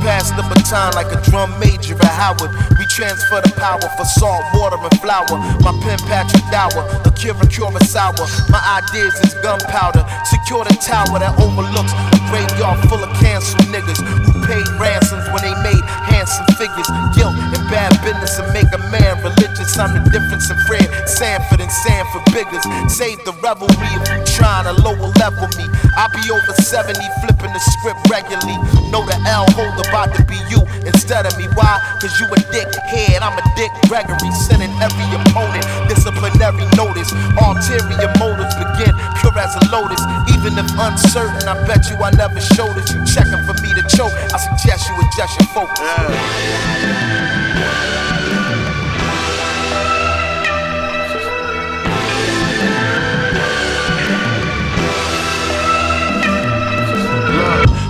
Pass 0.00 0.30
the 0.32 0.42
baton 0.42 0.92
like 0.94 1.12
a 1.12 1.20
drum 1.30 1.52
major 1.60 1.94
at 1.94 2.14
Howard. 2.16 2.50
We 2.78 2.84
transfer 2.86 3.40
the 3.40 3.52
power 3.56 3.80
for 3.96 4.04
salt, 4.04 4.44
water, 4.54 4.76
and 4.80 5.00
flour. 5.00 5.36
My 5.60 5.72
pen 5.84 5.98
Patrick 6.08 6.44
Dower, 6.50 6.84
Akira 7.04 7.44
Kurosawa. 7.46 8.24
My 8.50 8.60
ideas 8.80 9.14
is 9.24 9.34
gunpowder. 9.42 10.04
Secure 10.24 10.64
the 10.64 10.76
tower 10.80 11.18
that 11.18 11.36
overlooks 11.38 11.92
the 12.12 12.20
graveyard 12.28 12.80
full 12.88 13.02
of 13.02 13.10
cancel 13.20 13.60
niggas 13.72 14.29
paid 14.50 14.66
ransoms 14.82 15.22
when 15.30 15.46
they 15.46 15.54
made 15.62 15.84
handsome 16.10 16.50
figures. 16.58 16.90
Guilt 17.14 17.38
and 17.38 17.62
bad 17.70 17.94
business 18.02 18.34
and 18.42 18.50
make 18.50 18.66
a 18.74 18.82
man 18.90 19.22
religious. 19.22 19.78
I'm 19.78 19.94
the 19.94 20.02
difference 20.10 20.50
in 20.50 20.58
Fred 20.66 20.90
Sanford 21.06 21.62
and 21.62 21.70
Sanford 21.70 22.26
Biggers. 22.34 22.66
Save 22.90 23.22
the 23.22 23.30
revelry 23.38 23.70
if 23.94 24.02
you 24.10 24.18
trying 24.26 24.66
to 24.66 24.74
lower 24.82 25.14
level 25.22 25.46
me. 25.54 25.70
I 25.94 26.10
be 26.10 26.26
over 26.34 26.52
70 26.58 26.98
flipping 27.22 27.54
the 27.54 27.62
script 27.62 28.02
regularly. 28.10 28.58
Know 28.90 29.06
the 29.06 29.14
L 29.30 29.46
hold 29.54 29.78
about 29.86 30.10
to 30.18 30.22
be 30.26 30.38
you 30.50 30.66
instead 30.82 31.30
of 31.30 31.38
me. 31.38 31.46
Why? 31.54 31.78
Cause 32.02 32.18
you 32.18 32.26
a 32.26 32.38
dick 32.50 32.66
head, 32.90 33.22
I'm 33.22 33.38
a 33.38 33.44
dick 33.54 33.70
Gregory. 33.86 34.34
Sending 34.34 34.74
every 34.82 35.06
opponent 35.14 35.62
disciplinary 35.86 36.66
notice. 36.74 37.14
Ulterior 37.38 38.10
motives 38.18 38.54
begin 38.58 38.94
pure 39.22 39.36
as 39.38 39.54
a 39.54 39.62
lotus. 39.70 40.02
Even 40.34 40.58
if 40.58 40.66
uncertain, 40.74 41.46
I 41.46 41.54
bet 41.66 41.86
you 41.86 41.96
I 42.02 42.10
never 42.18 42.40
showed 42.56 42.74
it. 42.74 42.90
You 42.90 42.98
checking 43.06 43.42
for 43.46 43.54
me 43.62 43.70
to 43.78 43.84
choke. 43.94 44.14
I 44.32 44.39
suggest 44.40 44.88
you 44.88 44.96
adjust 44.96 45.38
your 45.38 45.48
focus. 45.48 45.80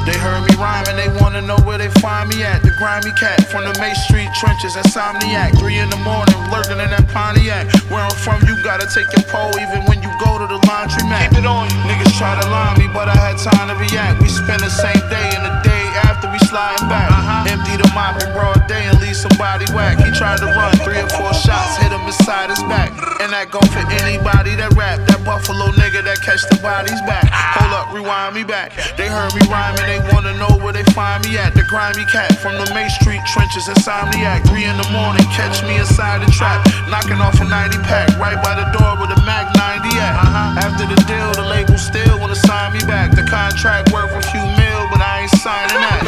They 0.07 0.19
heard 0.19 0.43
me 0.49 0.57
rhyme 0.57 0.85
and 0.89 0.99
they 0.99 1.09
wanna 1.23 1.41
know 1.43 1.57
where 1.59 1.79
they 1.79 1.89
find 2.01 2.29
me 2.29 2.43
at. 2.43 2.70
Grimy 2.81 3.13
cat 3.13 3.45
from 3.53 3.69
the 3.69 3.77
May 3.77 3.93
Street 4.09 4.33
trenches, 4.41 4.73
insomniac. 4.73 5.53
Three 5.61 5.77
in 5.77 5.93
the 5.93 6.01
morning, 6.01 6.33
lurking 6.49 6.81
in 6.81 6.89
that 6.89 7.05
Pontiac. 7.13 7.69
Where 7.93 8.01
I'm 8.01 8.17
from, 8.25 8.41
you 8.49 8.57
gotta 8.65 8.89
take 8.89 9.05
your 9.13 9.21
pole 9.29 9.53
even 9.61 9.85
when 9.85 10.01
you 10.01 10.09
go 10.17 10.41
to 10.41 10.49
the 10.49 10.57
laundromat. 10.65 11.29
Keep 11.29 11.45
it 11.45 11.47
on. 11.47 11.69
You. 11.69 11.93
Niggas 11.93 12.17
try 12.17 12.41
to 12.41 12.49
line 12.49 12.81
me, 12.81 12.89
but 12.89 13.05
I 13.05 13.17
had 13.21 13.37
time 13.37 13.69
to 13.69 13.77
react. 13.77 14.25
We 14.25 14.33
spend 14.33 14.65
the 14.65 14.73
same 14.73 14.97
day 15.13 15.29
and 15.37 15.45
the 15.45 15.61
day 15.61 15.85
after 16.09 16.33
we 16.33 16.41
sliding 16.49 16.89
back. 16.89 17.13
Uh-huh. 17.13 17.53
Empty 17.53 17.77
the 17.77 17.89
mop 17.93 18.17
in 18.17 18.33
broad 18.33 18.65
day 18.65 18.89
and 18.89 18.97
leave 18.97 19.17
somebody 19.17 19.69
whack. 19.77 20.01
He 20.01 20.09
tried 20.17 20.41
to 20.41 20.49
run 20.49 20.73
three 20.81 21.05
or 21.05 21.11
four 21.13 21.37
shots, 21.37 21.77
hit 21.85 21.93
him 21.93 22.01
beside 22.09 22.49
his 22.49 22.65
back. 22.65 22.97
And 23.21 23.29
that 23.37 23.53
go 23.53 23.61
for 23.69 23.85
anybody 24.01 24.57
that 24.57 24.73
rap. 24.73 25.05
That 25.05 25.21
buffalo 25.21 25.69
nigga 25.77 26.01
that 26.09 26.25
catch 26.25 26.49
the 26.49 26.57
bodies 26.65 27.01
back. 27.05 27.29
Hold 27.29 27.77
up, 27.77 27.93
rewind 27.93 28.33
me 28.33 28.45
back. 28.45 28.73
They 28.97 29.05
heard 29.05 29.37
me 29.37 29.45
rhyme 29.53 29.77
and 29.77 29.85
they 29.85 30.01
wanna 30.17 30.33
know 30.41 30.57
where 30.65 30.73
they 30.73 30.85
find 30.97 31.21
me 31.29 31.37
at. 31.37 31.53
The 31.53 31.65
grimy 31.69 32.09
cat 32.09 32.33
from 32.41 32.57
the 32.57 32.70
May 32.75 32.89
Street 32.89 33.21
trenches, 33.27 33.67
insomniac. 33.67 34.47
Three 34.47 34.65
in 34.65 34.77
the 34.77 34.89
morning, 34.91 35.25
catch 35.35 35.63
me 35.65 35.77
inside 35.77 36.23
the 36.23 36.31
trap. 36.31 36.65
Knocking 36.89 37.19
off 37.19 37.41
a 37.41 37.45
90 37.45 37.79
pack, 37.83 38.17
right 38.19 38.39
by 38.43 38.55
the 38.55 38.67
door 38.77 38.95
with 39.01 39.11
a 39.11 39.21
Mac 39.27 39.51
90 39.55 39.89
at. 39.99 40.15
Uh-huh. 40.15 40.67
After 40.67 40.87
the 40.87 40.99
deal, 41.11 41.33
the 41.33 41.47
label 41.49 41.79
still 41.79 42.19
wanna 42.21 42.37
sign 42.37 42.73
me 42.73 42.81
back. 42.87 43.11
The 43.11 43.25
contract 43.25 43.93
worth 43.93 44.13
a 44.15 44.23
few 44.31 44.41
mil, 44.41 44.83
but 44.91 45.01
I 45.03 45.23
ain't 45.23 45.31
signing 45.31 45.83
that. 45.83 46.03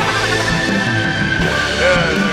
Yeah, 1.82 2.31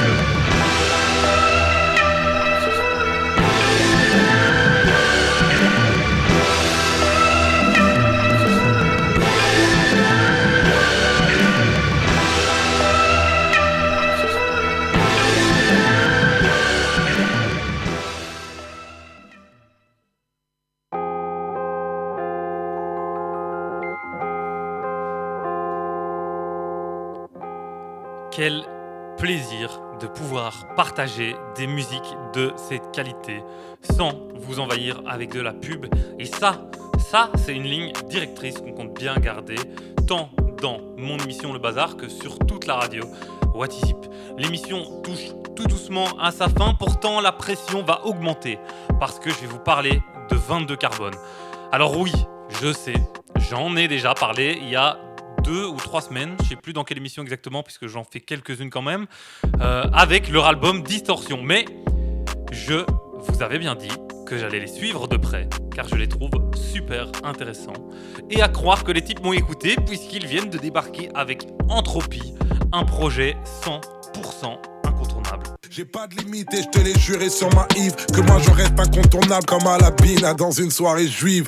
Quel 28.39 28.63
plaisir 29.17 29.81
de 29.99 30.07
pouvoir 30.07 30.73
partager 30.77 31.35
des 31.57 31.67
musiques 31.67 32.15
de 32.33 32.53
cette 32.55 32.89
qualité 32.93 33.43
sans 33.81 34.13
vous 34.35 34.61
envahir 34.61 35.01
avec 35.05 35.33
de 35.33 35.41
la 35.41 35.51
pub. 35.51 35.87
Et 36.19 36.23
ça, 36.23 36.61
ça, 36.99 37.31
c'est 37.35 37.53
une 37.53 37.63
ligne 37.63 37.91
directrice 38.07 38.59
qu'on 38.59 38.71
compte 38.71 38.97
bien 38.97 39.15
garder, 39.15 39.57
tant 40.07 40.29
dans 40.61 40.79
mon 40.95 41.17
émission 41.17 41.51
Le 41.51 41.59
Bazar 41.59 41.97
que 41.97 42.07
sur 42.07 42.39
toute 42.39 42.65
la 42.65 42.75
radio. 42.75 43.03
What 43.53 43.73
is 43.73 43.89
It? 43.89 44.09
L'émission 44.37 45.01
touche 45.01 45.33
tout 45.57 45.65
doucement 45.65 46.07
à 46.17 46.31
sa 46.31 46.47
fin, 46.47 46.73
pourtant 46.75 47.19
la 47.19 47.33
pression 47.33 47.83
va 47.83 48.05
augmenter 48.05 48.57
parce 49.01 49.19
que 49.19 49.31
je 49.31 49.35
vais 49.35 49.47
vous 49.47 49.59
parler 49.59 50.01
de 50.29 50.37
22 50.37 50.77
carbone. 50.77 51.15
Alors 51.73 51.99
oui, 51.99 52.13
je 52.61 52.71
sais, 52.71 52.93
j'en 53.49 53.75
ai 53.75 53.89
déjà 53.89 54.13
parlé 54.13 54.57
il 54.61 54.69
y 54.69 54.77
a 54.77 54.97
ou 55.49 55.75
trois 55.77 56.01
semaines, 56.01 56.35
je 56.43 56.49
sais 56.49 56.55
plus 56.55 56.73
dans 56.73 56.83
quelle 56.83 56.97
émission 56.97 57.23
exactement, 57.23 57.63
puisque 57.63 57.87
j'en 57.87 58.03
fais 58.03 58.19
quelques-unes 58.19 58.69
quand 58.69 58.81
même, 58.81 59.07
euh, 59.61 59.83
avec 59.93 60.29
leur 60.29 60.45
album 60.45 60.83
Distorsion. 60.83 61.41
Mais 61.41 61.65
je 62.51 62.85
vous 63.19 63.43
avais 63.43 63.59
bien 63.59 63.75
dit 63.75 63.91
que 64.25 64.37
j'allais 64.37 64.59
les 64.59 64.67
suivre 64.67 65.07
de 65.07 65.17
près, 65.17 65.49
car 65.73 65.87
je 65.87 65.95
les 65.95 66.07
trouve 66.07 66.31
super 66.55 67.11
intéressants. 67.23 67.73
Et 68.29 68.41
à 68.41 68.47
croire 68.47 68.83
que 68.83 68.91
les 68.91 69.01
types 69.01 69.23
m'ont 69.23 69.33
écouté, 69.33 69.75
puisqu'ils 69.75 70.27
viennent 70.27 70.49
de 70.49 70.57
débarquer 70.57 71.09
avec 71.15 71.47
Entropie, 71.67 72.35
un 72.71 72.83
projet 72.83 73.35
100% 73.65 74.57
incontournable. 74.83 75.43
J'ai 75.71 75.85
pas 75.85 76.07
de 76.07 76.15
limite 76.15 76.53
et 76.53 76.63
je 76.63 76.67
te 76.67 76.79
l'ai 76.79 76.97
juré 76.99 77.29
sur 77.29 77.53
ma 77.55 77.67
Yves 77.75 77.95
Que 78.07 78.21
moi 78.21 78.39
je 78.39 78.49
reste 78.51 78.79
incontournable 78.79 79.45
comme 79.45 79.67
à 79.67 79.77
la 79.77 79.91
bine 79.91 80.33
dans 80.37 80.51
une 80.51 80.71
soirée 80.71 81.07
juive 81.07 81.47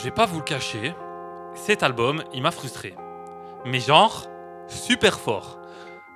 je 0.00 0.04
vais 0.04 0.10
pas 0.10 0.24
vous 0.24 0.38
le 0.38 0.44
cacher, 0.44 0.94
cet 1.54 1.82
album, 1.82 2.24
il 2.32 2.40
m'a 2.40 2.52
frustré. 2.52 2.94
Mais 3.66 3.80
genre, 3.80 4.28
super 4.66 5.20
fort. 5.20 5.58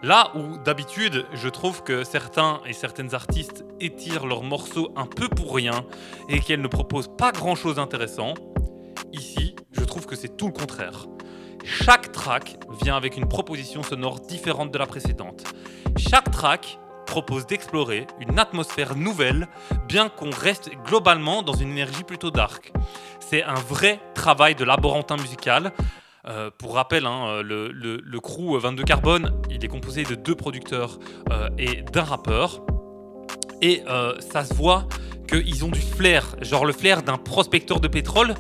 Là 0.03 0.33
où 0.35 0.57
d'habitude, 0.57 1.27
je 1.35 1.51
trouve 1.51 1.83
que 1.83 2.03
certains 2.03 2.63
et 2.65 2.73
certaines 2.73 3.15
artistes 3.15 3.63
étirent 3.81 4.25
leurs 4.25 4.43
morceaux 4.43 4.91
un 4.97 5.05
peu 5.05 5.29
pour 5.29 5.55
rien 5.55 5.85
et 6.31 6.41
qu'elles 6.41 6.63
ne 6.63 6.69
proposent 6.69 7.11
pas 7.19 7.31
grand 7.31 7.57
chose 7.57 7.77
d'intéressant, 7.77 8.33
ici, 9.13 9.55
je 9.73 9.85
trouve 9.85 10.07
que 10.07 10.17
c'est 10.17 10.35
tout 10.35 10.47
le 10.47 10.55
contraire. 10.55 11.05
Chaque 11.63 12.11
track 12.11 12.57
vient 12.83 12.97
avec 12.97 13.19
une 13.19 13.29
proposition 13.29 13.83
sonore 13.83 14.21
différente 14.21 14.71
de 14.71 14.79
la 14.79 14.87
précédente. 14.87 15.45
Chaque 15.99 16.31
track 16.31 16.79
propose 17.05 17.47
d'explorer 17.47 18.07
une 18.21 18.39
atmosphère 18.39 18.97
nouvelle, 18.97 19.49
bien 19.89 20.09
qu'on 20.09 20.31
reste 20.31 20.71
globalement 20.87 21.43
dans 21.43 21.55
une 21.55 21.71
énergie 21.71 22.05
plutôt 22.05 22.31
dark. 22.31 22.73
C'est 23.21 23.43
un 23.43 23.55
vrai 23.55 24.01
travail 24.15 24.55
de 24.55 24.65
laborantin 24.65 25.17
musical. 25.17 25.73
Euh, 26.27 26.51
pour 26.57 26.75
rappel, 26.75 27.05
hein, 27.07 27.27
euh, 27.27 27.43
le, 27.43 27.69
le- 27.71 28.01
le 28.03 28.21
crew 28.21 28.57
22 28.59 28.83
Carbone, 28.85 29.31
il 29.51 29.63
est 29.65 29.69
composé 29.69 30.05
de 30.05 30.15
deux 30.15 30.35
producteurs 30.35 30.99
euh, 31.31 31.49
et 31.59 31.83
d'un 31.83 32.03
rappeur. 32.05 32.63
Et 33.61 33.83
euh, 33.89 34.15
ça 34.21 34.45
se 34.45 34.55
voit 34.55 34.87
qu'ils 35.29 35.65
ont 35.65 35.69
du 35.69 35.81
flair, 35.81 36.35
genre 36.41 36.65
le 36.65 36.73
flair 36.73 37.03
d'un 37.03 37.17
prospecteur 37.19 37.81
de 37.81 37.89
pétrole. 37.89 38.35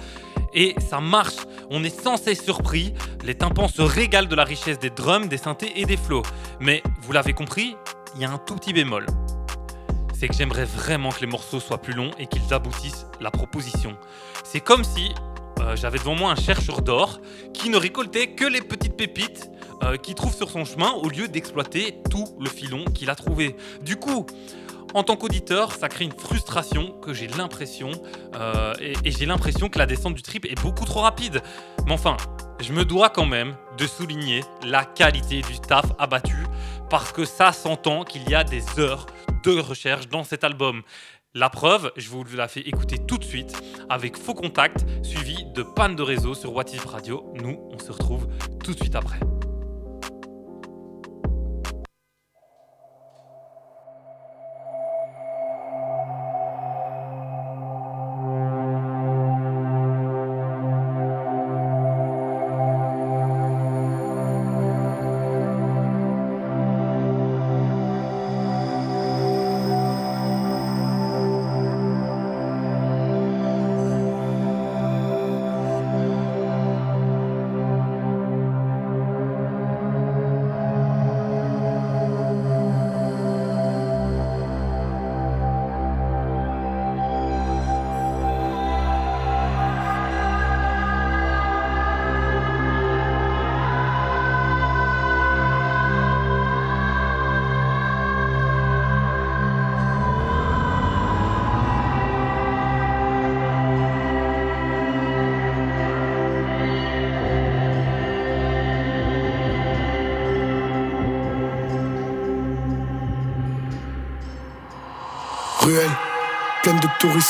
Et 0.54 0.74
ça 0.78 1.00
marche, 1.00 1.34
on 1.70 1.82
est 1.82 1.90
sans 2.02 2.16
cesse 2.16 2.42
surpris, 2.44 2.94
les 3.24 3.34
tympans 3.34 3.66
se 3.68 3.82
régalent 3.82 4.28
de 4.28 4.36
la 4.36 4.44
richesse 4.44 4.78
des 4.78 4.90
drums, 4.90 5.28
des 5.28 5.36
synthés 5.38 5.72
et 5.76 5.84
des 5.84 5.96
flows. 5.96 6.22
Mais 6.60 6.82
vous 7.02 7.12
l'avez 7.12 7.32
compris, 7.32 7.76
il 8.14 8.22
y 8.22 8.24
a 8.24 8.30
un 8.30 8.38
tout 8.38 8.54
petit 8.54 8.72
bémol. 8.72 9.06
C'est 10.18 10.28
que 10.28 10.34
j'aimerais 10.34 10.64
vraiment 10.64 11.10
que 11.10 11.20
les 11.20 11.26
morceaux 11.26 11.60
soient 11.60 11.82
plus 11.82 11.92
longs 11.92 12.10
et 12.18 12.26
qu'ils 12.26 12.54
aboutissent 12.54 13.06
la 13.20 13.30
proposition. 13.30 13.96
C'est 14.44 14.60
comme 14.60 14.84
si 14.84 15.12
euh, 15.60 15.76
j'avais 15.76 15.98
devant 15.98 16.14
moi 16.14 16.30
un 16.30 16.36
chercheur 16.36 16.82
d'or 16.82 17.20
qui 17.52 17.68
ne 17.68 17.76
récoltait 17.76 18.28
que 18.28 18.44
les 18.44 18.60
petites 18.60 18.96
pépites 18.96 19.50
euh, 19.82 19.96
qu'il 19.96 20.14
trouve 20.14 20.34
sur 20.34 20.50
son 20.50 20.64
chemin 20.64 20.92
au 20.92 21.08
lieu 21.08 21.28
d'exploiter 21.28 21.98
tout 22.10 22.26
le 22.40 22.48
filon 22.48 22.84
qu'il 22.84 23.10
a 23.10 23.14
trouvé. 23.14 23.56
Du 23.82 23.96
coup, 23.96 24.26
en 24.94 25.02
tant 25.02 25.16
qu'auditeur, 25.16 25.72
ça 25.72 25.88
crée 25.88 26.04
une 26.04 26.12
frustration 26.12 26.92
que 27.02 27.12
j'ai 27.12 27.26
l'impression 27.26 27.90
euh, 28.36 28.72
et, 28.80 28.94
et 29.04 29.10
j'ai 29.10 29.26
l'impression 29.26 29.68
que 29.68 29.78
la 29.78 29.86
descente 29.86 30.14
du 30.14 30.22
trip 30.22 30.44
est 30.44 30.60
beaucoup 30.62 30.84
trop 30.84 31.00
rapide. 31.00 31.42
Mais 31.86 31.92
enfin, 31.92 32.16
je 32.60 32.72
me 32.72 32.84
dois 32.84 33.10
quand 33.10 33.26
même 33.26 33.56
de 33.76 33.86
souligner 33.86 34.44
la 34.64 34.84
qualité 34.84 35.42
du 35.42 35.58
taf 35.58 35.86
abattu 35.98 36.36
parce 36.94 37.10
que 37.10 37.24
ça 37.24 37.50
s'entend 37.50 38.04
qu'il 38.04 38.30
y 38.30 38.36
a 38.36 38.44
des 38.44 38.62
heures 38.78 39.06
de 39.42 39.58
recherche 39.58 40.06
dans 40.06 40.22
cet 40.22 40.44
album. 40.44 40.82
La 41.34 41.50
preuve, 41.50 41.90
je 41.96 42.08
vous 42.08 42.22
la 42.36 42.46
fais 42.46 42.60
écouter 42.60 42.98
tout 43.04 43.18
de 43.18 43.24
suite 43.24 43.52
avec 43.88 44.16
Faux 44.16 44.32
Contact 44.32 44.86
suivi 45.02 45.44
de 45.56 45.64
Panne 45.64 45.96
de 45.96 46.04
réseau 46.04 46.34
sur 46.34 46.54
What 46.54 46.66
If 46.72 46.84
Radio. 46.84 47.34
Nous, 47.42 47.58
on 47.72 47.80
se 47.80 47.90
retrouve 47.90 48.28
tout 48.62 48.74
de 48.74 48.78
suite 48.78 48.94
après. 48.94 49.18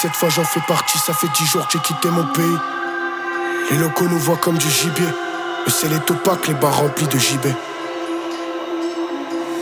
Cette 0.05 0.17
fois 0.17 0.29
j'en 0.29 0.45
fais 0.45 0.61
partie. 0.69 0.99
Ça 0.99 1.15
fait 1.15 1.29
dix 1.39 1.47
jours 1.47 1.67
que 1.67 1.73
j'ai 1.73 1.79
quitté 1.79 2.11
mon 2.11 2.27
pays. 2.35 2.59
Les 3.71 3.79
locaux 3.79 4.07
nous 4.07 4.19
voient 4.19 4.37
comme 4.37 4.59
du 4.59 4.69
gibier. 4.69 5.09
Le 5.65 5.73
ciel 5.73 5.93
est 5.95 6.11
opaque, 6.11 6.47
les 6.47 6.53
bars 6.53 6.77
remplis 6.77 7.07
de 7.07 7.19
gibet. 7.19 7.55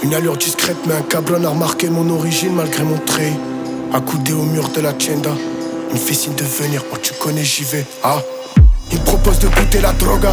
Une 0.03 0.13
allure 0.15 0.37
discrète, 0.37 0.79
mais 0.85 0.95
un 0.95 1.03
cabron 1.03 1.45
a 1.45 1.51
remarqué 1.51 1.89
mon 1.89 2.11
origine 2.11 2.55
malgré 2.55 2.83
mon 2.83 2.99
trait. 2.99 3.33
Accoudé 3.93 4.33
au 4.33 4.43
mur 4.43 4.69
de 4.71 4.81
la 4.81 4.93
tienda, 4.95 5.31
il 5.91 5.95
me 5.95 5.99
fait 6.01 6.15
signe 6.15 6.35
de 6.35 6.43
venir. 6.43 6.83
Oh, 6.93 6.97
tu 7.01 7.15
connais, 7.15 7.45
j'y 7.45 7.63
vais. 7.63 7.87
Ah, 8.03 8.19
il 8.91 8.99
me 8.99 9.05
propose 9.05 9.39
de 9.39 9.47
goûter 9.47 9.81
la 9.81 9.93
droga. 9.93 10.33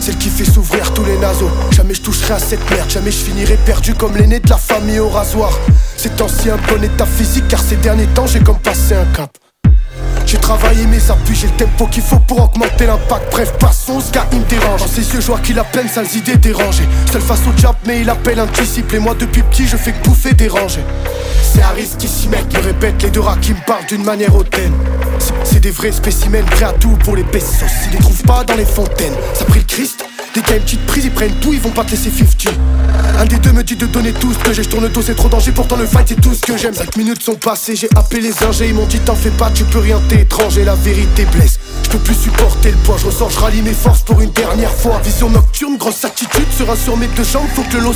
Celle 0.00 0.16
qui 0.16 0.30
fait 0.30 0.50
s'ouvrir 0.50 0.90
tous 0.94 1.04
les 1.04 1.18
naseaux. 1.18 1.50
Jamais 1.72 1.92
je 1.92 2.00
toucherai 2.00 2.32
à 2.32 2.38
cette 2.38 2.70
merde, 2.70 2.88
jamais 2.88 3.10
je 3.10 3.18
finirai 3.18 3.58
perdu 3.58 3.92
comme 3.92 4.16
l'aîné 4.16 4.40
de 4.40 4.48
la 4.48 4.56
famille 4.56 5.00
au 5.00 5.10
rasoir. 5.10 5.52
C'est 5.98 6.18
un 6.18 6.56
bon 6.56 6.82
état 6.82 7.04
physique, 7.04 7.46
car 7.48 7.60
ces 7.60 7.76
derniers 7.76 8.06
temps 8.06 8.26
j'ai 8.26 8.40
comme 8.40 8.58
passé 8.58 8.94
un 8.94 9.04
cap. 9.14 9.36
J'ai 10.50 10.56
travaillé 10.56 10.86
mes 10.86 11.10
appuis, 11.10 11.36
j'ai 11.36 11.46
le 11.46 11.52
tempo 11.52 11.86
qu'il 11.86 12.02
faut 12.02 12.18
pour 12.18 12.42
augmenter 12.42 12.84
l'impact. 12.84 13.30
Bref, 13.30 13.52
passons, 13.60 14.00
ce 14.00 14.10
gars 14.10 14.26
il 14.32 14.40
me 14.40 14.44
dérange. 14.46 14.80
Dans 14.80 14.88
ses 14.88 15.02
yeux, 15.02 15.20
je 15.20 15.26
vois 15.28 15.38
qu'il 15.38 15.56
a 15.60 15.62
plein 15.62 15.84
de 15.84 15.88
sales 15.88 16.12
idées 16.16 16.36
dérangées. 16.38 16.88
Seul 17.12 17.22
face 17.22 17.46
au 17.48 17.52
diable, 17.52 17.78
mais 17.86 18.00
il 18.00 18.10
appelle 18.10 18.40
un 18.40 18.46
disciple. 18.46 18.96
Et 18.96 18.98
moi, 18.98 19.14
depuis 19.14 19.42
petit, 19.44 19.68
je 19.68 19.76
fais 19.76 19.92
que 19.92 20.02
bouffer, 20.02 20.32
déranger. 20.34 20.80
C'est 21.54 21.62
à 21.62 21.68
risque 21.68 22.02
ici, 22.02 22.26
mec, 22.28 22.52
me 22.52 22.60
répète 22.64 23.00
les 23.00 23.10
deux 23.10 23.20
rats 23.20 23.38
qui 23.40 23.52
me 23.52 23.64
parlent 23.64 23.86
d'une 23.86 24.02
manière 24.02 24.34
hautaine. 24.34 24.72
C'est- 25.44 25.60
des 25.60 25.70
vrais 25.70 25.92
spécimens, 25.92 26.42
prêts 26.46 26.64
à 26.64 26.72
tout 26.72 26.96
pour 27.04 27.14
les 27.14 27.22
pesos. 27.24 27.64
Ils 27.86 27.92
les 27.92 27.98
trouvent 27.98 28.22
pas 28.22 28.42
dans 28.42 28.54
les 28.56 28.64
fontaines. 28.64 29.12
Ça 29.34 29.44
prie 29.44 29.60
le 29.60 29.66
Christ, 29.66 30.04
y 30.36 30.52
a 30.52 30.56
une 30.56 30.62
petite 30.62 30.86
prise, 30.86 31.04
ils 31.04 31.10
prennent 31.10 31.34
tout, 31.40 31.52
ils 31.52 31.60
vont 31.60 31.70
pas 31.70 31.84
te 31.84 31.90
laisser 31.90 32.10
50. 32.10 32.54
Un 33.18 33.24
des 33.26 33.36
deux 33.38 33.52
me 33.52 33.62
dit 33.62 33.76
de 33.76 33.86
donner 33.86 34.12
tout 34.12 34.32
ce 34.32 34.38
que 34.38 34.52
j'ai, 34.52 34.62
je 34.62 34.68
tourne 34.68 34.84
le 34.84 34.88
dos, 34.88 35.02
c'est 35.02 35.14
trop 35.14 35.28
danger, 35.28 35.52
pourtant 35.52 35.76
le 35.76 35.86
fight 35.86 36.06
c'est 36.08 36.20
tout 36.20 36.34
ce 36.34 36.40
que 36.40 36.56
j'aime. 36.56 36.74
5 36.74 36.96
minutes 36.96 37.22
sont 37.22 37.34
passées, 37.34 37.76
j'ai 37.76 37.88
appelé 37.96 38.22
les 38.22 38.42
ingés, 38.44 38.68
ils 38.68 38.74
m'ont 38.74 38.86
dit 38.86 38.98
t'en 39.00 39.14
fais 39.14 39.30
pas, 39.30 39.50
tu 39.50 39.64
peux 39.64 39.80
rien, 39.80 40.00
t'es 40.08 40.22
étranger, 40.22 40.64
la 40.64 40.74
vérité 40.74 41.24
blesse. 41.26 41.58
Je 41.84 41.90
peux 41.90 41.98
plus 41.98 42.14
supporter 42.14 42.70
le 42.70 42.76
poids, 42.78 42.96
je 42.98 43.06
ressors, 43.06 43.30
je 43.30 43.38
rallie 43.38 43.62
mes 43.62 43.72
forces 43.72 44.02
pour 44.02 44.20
une 44.20 44.30
dernière 44.30 44.72
fois. 44.72 45.00
Vision 45.04 45.28
nocturne, 45.28 45.76
grosse 45.76 46.04
attitude, 46.04 46.46
sur 46.56 46.70
un 46.70 46.76
surmets 46.76 47.08
de 47.16 47.24
jambes, 47.24 47.48
faut 47.54 47.62
que 47.62 47.76
le 47.76 47.82
lot. 47.82 47.94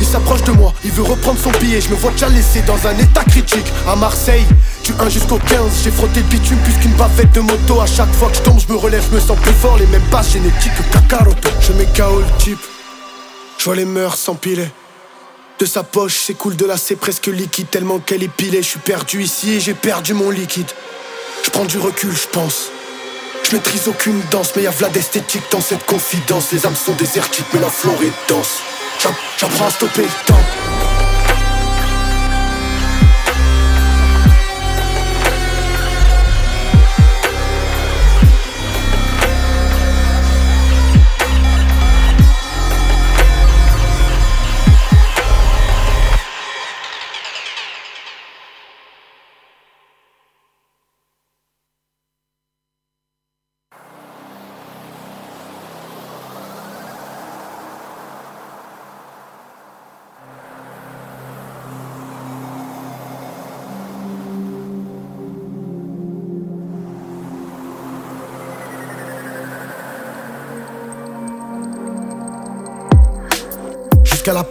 Il 0.00 0.06
s'approche 0.06 0.42
de 0.44 0.52
moi, 0.52 0.72
il 0.84 0.90
veut 0.90 1.02
reprendre 1.02 1.38
son 1.38 1.50
billet, 1.60 1.80
je 1.80 1.88
me 1.90 1.94
vois 1.94 2.10
déjà 2.12 2.28
laissé 2.28 2.62
dans 2.62 2.86
un 2.86 2.96
état 2.98 3.24
critique. 3.24 3.66
À 3.86 3.94
Marseille, 3.96 4.44
du 4.84 4.92
1 4.98 5.08
jusqu'au 5.08 5.38
15, 5.38 5.58
j'ai 5.84 5.90
frotté 5.90 6.20
le 6.20 6.26
bitume 6.26 6.58
plus 6.58 6.72
qu'une 6.74 6.92
bavette 6.94 7.32
de 7.32 7.40
moto. 7.40 7.80
À 7.80 7.86
chaque 7.86 8.12
fois 8.14 8.28
que 8.30 8.36
je 8.36 8.42
tombe, 8.42 8.58
je 8.60 8.72
me 8.72 8.76
relève, 8.78 9.02
je 9.10 9.14
me 9.14 9.20
sens 9.20 9.38
plus 9.40 9.52
fort, 9.52 9.76
les 9.78 9.86
mêmes 9.86 10.02
bases 10.10 10.32
génétiques 10.32 10.72
que 10.76 10.92
Kakaroto. 10.92 11.48
Je 11.60 11.72
mets 11.72 11.86
KO 11.86 12.20
le 12.20 12.38
type, 12.42 12.58
je 13.58 13.64
vois 13.64 13.76
les 13.76 13.84
mœurs 13.84 14.16
s'empiler. 14.18 14.68
De 15.58 15.66
sa 15.66 15.82
poche 15.84 16.18
s'écoule 16.18 16.56
de 16.56 16.66
c'est 16.76 16.96
presque 16.96 17.26
liquide 17.28 17.70
tellement 17.70 17.98
qu'elle 18.00 18.22
est 18.24 18.28
pilée. 18.28 18.62
Je 18.62 18.68
suis 18.68 18.80
perdu 18.80 19.22
ici 19.22 19.52
et 19.52 19.60
j'ai 19.60 19.74
perdu 19.74 20.12
mon 20.14 20.30
liquide. 20.30 20.70
Je 21.44 21.50
prends 21.50 21.64
du 21.64 21.78
recul, 21.78 22.10
je 22.12 22.26
pense. 22.28 22.70
Je 23.44 23.54
maîtrise 23.56 23.86
aucune 23.86 24.20
danse, 24.30 24.52
mais 24.56 24.62
y'a 24.62 24.70
v'là 24.70 24.88
d'esthétique 24.88 25.42
dans 25.52 25.60
cette 25.60 25.84
confidence. 25.86 26.46
Les 26.52 26.66
âmes 26.66 26.74
sont 26.74 26.94
désertiques, 26.94 27.46
mais 27.52 27.60
la 27.60 27.68
dense. 28.28 28.60
J'app- 29.00 29.14
J'apprends 29.38 29.66
à 29.66 29.70
stopper 29.70 30.02
le 30.02 30.26
temps. 30.26 30.61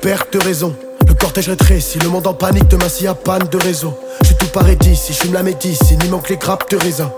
Perte 0.01 0.33
de 0.33 0.39
raison. 0.39 0.75
Le 1.07 1.13
cortège 1.13 1.49
rétrécit, 1.49 1.99
le 1.99 2.09
monde 2.09 2.25
en 2.25 2.33
panique, 2.33 2.67
demain 2.67 2.89
s'il 2.89 3.05
y 3.05 3.07
a 3.07 3.13
panne 3.13 3.47
de 3.47 3.57
réseau. 3.57 3.97
Je 4.23 4.33
tout 4.33 4.47
paré 4.47 4.75
d'ici, 4.75 5.13
je 5.13 5.19
fume 5.19 5.33
la 5.33 5.43
médicine, 5.43 5.99
il 6.03 6.09
manque 6.09 6.29
les 6.29 6.37
grappes 6.37 6.69
de 6.71 6.77
raisin. 6.77 7.11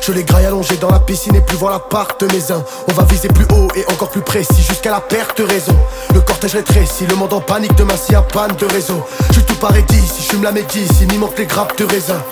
Je 0.00 0.12
les 0.12 0.24
graille 0.24 0.46
allongés 0.46 0.76
dans 0.76 0.90
la 0.90 1.00
piscine 1.00 1.34
et 1.34 1.40
plus 1.40 1.56
voir 1.56 1.72
la 1.72 1.80
part 1.80 2.16
de 2.20 2.26
mes 2.26 2.52
uns. 2.52 2.64
On 2.88 2.92
va 2.92 3.04
viser 3.04 3.28
plus 3.28 3.44
haut 3.52 3.68
et 3.74 3.84
encore 3.92 4.10
plus 4.10 4.22
précis 4.22 4.62
jusqu'à 4.62 4.90
la 4.90 5.00
perte 5.00 5.38
de 5.38 5.44
raison. 5.44 5.76
Le 6.14 6.20
cortège 6.20 6.54
rétrécit, 6.54 7.06
le 7.06 7.16
monde 7.16 7.32
en 7.32 7.40
panique, 7.40 7.74
demain 7.74 7.96
s'il 7.96 8.12
y 8.12 8.16
a 8.16 8.22
panne 8.22 8.54
de 8.56 8.66
réseau. 8.66 9.04
Je 9.32 9.40
tout 9.40 9.56
paré 9.56 9.82
d'ici, 9.82 10.22
je 10.22 10.30
fume 10.30 10.42
la 10.42 10.52
médicine, 10.52 11.08
il 11.12 11.18
manque 11.18 11.38
les 11.38 11.46
grappes 11.46 11.76
de 11.78 11.84
raisin. 11.84 12.22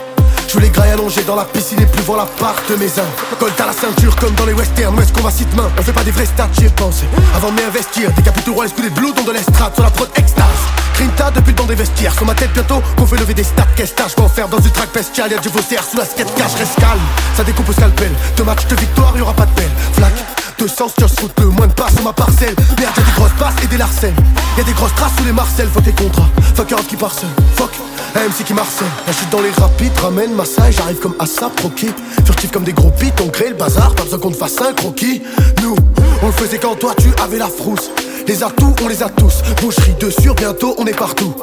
Je 0.49 0.59
les 0.61 0.71
graille 0.71 0.93
allongés 0.93 1.23
dans 1.25 1.37
la 1.37 1.45
piscine 1.45 1.79
et 1.79 1.85
plus 1.85 2.03
voir 2.05 2.17
la 2.17 2.25
part 2.25 2.55
de 2.71 2.77
mes 2.77 2.87
uns. 2.99 3.37
Colte 3.39 3.61
à 3.61 3.67
la 3.67 3.73
ceinture 3.73 4.17
comme 4.17 4.35
dans 4.35 4.47
les 4.47 4.55
westerns, 4.55 4.97
où 4.97 5.01
est-ce 5.03 5.13
qu'on 5.13 5.21
va 5.21 5.31
site 5.31 5.55
main 5.55 5.69
On 5.79 5.83
fait 5.83 5.93
pas 5.93 6.05
des 6.05 6.11
vrais 6.11 6.25
stats, 6.25 6.49
j'y 6.59 6.65
ai 6.65 6.71
pensé. 6.71 7.05
Avant 7.35 7.51
de 7.51 7.61
m'investir, 7.61 8.11
des 8.13 8.23
capitaux 8.23 8.55
rois, 8.55 8.65
escudés 8.65 8.89
de 8.89 8.95
blue 8.95 9.13
dans 9.13 9.25
de 9.25 9.33
l'estrade 9.33 9.75
sur 9.75 9.85
la 9.85 9.91
prod 9.91 10.09
extase. 10.17 10.47
Grinta 10.95 11.31
depuis 11.33 11.51
le 11.51 11.57
banc 11.57 11.67
des 11.67 11.75
vestiaires, 11.75 12.15
sur 12.15 12.25
ma 12.25 12.35
tête 12.35 12.53
bientôt 12.55 12.83
qu'on 12.97 13.07
fait 13.07 13.19
lever 13.19 13.35
des 13.35 13.45
stats. 13.45 13.67
Qu'est-ce 13.77 13.93
que 13.93 14.09
je 14.09 14.15
peux 14.15 14.23
en 14.23 14.29
faire 14.29 14.49
dans 14.49 14.59
une 14.59 14.71
track 14.71 14.91
bestiale 14.95 15.31
Y'a 15.33 15.39
du 15.39 15.51
faussaire 15.51 15.85
sous 15.85 15.99
la 15.99 16.07
skate 16.07 16.35
cache, 16.35 16.55
reste 16.55 16.77
calme. 16.81 17.01
Ça 17.37 17.45
découpe 17.45 17.69
au 17.69 17.73
scalpel, 17.73 18.11
deux 18.39 18.45
matchs 18.45 18.67
de 18.69 18.77
victoire, 18.77 19.15
y'aura 19.19 19.35
pas 19.35 19.45
de 19.45 19.55
belle. 19.55 19.71
Flac, 19.93 20.13
deux 20.59 20.69
sens, 20.69 20.93
just 20.99 21.21
route, 21.21 21.33
le 21.41 21.47
moins 21.47 21.67
de 21.67 21.73
passes 21.73 21.95
sur 21.95 22.03
ma 22.03 22.13
parcelle. 22.13 22.55
Merde, 22.79 22.95
y'a 22.97 23.05
des 23.05 23.13
grosses 23.13 23.39
passes 23.39 23.55
et 23.63 23.67
des 23.69 23.77
larcènes. 23.77 24.15
Y'a 24.57 24.65
des 24.65 24.73
grosses 24.73 24.95
traces 24.95 25.13
sous 25.17 25.25
les 25.25 25.33
Marcel, 25.33 25.69
fuck 25.69 25.87
les 25.87 25.93
contrats. 25.93 26.29
Fuck 26.55 26.73
un 26.73 26.77
qui 26.77 26.97
parcelle, 26.97 27.29
fuck. 27.55 27.71
MC 28.15 28.45
qui 28.45 28.55
marcelle, 28.55 28.89
la 29.07 29.13
chute 29.13 29.31
dans 29.31 29.41
les 29.41 29.51
rapides, 29.51 29.97
ramène 29.99 30.35
ma 30.35 30.45
saille, 30.45 30.73
j'arrive 30.73 30.99
comme 30.99 31.15
Assa, 31.21 31.51
proqué. 31.51 31.89
Furtif 32.25 32.51
comme 32.51 32.65
des 32.65 32.73
gros 32.73 32.91
pits, 32.91 33.13
on 33.23 33.29
crée 33.29 33.51
le 33.51 33.55
bazar, 33.55 33.95
pas 33.95 34.03
besoin 34.03 34.19
qu'on 34.19 34.31
te 34.31 34.37
fasse 34.37 34.61
un 34.61 34.73
croquis. 34.73 35.23
Nous, 35.63 35.77
on 36.23 36.27
le 36.27 36.33
faisait 36.33 36.59
quand 36.59 36.75
toi 36.75 36.95
tu 36.99 37.09
avais 37.23 37.39
la 37.39 37.49
frousse. 37.49 37.91
Les 38.27 38.43
atouts, 38.43 38.75
on 38.83 38.89
les 38.89 39.03
a 39.03 39.09
tous. 39.09 39.43
Boucherie 39.61 39.95
de 40.01 40.11
sûr, 40.11 40.35
bientôt 40.35 40.75
on 40.79 40.87
est 40.87 40.99
partout. 40.99 41.35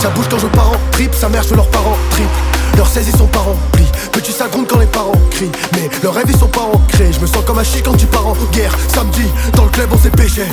Ça 0.00 0.10
bouge 0.10 0.26
quand 0.28 0.38
je 0.38 0.48
pars 0.48 0.70
en 0.70 0.90
trip, 0.90 1.14
sa 1.14 1.28
mère 1.28 1.42
je 1.42 1.54
leurs 1.54 1.70
parents 1.70 1.96
trip. 2.10 2.28
Leurs 2.76 2.88
saisies 2.88 3.16
sont 3.16 3.26
pas 3.26 3.40
remplies. 3.40 3.90
Petit 4.12 4.32
ça 4.32 4.48
gronde 4.48 4.66
quand 4.68 4.78
les 4.78 4.86
parents 4.86 5.12
crient. 5.30 5.52
Mais 5.72 5.88
leurs 6.02 6.14
rêves 6.14 6.26
ils 6.28 6.38
sont 6.38 6.48
pas 6.48 6.62
ancrés. 6.62 7.12
Je 7.12 7.20
me 7.20 7.26
sens 7.26 7.44
comme 7.44 7.58
un 7.58 7.64
chic 7.64 7.84
quand 7.84 7.96
tu 7.96 8.06
pars 8.06 8.26
en 8.26 8.34
guerre. 8.52 8.76
Samedi, 8.88 9.24
dans 9.54 9.64
le 9.64 9.70
club 9.70 9.88
on 9.92 9.98
s'est 9.98 10.10
péché. 10.10 10.44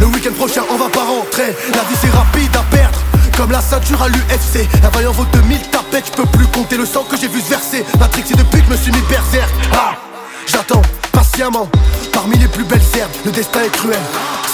Le 0.00 0.06
week-end 0.06 0.32
prochain 0.32 0.62
on 0.70 0.76
va 0.76 0.88
pas 0.88 1.04
rentrer. 1.04 1.54
La 1.74 1.82
vie 1.82 1.96
c'est 2.00 2.10
rapide 2.10 2.54
à 2.56 2.62
perdre. 2.74 2.98
Comme 3.36 3.50
la 3.50 3.60
ceinture 3.60 4.00
à 4.00 4.08
l'UFC 4.08 4.68
La 4.82 4.90
vaillant 4.90 5.10
vaut 5.10 5.26
2000 5.32 5.58
tapettes, 5.70 6.06
je 6.06 6.12
peux 6.12 6.26
plus 6.26 6.46
compter 6.46 6.76
le 6.76 6.86
sang 6.86 7.02
que 7.02 7.16
j'ai 7.16 7.26
vu 7.26 7.40
se 7.40 7.50
verser 7.50 7.84
Matrix 7.98 8.24
et 8.30 8.36
depuis 8.36 8.60
que 8.60 8.66
je 8.66 8.70
me 8.70 8.76
suis 8.76 8.92
mis 8.92 9.00
berserk 9.08 9.50
ah 9.72 9.96
J'attends 10.46 10.82
patiemment 11.10 11.68
Parmi 12.12 12.38
les 12.38 12.46
plus 12.46 12.64
belles 12.64 12.80
herbes, 12.96 13.10
le 13.24 13.32
destin 13.32 13.62
est 13.62 13.72
cruel 13.72 13.98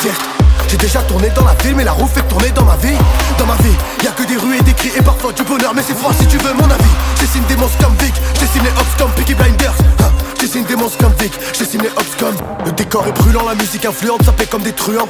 Certes, 0.01 0.39
j'ai 0.71 0.77
déjà 0.77 1.01
tourné 1.03 1.29
dans 1.35 1.45
la 1.45 1.55
ville 1.55 1.75
Mais 1.75 1.85
la 1.85 1.93
roue 1.93 2.07
fait 2.07 2.23
tourner 2.23 2.51
dans 2.51 2.64
ma 2.64 2.77
vie. 2.77 2.97
Dans 3.39 3.47
ma 3.47 3.57
vie, 3.57 3.75
y 4.05 4.07
a 4.07 4.12
que 4.12 4.23
des 4.23 4.37
rues 4.37 4.57
et 4.57 4.62
des 4.62 4.73
cris 4.73 4.93
Et 4.97 5.03
parfois 5.03 5.33
du 5.33 5.43
bonheur, 5.43 5.73
mais 5.75 5.83
c'est 5.83 5.97
froid 5.97 6.12
si 6.18 6.27
tu 6.27 6.39
veux 6.39 6.53
mon 6.53 6.64
avis. 6.64 6.95
J'dessine 7.16 7.45
des 7.49 7.57
monstres 7.57 7.79
comme 7.79 7.95
Vic 7.97 8.14
J'dessine 8.35 8.62
les 8.62 8.71
hops 8.71 8.97
comme 8.99 9.11
Blinders. 9.37 9.75
Ah, 10.01 10.12
J'dessine 10.39 10.64
des 10.64 10.77
monstres 10.77 10.99
comme 10.99 11.12
Vic 11.18 11.33
J'dessine 11.55 11.83
les 11.83 11.89
hops 11.89 12.64
Le 12.64 12.73
décor 12.73 13.07
est 13.07 13.12
brûlant, 13.12 13.47
la 13.47 13.55
musique 13.55 13.85
influente 13.85 14.23
Ça 14.25 14.33
fait 14.33 14.47
comme 14.47 14.62
des 14.62 14.73
truands. 14.73 15.09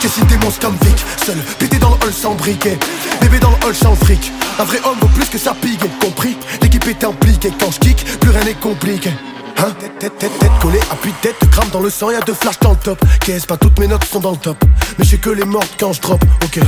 J'dessine 0.00 0.26
des 0.26 0.38
monstres 0.38 0.60
comme 0.60 0.76
Vic 0.82 1.04
Seul, 1.26 1.36
pété 1.58 1.78
dans 1.78 1.90
le 1.90 2.06
hall 2.06 2.12
sans 2.12 2.34
briquet. 2.34 2.78
Bébé 3.20 3.38
dans 3.38 3.50
le 3.50 3.66
hall 3.66 3.74
sans 3.74 3.94
fric. 3.96 4.32
Un 4.58 4.64
vrai 4.64 4.78
homme 4.84 4.98
vaut 5.00 5.08
plus 5.08 5.28
que 5.28 5.38
sa 5.38 5.52
pigue 5.54 5.80
Compris, 6.00 6.36
l'équipe 6.62 6.86
est 6.86 7.04
impliquée. 7.04 7.52
Quand 7.60 7.70
j'kick, 7.70 8.18
plus 8.18 8.30
rien 8.30 8.44
n'est 8.44 8.54
compliqué 8.54 9.10
Hein? 9.58 9.72
Tête, 9.78 9.98
tête, 9.98 10.18
tête, 10.18 10.38
tête 10.38 10.50
collée, 10.60 10.80
appui 10.90 11.12
tête, 11.22 11.36
crame 11.50 11.68
dans 11.72 11.80
le 11.80 11.90
sang, 11.90 12.10
y'a 12.10 12.20
deux 12.20 12.34
flashs 12.34 12.58
dans 12.60 12.70
le 12.70 12.76
top. 12.76 12.98
Qu'est-ce 13.20 13.46
pas 13.46 13.56
toutes 13.56 13.78
mes 13.78 13.86
notes 13.86 14.04
sont 14.04 14.20
dans 14.20 14.32
le 14.32 14.36
top. 14.36 14.56
Mais 14.98 15.04
j'ai 15.04 15.18
que 15.18 15.30
les 15.30 15.44
mortes 15.44 15.74
quand 15.78 15.92
je 15.92 16.00
drop, 16.00 16.22
ok. 16.44 16.60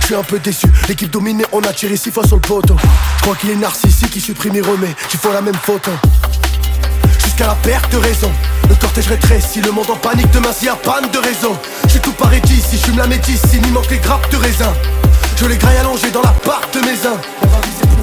Je 0.00 0.06
suis 0.06 0.14
un 0.14 0.22
peu 0.22 0.38
déçu, 0.38 0.66
l'équipe 0.88 1.10
dominée, 1.10 1.44
on 1.52 1.60
a 1.62 1.72
tiré 1.72 1.96
six 1.96 2.10
fois 2.10 2.26
sur 2.26 2.36
le 2.36 2.42
poteau. 2.42 2.76
Je 3.24 3.30
qu'il 3.40 3.50
est 3.50 3.56
narcissique, 3.56 4.10
qui 4.10 4.20
supprime 4.20 4.56
et 4.56 4.60
remet, 4.60 4.94
qui 5.08 5.16
font 5.16 5.32
la 5.32 5.40
même 5.40 5.54
photo. 5.54 5.90
Jusqu'à 7.22 7.46
la 7.46 7.54
perte 7.54 7.90
de 7.90 7.96
raison, 7.96 8.30
le 8.68 8.74
cortège 8.74 9.08
rétrécit, 9.08 9.60
le 9.60 9.72
monde 9.72 9.90
en 9.90 9.96
panique, 9.96 10.30
demain 10.30 10.52
s'il 10.52 10.66
y 10.66 10.70
a 10.70 10.76
panne 10.76 11.10
de 11.10 11.18
raison. 11.18 11.56
Je 11.84 11.90
suis 11.90 12.00
tout 12.00 12.12
paré 12.12 12.40
d'ici, 12.40 12.78
je 12.78 12.96
la 12.96 13.06
médecine, 13.06 13.62
il 13.64 13.72
manque 13.72 13.90
les 13.90 13.98
grappes 13.98 14.30
de 14.30 14.36
raisin. 14.36 14.72
Je 15.36 15.46
les 15.46 15.56
graille 15.56 15.78
allongés 15.78 16.10
dans 16.10 16.22
la 16.22 16.30
part 16.30 16.62
de 16.72 16.80
mes 16.80 17.06
uns. 17.06 17.93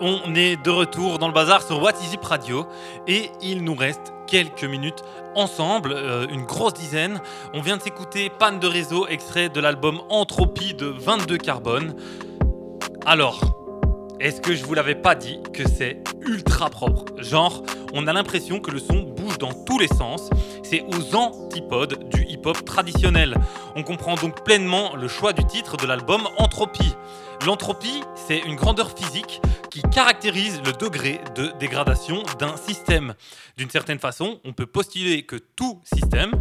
On 0.00 0.34
est 0.34 0.62
de 0.62 0.70
retour 0.70 1.18
dans 1.18 1.26
le 1.26 1.32
bazar 1.32 1.62
sur 1.62 1.80
What 1.80 1.92
Is 2.02 2.16
Radio 2.22 2.66
et 3.06 3.30
il 3.40 3.64
nous 3.64 3.74
reste 3.74 4.12
quelques 4.26 4.64
minutes 4.64 5.02
ensemble, 5.34 5.92
euh, 5.92 6.26
une 6.28 6.44
grosse 6.44 6.74
dizaine. 6.74 7.20
On 7.54 7.62
vient 7.62 7.78
de 7.78 7.82
s'écouter 7.82 8.28
Panne 8.28 8.58
de 8.58 8.66
réseau, 8.66 9.06
extrait 9.06 9.48
de 9.48 9.58
l'album 9.58 10.02
Entropie 10.10 10.74
de 10.74 10.86
22 10.86 11.38
Carbone. 11.38 11.94
Alors, 13.06 13.65
est-ce 14.18 14.40
que 14.40 14.54
je 14.54 14.64
vous 14.64 14.74
l'avais 14.74 14.94
pas 14.94 15.14
dit 15.14 15.40
que 15.52 15.68
c'est 15.68 16.02
ultra 16.22 16.70
propre? 16.70 17.04
Genre, 17.18 17.62
on 17.92 18.06
a 18.06 18.12
l'impression 18.12 18.60
que 18.60 18.70
le 18.70 18.78
son 18.78 19.02
bouge 19.02 19.38
dans 19.38 19.52
tous 19.52 19.78
les 19.78 19.88
sens. 19.88 20.30
C'est 20.62 20.82
aux 20.82 21.14
antipodes 21.14 22.08
du 22.08 22.24
hip-hop 22.24 22.64
traditionnel. 22.64 23.36
On 23.74 23.82
comprend 23.82 24.14
donc 24.14 24.42
pleinement 24.42 24.96
le 24.96 25.06
choix 25.06 25.32
du 25.32 25.44
titre 25.44 25.76
de 25.76 25.86
l'album 25.86 26.28
Entropie. 26.38 26.94
L'entropie, 27.44 28.02
c'est 28.14 28.38
une 28.38 28.56
grandeur 28.56 28.90
physique 28.96 29.42
qui 29.70 29.82
caractérise 29.82 30.62
le 30.64 30.72
degré 30.72 31.20
de 31.34 31.52
dégradation 31.60 32.22
d'un 32.38 32.56
système. 32.56 33.14
D'une 33.58 33.70
certaine 33.70 33.98
façon, 33.98 34.40
on 34.44 34.54
peut 34.54 34.66
postuler 34.66 35.24
que 35.24 35.36
tout 35.36 35.80
système 35.84 36.32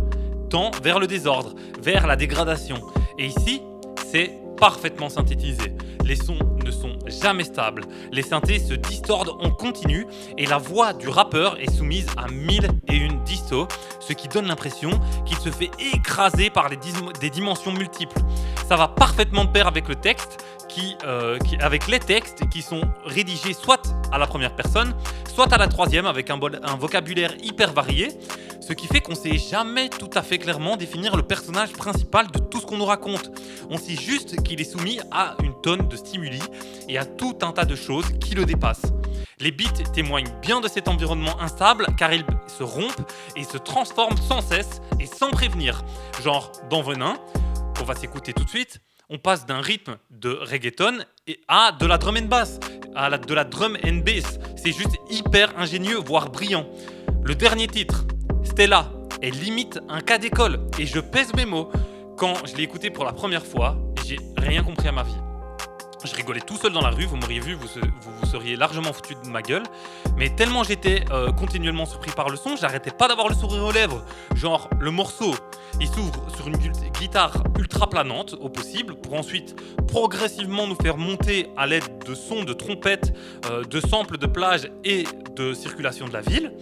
tend 0.49 0.71
vers 0.82 0.99
le 0.99 1.07
désordre, 1.07 1.55
vers 1.82 2.07
la 2.07 2.15
dégradation. 2.15 2.78
Et 3.19 3.26
ici, 3.26 3.61
c'est 4.09 4.32
parfaitement 4.57 5.09
synthétisé. 5.09 5.73
Les 6.03 6.15
sons 6.15 6.37
ne 6.63 6.71
sont 6.71 6.97
jamais 7.07 7.43
stables. 7.43 7.83
Les 8.11 8.21
synthés 8.21 8.59
se 8.59 8.73
distordent 8.73 9.37
en 9.39 9.49
continu 9.49 10.05
et 10.37 10.45
la 10.45 10.57
voix 10.57 10.93
du 10.93 11.09
rappeur 11.09 11.59
est 11.59 11.71
soumise 11.71 12.07
à 12.17 12.27
mille 12.27 12.69
et 12.87 12.95
une 12.95 13.23
distos, 13.23 13.67
ce 13.99 14.13
qui 14.13 14.27
donne 14.27 14.47
l'impression 14.47 14.91
qu'il 15.25 15.37
se 15.37 15.49
fait 15.49 15.71
écraser 15.93 16.49
par 16.49 16.69
des 16.69 17.29
dimensions 17.29 17.71
multiples. 17.71 18.19
Ça 18.67 18.75
va 18.75 18.87
parfaitement 18.87 19.45
de 19.45 19.51
pair 19.51 19.67
avec 19.67 19.87
le 19.87 19.95
texte, 19.95 20.43
euh, 21.05 21.38
qui- 21.39 21.57
avec 21.57 21.88
les 21.88 21.99
textes 21.99 22.47
qui 22.49 22.61
sont 22.61 22.82
rédigés 23.05 23.53
soit 23.53 23.82
à 24.11 24.18
la 24.18 24.28
première 24.28 24.55
personne, 24.55 24.93
soit 25.34 25.51
à 25.53 25.57
la 25.57 25.68
troisième 25.68 26.05
avec 26.05 26.30
un, 26.30 26.39
un 26.63 26.76
vocabulaire 26.76 27.34
hyper 27.43 27.74
varié, 27.74 28.09
ce 28.61 28.74
qui 28.74 28.88
fait 28.88 28.99
qu'on 29.01 29.16
sait 29.16 29.38
jamais 29.38 29.89
tout 29.89 30.09
à 30.16 30.22
fait 30.24 30.38
clairement 30.39 30.76
définir 30.76 31.16
le 31.16 31.24
personnage 31.24 31.72
principal 31.74 32.28
de 32.32 32.39
tout 32.39 32.59
ce 32.59 32.66
qu'on 32.66 32.78
nous 32.78 32.86
raconte. 32.86 33.30
On 33.70 33.78
sait 33.78 33.95
juste 33.95 34.41
qu'il 34.43 34.59
est 34.59 34.72
soumis 34.72 34.99
à 35.11 35.36
une 35.43 35.53
tonne 35.61 35.88
de 35.88 35.95
stimuli 35.95 36.41
et 36.89 36.97
à 36.97 37.05
tout 37.05 37.38
un 37.41 37.51
tas 37.51 37.66
de 37.66 37.76
choses 37.76 38.05
qui 38.20 38.34
le 38.36 38.45
dépassent. 38.45 38.91
Les 39.39 39.51
beats 39.51 39.84
témoignent 39.93 40.32
bien 40.41 40.61
de 40.61 40.68
cet 40.68 40.88
environnement 40.88 41.39
instable 41.41 41.88
car 41.97 42.11
ils 42.13 42.26
se 42.47 42.63
rompent 42.63 43.11
et 43.36 43.43
se 43.43 43.57
transforment 43.57 44.18
sans 44.18 44.41
cesse 44.41 44.82
et 44.99 45.05
sans 45.05 45.30
prévenir. 45.30 45.84
Genre 46.24 46.51
dans 46.70 46.82
Venin, 46.82 47.18
qu'on 47.78 47.84
va 47.86 47.95
s'écouter 47.95 48.32
tout 48.34 48.45
de 48.45 48.49
suite, 48.49 48.80
on 49.09 49.17
passe 49.17 49.45
d'un 49.45 49.61
rythme 49.61 49.97
de 50.09 50.29
reggaeton 50.29 50.99
et 51.27 51.39
à 51.47 51.71
de 51.71 51.85
la 51.85 51.97
drum 51.97 52.17
and 52.17 52.27
bass, 52.27 52.59
à 52.95 53.09
de 53.17 53.33
la 53.33 53.43
drum 53.43 53.77
and 53.85 54.01
bass. 54.05 54.39
C'est 54.55 54.71
juste 54.71 54.97
hyper 55.09 55.57
ingénieux, 55.57 55.97
voire 55.97 56.29
brillant. 56.29 56.67
Le 57.23 57.35
dernier 57.35 57.67
titre, 57.67 58.05
Stella, 58.43 58.91
est 59.21 59.31
limite 59.31 59.79
un 59.89 60.01
cas 60.01 60.17
d'école 60.17 60.59
et 60.79 60.85
je 60.85 60.99
pèse 60.99 61.33
mes 61.35 61.45
mots. 61.45 61.71
Quand 62.17 62.33
je 62.45 62.55
l'ai 62.55 62.63
écouté 62.63 62.89
pour 62.89 63.05
la 63.05 63.13
première 63.13 63.45
fois, 63.45 63.77
j'ai 64.05 64.19
rien 64.37 64.63
compris 64.63 64.87
à 64.87 64.91
ma 64.91 65.03
vie. 65.03 65.24
Je 66.03 66.13
rigolais 66.15 66.41
tout 66.41 66.57
seul 66.57 66.71
dans 66.71 66.81
la 66.81 66.89
rue, 66.89 67.05
vous 67.05 67.15
m'auriez 67.15 67.39
vu, 67.39 67.55
vous, 67.55 67.67
vous 68.01 68.25
seriez 68.27 68.55
largement 68.55 68.93
foutu 68.93 69.15
de 69.15 69.29
ma 69.29 69.41
gueule. 69.41 69.63
Mais 70.17 70.29
tellement 70.35 70.63
j'étais 70.63 71.03
euh, 71.11 71.31
continuellement 71.31 71.85
surpris 71.85 72.11
par 72.11 72.29
le 72.29 72.37
son, 72.37 72.55
j'arrêtais 72.55 72.91
pas 72.91 73.07
d'avoir 73.07 73.27
le 73.29 73.35
sourire 73.35 73.63
aux 73.63 73.71
lèvres. 73.71 74.03
Genre, 74.35 74.69
le 74.79 74.91
morceau, 74.91 75.33
il 75.79 75.87
s'ouvre 75.87 76.27
sur 76.35 76.47
une 76.47 76.57
gu- 76.57 76.71
guitare 76.99 77.43
ultra 77.57 77.89
planante 77.89 78.35
au 78.39 78.49
possible, 78.49 78.95
pour 78.95 79.15
ensuite 79.15 79.55
progressivement 79.87 80.67
nous 80.67 80.77
faire 80.81 80.97
monter 80.97 81.47
à 81.57 81.65
l'aide 81.65 82.03
de 82.05 82.13
sons 82.13 82.43
de 82.43 82.53
trompettes, 82.53 83.13
euh, 83.49 83.63
de 83.63 83.79
samples 83.79 84.17
de 84.17 84.27
plage 84.27 84.69
et 84.83 85.05
de 85.35 85.53
circulation 85.53 86.07
de 86.07 86.13
la 86.13 86.21
ville. 86.21 86.53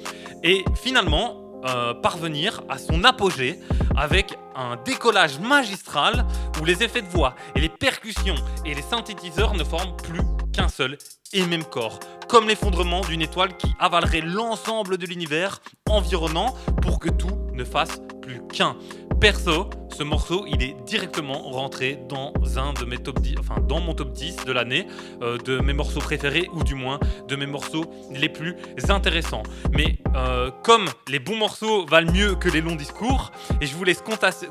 Et 0.43 0.63
finalement, 0.75 1.39
euh, 1.65 1.93
parvenir 1.93 2.61
à 2.69 2.77
son 2.77 3.03
apogée 3.03 3.59
avec 3.95 4.37
un 4.55 4.75
décollage 4.77 5.39
magistral 5.39 6.25
où 6.61 6.65
les 6.65 6.83
effets 6.83 7.01
de 7.01 7.07
voix 7.07 7.35
et 7.55 7.59
les 7.59 7.69
percussions 7.69 8.35
et 8.65 8.73
les 8.73 8.81
synthétiseurs 8.81 9.53
ne 9.53 9.63
forment 9.63 9.95
plus 9.97 10.21
qu'un 10.53 10.67
seul 10.67 10.97
et 11.33 11.45
même 11.45 11.63
corps, 11.63 11.99
comme 12.27 12.47
l'effondrement 12.47 13.01
d'une 13.01 13.21
étoile 13.21 13.57
qui 13.57 13.73
avalerait 13.79 14.21
l'ensemble 14.21 14.97
de 14.97 15.05
l'univers 15.05 15.61
environnant 15.89 16.55
pour 16.81 16.99
que 16.99 17.09
tout 17.09 17.49
ne 17.53 17.63
fasse 17.63 17.99
plus 18.21 18.41
qu'un. 18.47 18.75
Perso, 19.23 19.69
ce 19.89 20.03
morceau, 20.03 20.43
il 20.49 20.61
est 20.61 20.75
directement 20.85 21.43
rentré 21.43 21.97
dans 22.09 22.33
un 22.57 22.73
de 22.73 22.83
mes 22.83 22.97
top 22.97 23.21
10, 23.21 23.35
enfin 23.39 23.61
dans 23.61 23.79
mon 23.79 23.93
top 23.93 24.11
10 24.11 24.43
de 24.43 24.51
l'année, 24.51 24.85
euh, 25.21 25.37
de 25.37 25.59
mes 25.59 25.71
morceaux 25.71 26.01
préférés 26.01 26.49
ou 26.53 26.61
du 26.65 26.75
moins 26.75 26.99
de 27.29 27.37
mes 27.37 27.45
morceaux 27.45 27.85
les 28.11 28.27
plus 28.27 28.57
intéressants. 28.89 29.43
Mais 29.71 29.97
euh, 30.13 30.51
comme 30.65 30.89
les 31.07 31.19
bons 31.19 31.37
morceaux 31.37 31.85
valent 31.85 32.11
mieux 32.11 32.35
que 32.35 32.49
les 32.49 32.59
longs 32.59 32.75
discours, 32.75 33.31
et 33.61 33.65
je 33.65 33.73
vous 33.75 33.85
laisse 33.85 34.03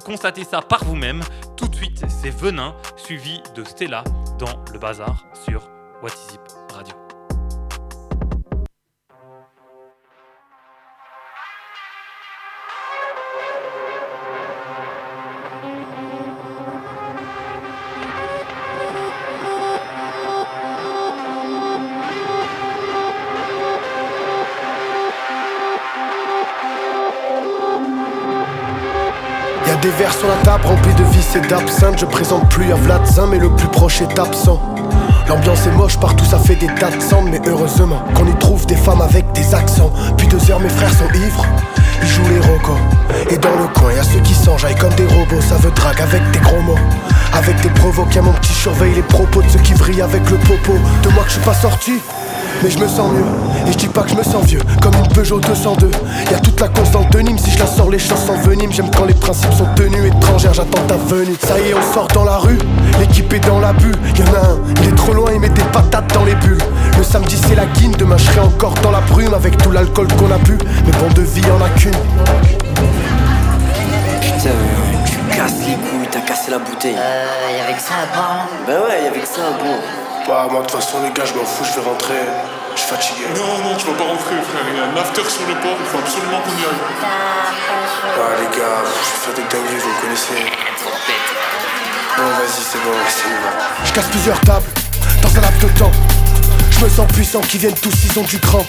constater 0.07 0.45
ça 0.45 0.63
par 0.63 0.87
vous-même, 0.87 1.21
tout 1.59 1.69
de 1.69 1.77
suite 1.77 2.03
c'est 2.09 2.31
Venin 2.31 2.75
suivi 2.97 3.43
de 3.55 3.65
Stella 3.65 4.05
dans 4.39 4.65
le 4.73 4.79
bazar 4.79 5.27
sur 5.45 5.69
What 6.03 6.13
Verres 29.89 30.15
sur 30.15 30.29
la 30.29 30.37
table 30.45 30.65
remplis 30.67 30.95
de 30.95 31.03
vis 31.05 31.37
et 31.37 31.41
d'absinthe. 31.49 31.99
Je 31.99 32.07
présente 32.07 32.49
plus 32.49 32.73
à 32.73 32.77
Vladzin, 32.77 33.27
mais 33.27 33.39
le 33.39 33.51
plus 33.51 33.69
proche 33.69 34.01
est 34.01 34.19
absent. 34.19 34.61
L'ambiance 35.29 35.67
est 35.67 35.73
moche, 35.73 35.99
partout 35.99 36.25
ça 36.25 36.39
fait 36.39 36.57
des 36.57 36.67
tas 36.67 36.91
de 36.91 37.01
cendres, 37.01 37.29
mais 37.31 37.41
heureusement 37.47 38.03
qu'on 38.15 38.27
y 38.27 38.35
trouve 38.39 38.65
des 38.67 38.77
femmes 38.77 39.01
avec 39.01 39.31
des 39.33 39.55
accents. 39.55 39.93
Puis 40.17 40.27
deux 40.29 40.51
heures, 40.51 40.61
mes 40.61 40.69
frères 40.69 40.93
sont 40.93 41.09
ivres, 41.15 41.47
ils 42.03 42.09
jouent 42.09 42.29
les 42.29 42.41
rocos. 42.41 42.79
Et 43.31 43.39
dans 43.39 43.55
le 43.57 43.67
coin, 43.75 43.93
y 43.93 43.99
a 43.99 44.05
ceux 44.05 44.21
qui 44.21 44.35
s'enjaillent 44.35 44.77
comme 44.77 44.95
des 44.95 45.07
robots, 45.07 45.41
ça 45.41 45.57
veut 45.57 45.71
drague 45.71 46.01
avec 46.01 46.23
des 46.33 46.39
gros 46.41 46.61
mots. 46.61 46.79
Avec 47.33 47.61
des 47.63 47.71
provoques, 47.71 48.15
y'a 48.15 48.23
mon 48.23 48.33
petit 48.33 48.53
surveille 48.53 48.95
les 48.95 49.03
propos 49.03 49.43
de 49.43 49.49
ceux 49.49 49.61
qui 49.61 49.73
vrillent 49.75 50.03
avec 50.03 50.29
le 50.31 50.37
popo. 50.39 50.75
De 51.03 51.09
moi 51.11 51.23
que 51.25 51.29
je 51.29 51.35
suis 51.35 51.43
pas 51.43 51.55
sorti, 51.55 52.01
mais 52.63 52.71
je 52.71 52.79
me 52.79 52.89
sens 52.89 53.11
mieux. 53.13 53.25
Et 53.67 53.73
je 53.73 53.79
dis 53.79 53.89
pas 53.89 54.03
que 54.03 54.11
je 54.11 54.17
me 54.17 54.23
sens 54.23 54.45
vieux, 54.45 54.61
comme 54.81 54.95
une 54.95 55.09
Peugeot 55.09 55.41
202. 55.41 55.91
Y 56.31 56.35
a 56.35 56.39
toute 56.41 56.61
la 56.61 56.69
constante 56.69 57.11
de 57.13 57.21
Nîmes, 57.21 57.39
si 57.39 57.51
je 57.51 57.59
la 57.59 57.67
sors, 57.67 57.91
les 57.91 57.99
choses 57.99 58.19
s'enveniment. 58.19 58.73
J'aime 58.73 58.91
quand 58.97 59.05
les 59.05 59.15
principes 59.15 59.53
sont 59.53 59.69
tenus, 59.77 60.13
étrangères, 60.13 60.55
j'attends 60.55 60.83
ta 60.87 60.97
venue. 60.97 61.37
Ça 61.47 61.59
y 61.59 61.71
est, 61.71 61.75
on 61.75 61.95
sort 61.95 62.09
dans 62.09 62.25
la 62.25 62.39
rue, 62.39 62.59
l'équipe 63.01 63.33
est 63.33 63.47
dans 63.47 63.61
la 63.61 63.73
bulle. 63.73 63.97
Y 64.17 64.23
en 64.23 64.35
a 64.35 64.47
un, 64.53 64.59
il 64.83 64.89
est 64.89 64.97
trop 64.97 65.13
loin, 65.13 65.31
il 65.33 65.41
met 65.41 65.49
des 65.49 65.63
patates 65.73 66.13
dans 66.15 66.25
les 66.25 66.35
bulles. 66.37 66.59
Le 66.99 67.05
samedi, 67.05 67.37
c'est 67.49 67.55
la 67.55 67.67
guine, 67.67 67.93
demain 67.99 68.17
je 68.17 68.25
serai 68.25 68.41
encore 68.41 68.75
dans 68.83 68.91
la 68.91 69.01
brume 69.01 69.35
avec 69.35 69.57
tout 69.59 69.71
l'alcool 69.71 70.09
qu'on 70.19 70.31
a 70.31 70.39
bu. 70.39 70.59
Mais 70.87 70.93
bon, 70.93 71.13
de 71.15 71.23
vie, 71.23 71.43
y'en 71.43 71.65
a 71.65 71.69
qu'une. 71.71 71.93
Putain, 74.21 74.51
tu 75.07 75.37
casses 75.37 75.59
les 75.67 75.75
couilles, 75.75 76.09
t'as 76.11 76.21
cassé 76.21 76.51
la 76.51 76.59
bouteille. 76.59 76.97
Euh, 76.97 77.59
y'avait 77.59 77.79
que 77.79 77.83
ça 77.83 77.95
à 77.95 78.47
Bah 78.67 78.73
ouais, 78.87 79.05
y'avait 79.05 79.21
que 79.21 79.29
ça 79.29 79.43
à 79.49 79.63
boire. 79.63 80.02
Bah, 80.29 80.47
moi, 80.51 80.63
de 80.63 80.67
toute 80.67 80.81
façon, 80.81 81.03
les 81.03 81.11
gars, 81.11 81.25
je 81.27 81.35
m'en 81.35 81.45
fous, 81.45 81.65
je 81.65 81.81
vais 81.81 81.87
rentrer. 81.87 82.23
Je 82.75 82.81
suis 82.81 82.89
fatigué. 82.89 83.27
Non, 83.35 83.69
non, 83.69 83.77
tu 83.77 83.87
vas 83.87 83.99
pas 83.99 84.05
rentrer, 84.05 84.37
frère. 84.39 84.63
Il 84.71 84.77
y 84.77 84.81
a 84.81 84.85
un 84.85 84.97
after 84.97 85.29
sur 85.29 85.47
le 85.49 85.55
port, 85.61 85.77
il 85.79 85.87
faut 85.87 85.99
absolument 85.99 86.41
qu'on 86.41 86.53
y 86.53 86.63
aille. 86.63 86.83
Ah, 87.03 88.39
les 88.39 88.57
gars, 88.57 88.81
je 88.87 89.03
vais 89.11 89.21
faire 89.23 89.35
des 89.35 89.47
dingueries, 89.51 89.83
vous 89.83 90.01
connaissez. 90.01 90.47
Bon, 92.17 92.23
vas-y, 92.23 92.63
c'est 92.63 92.79
bon, 92.79 92.95
c'est 93.09 93.29
bon. 93.29 93.85
Je 93.85 93.93
casse 93.93 94.07
plusieurs 94.07 94.41
tables 94.41 94.67
dans 95.23 95.37
un 95.37 95.41
laps 95.41 95.61
de 95.61 95.79
temps. 95.79 95.93
Je 96.71 96.85
me 96.85 96.89
sens 96.89 97.07
puissant, 97.13 97.41
qui 97.41 97.59
viennent 97.59 97.75
tous, 97.75 97.95
ils 98.05 98.19
ont 98.19 98.25
du 98.25 98.39
cran. 98.39 98.65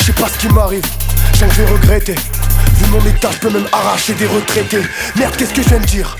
Je 0.00 0.06
sais 0.06 0.12
pas 0.12 0.28
ce 0.28 0.38
qui 0.38 0.48
m'arrive, 0.48 0.84
je 1.34 1.44
que 1.44 1.52
je 1.52 1.62
vais 1.62 1.72
regretter. 1.72 2.14
Vu 2.14 2.86
mon 2.90 3.04
état, 3.04 3.30
je 3.32 3.38
peux 3.38 3.50
même 3.50 3.68
arracher 3.72 4.14
des 4.14 4.26
retraités. 4.26 4.82
Merde, 5.16 5.36
qu'est-ce 5.36 5.52
que 5.52 5.62
je 5.62 5.68
viens 5.68 5.80
de 5.80 5.86
dire? 5.86 6.16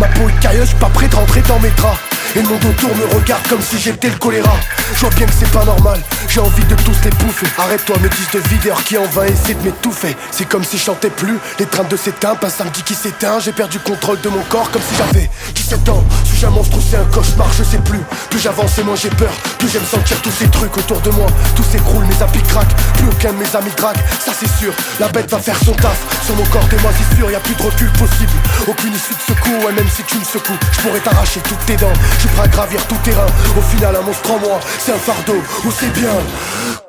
Ma 0.00 0.06
peau 0.08 0.28
est 0.28 0.40
cailleuse, 0.40 0.62
je 0.62 0.68
suis 0.70 0.78
pas 0.78 0.88
prêt 0.88 1.08
de 1.08 1.16
rentrer 1.16 1.42
dans 1.42 1.58
mes 1.58 1.70
draps. 1.70 1.98
Et 2.36 2.42
le 2.42 2.48
monde 2.48 2.64
autour 2.64 2.90
me 2.96 3.04
regarde 3.14 3.46
comme 3.48 3.62
si 3.62 3.78
j'étais 3.78 4.08
le 4.08 4.16
choléra. 4.16 4.56
Je 4.92 5.00
vois 5.00 5.10
bien 5.10 5.26
que 5.26 5.32
c'est 5.38 5.50
pas 5.52 5.64
normal, 5.64 6.00
j'ai 6.28 6.40
envie 6.40 6.64
de 6.64 6.74
tous 6.74 6.96
les 7.04 7.10
bouffer. 7.10 7.46
Arrête-toi, 7.58 7.96
me 8.02 8.08
disent 8.08 8.30
de 8.32 8.40
videur 8.48 8.82
qui 8.82 8.98
en 8.98 9.04
va 9.06 9.28
essayer 9.28 9.54
de 9.54 9.62
m'étouffer. 9.62 10.16
C'est 10.32 10.48
comme 10.48 10.64
si 10.64 10.76
je 10.76 10.82
chantais 10.82 11.10
plus, 11.10 11.38
les 11.60 11.66
trains 11.66 11.84
de 11.84 11.96
s'éteindre, 11.96 12.38
un 12.42 12.48
samedi 12.48 12.82
qui 12.82 12.94
s'éteint. 12.94 13.38
J'ai 13.38 13.52
perdu 13.52 13.78
contrôle 13.78 14.20
de 14.20 14.28
mon 14.28 14.42
corps 14.48 14.68
comme 14.72 14.82
si 14.82 14.96
j'avais 14.96 15.30
17 15.54 15.88
ans. 15.88 16.02
Suis-je 16.24 16.46
un 16.46 16.50
monstre 16.50 16.76
ou 16.76 16.80
c'est 16.80 16.96
un 16.96 17.04
cauchemar, 17.04 17.46
je 17.56 17.62
sais 17.62 17.78
plus. 17.78 18.00
Plus 18.30 18.40
j'avance 18.40 18.78
et 18.78 18.82
moins 18.82 18.96
j'ai 18.96 19.10
peur, 19.10 19.32
plus 19.58 19.68
j'aime 19.68 19.84
sentir 19.84 20.20
tous 20.20 20.32
ces 20.32 20.48
trucs 20.48 20.76
autour 20.76 21.00
de 21.02 21.10
moi. 21.10 21.26
Tout 21.54 21.64
s'écroule, 21.70 22.04
mes 22.04 22.20
habits 22.20 22.42
craquent, 22.42 22.74
plus 22.94 23.06
aucun 23.06 23.32
de 23.32 23.38
mes 23.38 23.56
amis 23.56 23.72
drague. 23.76 23.98
Ça 24.18 24.32
c'est 24.36 24.50
sûr, 24.58 24.72
la 24.98 25.06
bête 25.08 25.30
va 25.30 25.38
faire 25.38 25.58
son 25.64 25.72
taf. 25.72 25.98
Sur 26.26 26.34
mon 26.34 26.44
corps 26.46 26.66
des 26.66 26.78
moisissures, 26.78 27.30
y 27.30 27.36
a 27.36 27.40
plus 27.40 27.54
de 27.54 27.62
recul 27.62 27.90
possible. 27.92 28.32
Aucune 28.66 28.92
issue 28.92 29.14
de 29.14 29.34
secours, 29.34 29.64
ouais, 29.64 29.72
même 29.72 29.88
si 29.94 30.02
tu 30.02 30.18
me 30.18 30.24
secoues, 30.24 30.58
je 30.72 30.80
pourrais 30.80 31.00
t'arracher 31.00 31.40
toutes 31.40 31.64
tes 31.66 31.76
dents. 31.76 31.92
Prêt 32.34 32.44
à 32.44 32.48
gravir 32.48 32.86
tout 32.86 32.98
terrain. 33.04 33.26
Au 33.56 33.60
final, 33.60 33.96
un 33.96 34.02
monstre 34.02 34.30
en 34.30 34.38
moi 34.38 34.60
c'est 34.78 34.92
un 34.92 34.98
fardeau 34.98 35.40
ou 35.64 35.70
c'est 35.70 35.92
bien. 35.92 36.83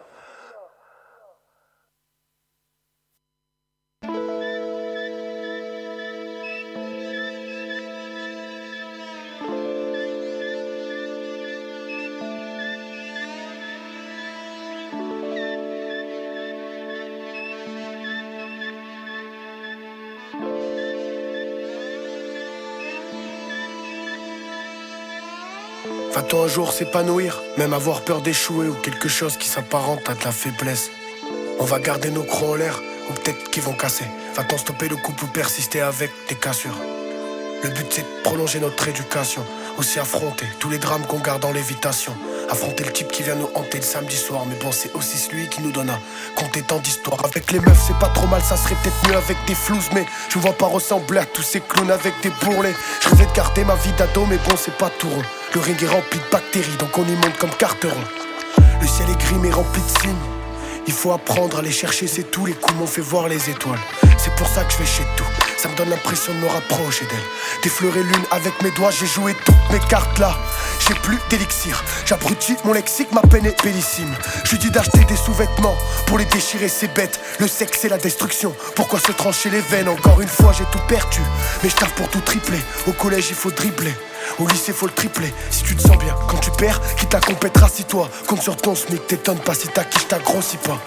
Va-t-on 26.13 26.43
un 26.43 26.47
jour 26.47 26.71
s'épanouir, 26.71 27.41
même 27.57 27.73
avoir 27.73 28.01
peur 28.01 28.21
d'échouer 28.21 28.67
ou 28.67 28.73
quelque 28.73 29.09
chose 29.09 29.37
qui 29.37 29.47
s'apparente 29.47 30.09
à 30.09 30.13
de 30.13 30.23
la 30.23 30.31
faiblesse 30.31 30.89
On 31.59 31.65
va 31.65 31.79
garder 31.79 32.09
nos 32.09 32.23
crocs 32.23 32.51
en 32.51 32.55
l'air 32.55 32.81
ou 33.09 33.13
peut-être 33.13 33.51
qu'ils 33.51 33.63
vont 33.63 33.73
casser. 33.73 34.05
Va-t-on 34.35 34.57
stopper 34.57 34.87
le 34.87 34.95
couple 34.95 35.25
ou 35.25 35.27
persister 35.27 35.81
avec 35.81 36.11
des 36.29 36.35
cassures 36.35 36.77
Le 37.63 37.69
but 37.69 37.87
c'est 37.89 38.01
de 38.01 38.21
prolonger 38.23 38.59
notre 38.59 38.87
éducation, 38.87 39.43
aussi 39.77 39.99
affronter 39.99 40.45
tous 40.59 40.69
les 40.69 40.79
drames 40.79 41.05
qu'on 41.05 41.19
garde 41.19 41.43
en 41.45 41.51
lévitation. 41.51 42.15
Affronter 42.49 42.83
le 42.83 42.91
type 42.91 43.11
qui 43.11 43.23
vient 43.23 43.35
nous 43.35 43.49
hanter 43.55 43.79
le 43.79 43.83
samedi 43.83 44.15
soir, 44.15 44.45
mais 44.47 44.55
bon 44.55 44.71
c'est 44.71 44.93
aussi 44.93 45.17
celui 45.17 45.49
qui 45.49 45.61
nous 45.61 45.71
donne 45.71 45.89
à 45.89 45.99
compter 46.35 46.61
tant 46.61 46.77
d'histoires. 46.77 47.25
Avec 47.25 47.51
les 47.51 47.59
meufs 47.59 47.81
c'est 47.87 47.97
pas 47.97 48.09
trop 48.09 48.27
mal, 48.27 48.41
ça 48.41 48.55
serait 48.55 48.75
peut-être 48.75 49.09
mieux 49.09 49.17
avec 49.17 49.37
des 49.47 49.55
flouses, 49.55 49.89
mais 49.93 50.05
je 50.29 50.37
vois 50.37 50.53
pas 50.53 50.67
ressembler 50.67 51.19
à 51.19 51.25
tous 51.25 51.41
ces 51.41 51.61
clowns 51.61 51.91
avec 51.91 52.13
des 52.21 52.31
bourrelets. 52.41 52.75
Je 53.01 53.09
rêvais 53.09 53.25
de 53.25 53.33
garder 53.33 53.65
ma 53.65 53.75
vie 53.75 53.91
d'ado, 53.97 54.25
mais 54.29 54.37
bon 54.37 54.55
c'est 54.57 54.77
pas 54.77 54.89
tout 54.89 55.09
rond. 55.09 55.23
Le 55.53 55.59
ring 55.61 55.81
est 55.81 55.87
rempli 55.87 56.19
de 56.19 56.31
bactéries, 56.31 56.77
donc 56.77 56.97
on 56.97 57.03
y 57.03 57.15
monte 57.15 57.37
comme 57.39 57.51
carteron. 57.51 58.03
Le 58.79 58.87
ciel 58.87 59.09
est 59.09 59.19
gris 59.19 59.39
mais 59.41 59.51
rempli 59.51 59.81
de 59.81 59.99
signes. 59.99 60.15
Il 60.87 60.93
faut 60.93 61.11
apprendre 61.11 61.57
à 61.57 61.61
les 61.63 61.71
chercher, 61.71 62.05
c'est 62.05 62.29
tout. 62.29 62.45
Les 62.45 62.53
coups 62.53 62.75
m'ont 62.75 62.87
fait 62.87 63.01
voir 63.01 63.27
les 63.27 63.49
étoiles. 63.49 63.79
C'est 64.17 64.33
pour 64.35 64.47
ça 64.47 64.63
que 64.63 64.71
je 64.71 64.77
fais 64.77 64.85
chez 64.85 65.03
tout. 65.17 65.44
Ça 65.65 65.71
me 65.71 65.77
donne 65.77 65.89
l'impression 65.89 66.31
de 66.31 66.37
me 66.37 66.47
rapprocher 66.47 67.05
d'elle. 67.05 67.63
D'effleurer 67.63 68.03
l'une 68.03 68.25
avec 68.29 68.61
mes 68.61 68.69
doigts, 68.69 68.91
j'ai 68.91 69.07
joué 69.07 69.35
toutes 69.45 69.71
mes 69.71 69.79
cartes 69.87 70.19
là. 70.19 70.37
J'ai 70.87 70.93
plus 70.93 71.17
d'élixir. 71.31 71.83
J'abrutis 72.05 72.55
mon 72.65 72.73
lexique, 72.73 73.11
ma 73.11 73.21
peine 73.21 73.47
est 73.47 73.63
bellissime. 73.63 74.13
Je 74.43 74.57
dis 74.57 74.69
d'acheter 74.69 75.03
des 75.05 75.15
sous-vêtements 75.15 75.75
pour 76.05 76.19
les 76.19 76.25
déchirer, 76.25 76.67
c'est 76.67 76.93
bête. 76.93 77.19
Le 77.39 77.47
sexe, 77.47 77.79
c'est 77.81 77.89
la 77.89 77.97
destruction. 77.97 78.55
Pourquoi 78.75 78.99
se 78.99 79.11
trancher 79.11 79.49
les 79.49 79.61
veines? 79.61 79.89
Encore 79.89 80.21
une 80.21 80.27
fois, 80.27 80.53
j'ai 80.55 80.65
tout 80.65 80.85
perdu. 80.87 81.21
Mais 81.63 81.69
je 81.69 81.75
pour 81.95 82.09
tout 82.09 82.21
tripler. 82.21 82.59
Au 82.85 82.91
collège, 82.91 83.25
il 83.29 83.35
faut 83.35 83.49
dribbler. 83.49 83.95
Au 84.37 84.47
lycée, 84.47 84.71
faut 84.71 84.85
le 84.85 84.93
tripler. 84.93 85.33
Si 85.49 85.63
tu 85.63 85.75
te 85.75 85.81
sens 85.81 85.97
bien, 85.97 86.15
quand 86.27 86.37
tu 86.37 86.51
perds, 86.51 86.79
quitte 86.95 87.15
à 87.15 87.19
compète, 87.21 87.57
rassis-toi. 87.57 88.07
Compte 88.27 88.43
sur 88.43 88.55
ton 88.55 88.75
SMIC, 88.75 89.07
t'étonnes 89.07 89.39
pas 89.39 89.55
si 89.55 89.67
ta 89.69 89.83
quiche 89.83 90.07
t'a 90.07 90.19
grossi 90.19 90.57
pas. 90.57 90.79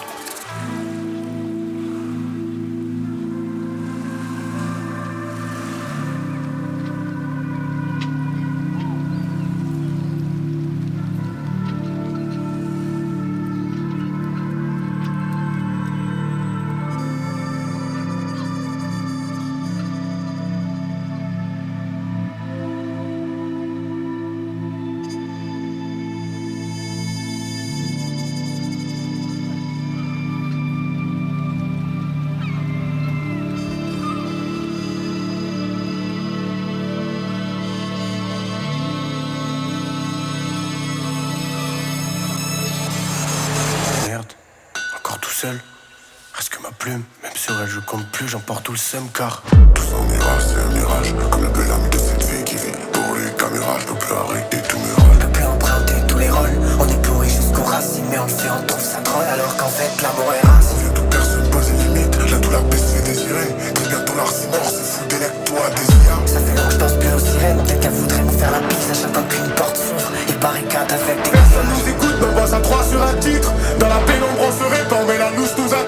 Sur 47.38 47.54
elle 47.62 47.68
je 47.68 47.78
compte 47.78 48.04
plus, 48.06 48.26
j'emporte 48.26 48.64
tout 48.64 48.72
le 48.72 48.78
seum 48.78 49.06
car. 49.14 49.42
Tout 49.74 49.82
un 49.94 50.04
mirage, 50.10 50.42
c'est 50.48 50.60
un 50.60 50.74
mirage. 50.74 51.14
Comme 51.30 51.42
le 51.42 51.48
bel 51.50 51.70
âme 51.70 51.88
de 51.90 51.98
cette 51.98 52.24
vie 52.24 52.42
qui 52.44 52.56
vit 52.56 52.74
pour 52.92 53.14
les 53.14 53.30
caméras. 53.38 53.78
Je 53.78 53.86
peux 53.86 53.94
plus 53.94 54.12
arrêter 54.12 54.58
tous 54.68 54.78
mes 54.78 54.92
rôles. 54.98 55.14
On 55.14 55.18
peut 55.22 55.32
plus 55.32 55.44
emprunter 55.44 55.94
tous 56.08 56.18
les 56.18 56.30
rôles. 56.30 56.58
On 56.80 56.88
est 56.88 57.02
pourri 57.02 57.28
jusqu'aux 57.28 57.62
racines, 57.62 58.06
mais 58.10 58.18
on 58.18 58.24
le 58.24 58.28
fait, 58.28 58.50
on 58.50 58.66
trouve 58.66 58.82
ça 58.82 59.00
drôle. 59.02 59.24
Alors 59.32 59.56
qu'en 59.56 59.68
fait, 59.68 60.02
l'amour 60.02 60.34
est 60.34 60.46
racine. 60.46 60.90
Toute 60.94 61.10
personne 61.10 61.48
pose 61.50 61.68
une 61.68 61.94
limite. 61.94 62.18
La 62.30 62.38
douleur 62.38 62.62
baisse 62.64 62.86
c'est 62.90 63.04
désiré. 63.04 63.46
Très 63.74 63.86
bientôt 63.86 64.14
l'arsenal 64.16 64.64
se 64.66 64.82
fout 64.82 65.06
d'électro 65.06 65.56
à 65.62 65.70
désir. 65.70 66.10
Ça 66.26 66.40
fait 66.42 66.56
longtemps 66.58 66.68
que 66.68 66.74
je 66.74 66.78
pense 66.78 66.96
plus 66.98 67.12
aux 67.14 67.22
sirènes. 67.22 67.62
Quelqu'un 67.68 67.90
voudrait 67.90 68.22
me 68.22 68.32
faire 68.32 68.50
la 68.50 68.60
bise 68.66 68.90
à 68.90 68.94
chaque 68.94 69.14
fois 69.14 69.22
qu'une 69.30 69.50
porte 69.54 69.76
s'ouvre. 69.76 70.10
Et 70.26 70.36
barricade 70.42 70.90
avec 70.90 71.22
des 71.22 71.30
Personne 71.30 71.68
nous 71.70 71.86
écoute, 71.86 72.18
me 72.18 72.34
bosse 72.34 72.52
à 72.52 72.60
3 72.60 72.82
sur 72.82 73.02
un 73.02 73.14
titre. 73.14 73.52
Dans 73.78 73.88
la 73.88 74.02
pénombre 74.02 74.42
on 74.42 74.50
se 74.50 74.66
répand, 74.74 75.06
mais 75.06 75.18
la 75.18 75.30
loose 75.30 75.54
nous 75.56 75.72
attire. 75.72 75.87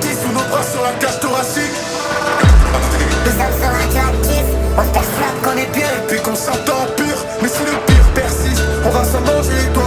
Qui 0.00 0.08
sous 0.08 0.32
nos 0.32 0.42
bras 0.50 0.64
sur 0.64 0.82
la 0.82 0.90
cage 0.94 1.20
thoracique. 1.20 1.62
Les 3.24 3.40
âmes 3.40 3.52
sont. 3.52 3.66
On 4.78 4.82
se 4.82 4.88
persuade 4.88 5.42
qu'on 5.42 5.56
est 5.56 5.72
pieux. 5.72 5.84
Et 5.84 6.06
puis 6.08 6.20
qu'on 6.22 6.34
s'entend 6.34 6.86
pire. 6.96 7.24
Mais 7.40 7.48
si 7.48 7.60
le 7.64 7.78
pire 7.86 8.08
persiste, 8.14 8.62
on 8.84 8.90
va 8.90 9.04
s'en 9.04 9.20
manger 9.20 9.52
les 9.64 9.72
doigts. 9.72 9.85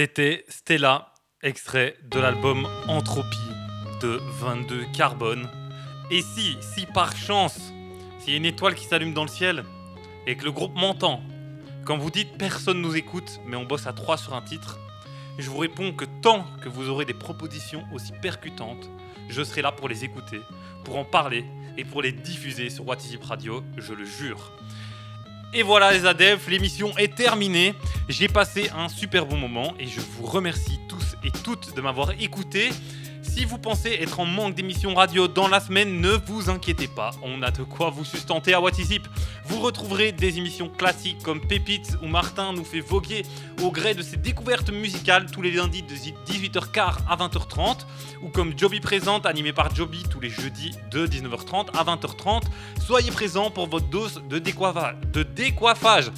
C'était 0.00 0.44
Stella, 0.46 1.12
extrait 1.42 1.96
de 2.08 2.20
l'album 2.20 2.68
Entropie 2.86 3.50
de 4.00 4.20
22 4.40 4.84
Carbone. 4.96 5.48
Et 6.12 6.22
si, 6.22 6.56
si 6.60 6.86
par 6.86 7.16
chance, 7.16 7.72
s'il 8.20 8.30
y 8.30 8.34
a 8.34 8.36
une 8.36 8.44
étoile 8.44 8.76
qui 8.76 8.84
s'allume 8.84 9.12
dans 9.12 9.24
le 9.24 9.28
ciel 9.28 9.64
et 10.28 10.36
que 10.36 10.44
le 10.44 10.52
groupe 10.52 10.76
m'entend, 10.76 11.20
quand 11.84 11.98
vous 11.98 12.12
dites 12.12 12.38
personne 12.38 12.80
nous 12.80 12.94
écoute, 12.94 13.40
mais 13.44 13.56
on 13.56 13.64
bosse 13.64 13.88
à 13.88 13.92
3 13.92 14.18
sur 14.18 14.34
un 14.34 14.40
titre, 14.40 14.78
je 15.36 15.50
vous 15.50 15.58
réponds 15.58 15.90
que 15.90 16.04
tant 16.22 16.46
que 16.62 16.68
vous 16.68 16.88
aurez 16.88 17.04
des 17.04 17.12
propositions 17.12 17.82
aussi 17.92 18.12
percutantes, 18.22 18.88
je 19.28 19.42
serai 19.42 19.62
là 19.62 19.72
pour 19.72 19.88
les 19.88 20.04
écouter, 20.04 20.38
pour 20.84 20.96
en 20.96 21.04
parler 21.04 21.44
et 21.76 21.84
pour 21.84 22.02
les 22.02 22.12
diffuser 22.12 22.70
sur 22.70 22.86
What 22.86 22.98
Is 22.98 23.14
It 23.14 23.24
Radio, 23.24 23.64
je 23.76 23.94
le 23.94 24.04
jure. 24.04 24.52
Et 25.54 25.62
voilà 25.62 25.92
les 25.92 26.04
adeptes, 26.04 26.46
l'émission 26.48 26.96
est 26.98 27.14
terminée. 27.14 27.74
J'ai 28.08 28.28
passé 28.28 28.70
un 28.76 28.88
super 28.88 29.24
bon 29.24 29.36
moment 29.38 29.74
et 29.78 29.86
je 29.86 30.00
vous 30.00 30.26
remercie 30.26 30.78
tous 30.88 31.16
et 31.24 31.30
toutes 31.30 31.74
de 31.74 31.80
m'avoir 31.80 32.10
écouté. 32.20 32.68
Si 33.28 33.44
vous 33.44 33.58
pensez 33.58 33.90
être 34.00 34.20
en 34.20 34.24
manque 34.24 34.54
d'émissions 34.54 34.94
radio 34.94 35.28
dans 35.28 35.48
la 35.48 35.60
semaine, 35.60 36.00
ne 36.00 36.10
vous 36.10 36.50
inquiétez 36.50 36.88
pas, 36.88 37.10
on 37.22 37.42
a 37.42 37.50
de 37.50 37.62
quoi 37.62 37.90
vous 37.90 38.04
sustenter 38.04 38.54
à 38.54 38.60
What 38.60 38.72
Is 38.78 38.94
It. 38.94 39.02
Vous 39.44 39.60
retrouverez 39.60 40.12
des 40.12 40.38
émissions 40.38 40.68
classiques 40.68 41.22
comme 41.22 41.40
Pépites 41.40 41.96
où 42.02 42.06
Martin 42.06 42.52
nous 42.52 42.64
fait 42.64 42.80
voguer 42.80 43.22
au 43.62 43.70
gré 43.70 43.94
de 43.94 44.02
ses 44.02 44.16
découvertes 44.16 44.70
musicales 44.70 45.26
tous 45.30 45.42
les 45.42 45.50
lundis 45.50 45.82
de 45.82 45.94
18h15 45.94 46.96
à 47.08 47.16
20h30 47.16 47.80
ou 48.22 48.28
comme 48.28 48.58
Joby 48.58 48.80
Présente 48.80 49.26
animé 49.26 49.52
par 49.52 49.74
Joby 49.74 50.02
tous 50.10 50.20
les 50.20 50.30
jeudis 50.30 50.72
de 50.90 51.06
19h30 51.06 51.68
à 51.74 51.84
20h30. 51.84 52.42
Soyez 52.84 53.10
présents 53.10 53.50
pour 53.50 53.68
votre 53.68 53.88
dose 53.88 54.22
de 54.28 54.38
décoiffage. 54.38 56.10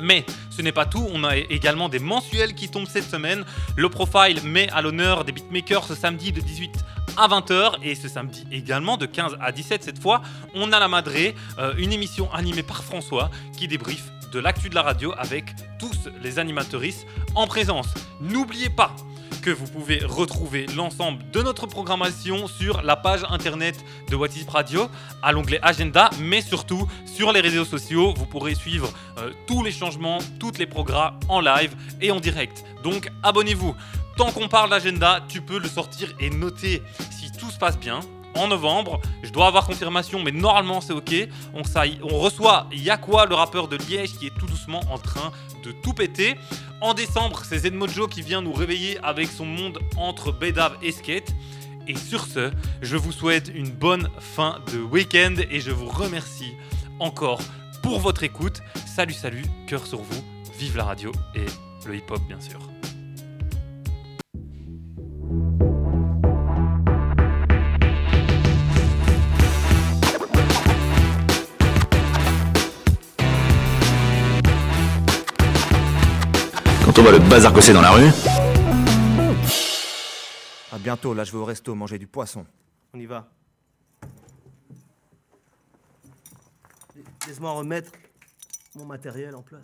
Mais 0.00 0.24
ce 0.50 0.62
n'est 0.62 0.72
pas 0.72 0.86
tout, 0.86 1.06
on 1.12 1.24
a 1.24 1.36
également 1.36 1.88
des 1.88 1.98
mensuels 1.98 2.54
qui 2.54 2.68
tombent 2.68 2.88
cette 2.88 3.08
semaine. 3.08 3.44
Le 3.76 3.88
profile 3.88 4.40
met 4.44 4.68
à 4.70 4.82
l'honneur 4.82 5.24
des 5.24 5.32
beatmakers 5.32 5.84
ce 5.84 5.94
samedi 5.94 6.32
de 6.32 6.40
18 6.40 6.72
à 7.16 7.26
20h 7.28 7.74
et 7.82 7.94
ce 7.94 8.08
samedi 8.08 8.46
également 8.52 8.96
de 8.96 9.06
15 9.06 9.38
à 9.40 9.50
17 9.52 9.82
cette 9.82 10.00
fois, 10.00 10.22
on 10.54 10.72
a 10.72 10.78
la 10.78 10.88
Madré, 10.88 11.34
euh, 11.58 11.74
une 11.78 11.92
émission 11.92 12.32
animée 12.32 12.62
par 12.62 12.84
François 12.84 13.30
qui 13.56 13.66
débriefe 13.66 14.10
de 14.32 14.38
l'actu 14.38 14.68
de 14.68 14.74
la 14.74 14.82
radio 14.82 15.12
avec 15.16 15.54
tous 15.78 16.10
les 16.22 16.38
animateuristes 16.38 17.06
en 17.34 17.46
présence. 17.46 17.88
N'oubliez 18.20 18.70
pas 18.70 18.94
que 19.42 19.50
vous 19.50 19.66
pouvez 19.66 19.98
retrouver 20.04 20.66
l'ensemble 20.76 21.22
de 21.30 21.42
notre 21.42 21.66
programmation 21.66 22.46
sur 22.46 22.82
la 22.82 22.96
page 22.96 23.24
internet 23.30 23.76
de 24.10 24.16
What 24.16 24.28
Is 24.28 24.46
Radio, 24.48 24.88
à 25.22 25.32
l'onglet 25.32 25.58
Agenda, 25.62 26.10
mais 26.20 26.40
surtout 26.40 26.88
sur 27.06 27.32
les 27.32 27.40
réseaux 27.40 27.64
sociaux. 27.64 28.14
Vous 28.16 28.26
pourrez 28.26 28.54
suivre 28.54 28.90
euh, 29.18 29.30
tous 29.46 29.62
les 29.62 29.72
changements, 29.72 30.18
toutes 30.38 30.58
les 30.58 30.66
progrès 30.66 31.10
en 31.28 31.40
live 31.40 31.74
et 32.00 32.10
en 32.10 32.20
direct. 32.20 32.64
Donc 32.82 33.10
abonnez-vous. 33.22 33.74
Tant 34.16 34.32
qu'on 34.32 34.48
parle 34.48 34.70
d'agenda, 34.70 35.20
tu 35.28 35.40
peux 35.40 35.58
le 35.58 35.68
sortir 35.68 36.12
et 36.18 36.28
noter 36.30 36.82
si 37.10 37.30
tout 37.30 37.50
se 37.50 37.58
passe 37.58 37.78
bien. 37.78 38.00
En 38.38 38.46
novembre, 38.46 39.00
je 39.22 39.30
dois 39.30 39.48
avoir 39.48 39.66
confirmation, 39.66 40.22
mais 40.22 40.30
normalement 40.32 40.80
c'est 40.80 40.92
ok. 40.92 41.28
On, 41.54 41.64
saille- 41.64 41.98
on 42.02 42.18
reçoit 42.18 42.68
Yakwa, 42.72 43.26
le 43.26 43.34
rappeur 43.34 43.66
de 43.68 43.76
Liège, 43.76 44.12
qui 44.18 44.28
est 44.28 44.34
tout 44.38 44.46
doucement 44.46 44.80
en 44.90 44.98
train 44.98 45.32
de 45.64 45.72
tout 45.72 45.92
péter. 45.92 46.36
En 46.80 46.94
décembre, 46.94 47.42
c'est 47.44 47.58
Zedmojo 47.58 48.06
qui 48.06 48.22
vient 48.22 48.40
nous 48.40 48.52
réveiller 48.52 48.98
avec 49.02 49.26
son 49.28 49.44
monde 49.44 49.80
entre 49.96 50.30
Bedav 50.30 50.76
et 50.82 50.92
Skate. 50.92 51.34
Et 51.88 51.96
sur 51.96 52.24
ce, 52.26 52.52
je 52.80 52.96
vous 52.96 53.12
souhaite 53.12 53.50
une 53.52 53.70
bonne 53.70 54.08
fin 54.20 54.60
de 54.72 54.78
week-end 54.78 55.34
et 55.50 55.58
je 55.60 55.70
vous 55.72 55.88
remercie 55.88 56.52
encore 57.00 57.40
pour 57.82 57.98
votre 57.98 58.22
écoute. 58.22 58.60
Salut, 58.86 59.14
salut, 59.14 59.44
cœur 59.66 59.86
sur 59.86 59.98
vous, 60.00 60.22
vive 60.58 60.76
la 60.76 60.84
radio 60.84 61.10
et 61.34 61.46
le 61.88 61.96
hip-hop 61.96 62.20
bien 62.28 62.40
sûr. 62.40 62.58
On 76.98 77.02
voit 77.02 77.12
le 77.12 77.18
bazar 77.18 77.52
que 77.52 77.60
c'est 77.60 77.72
dans 77.72 77.80
la 77.80 77.90
rue, 77.90 78.08
À 80.72 80.78
bientôt, 80.78 81.14
là 81.14 81.24
je 81.24 81.32
vais 81.32 81.38
au 81.38 81.44
resto 81.44 81.74
manger 81.74 81.98
du 81.98 82.06
poisson. 82.06 82.44
On 82.92 82.98
y 82.98 83.06
va. 83.06 83.28
Laisse-moi 87.26 87.50
remettre 87.52 87.92
mon 88.74 88.84
matériel 88.84 89.34
en 89.36 89.42
place. 89.42 89.62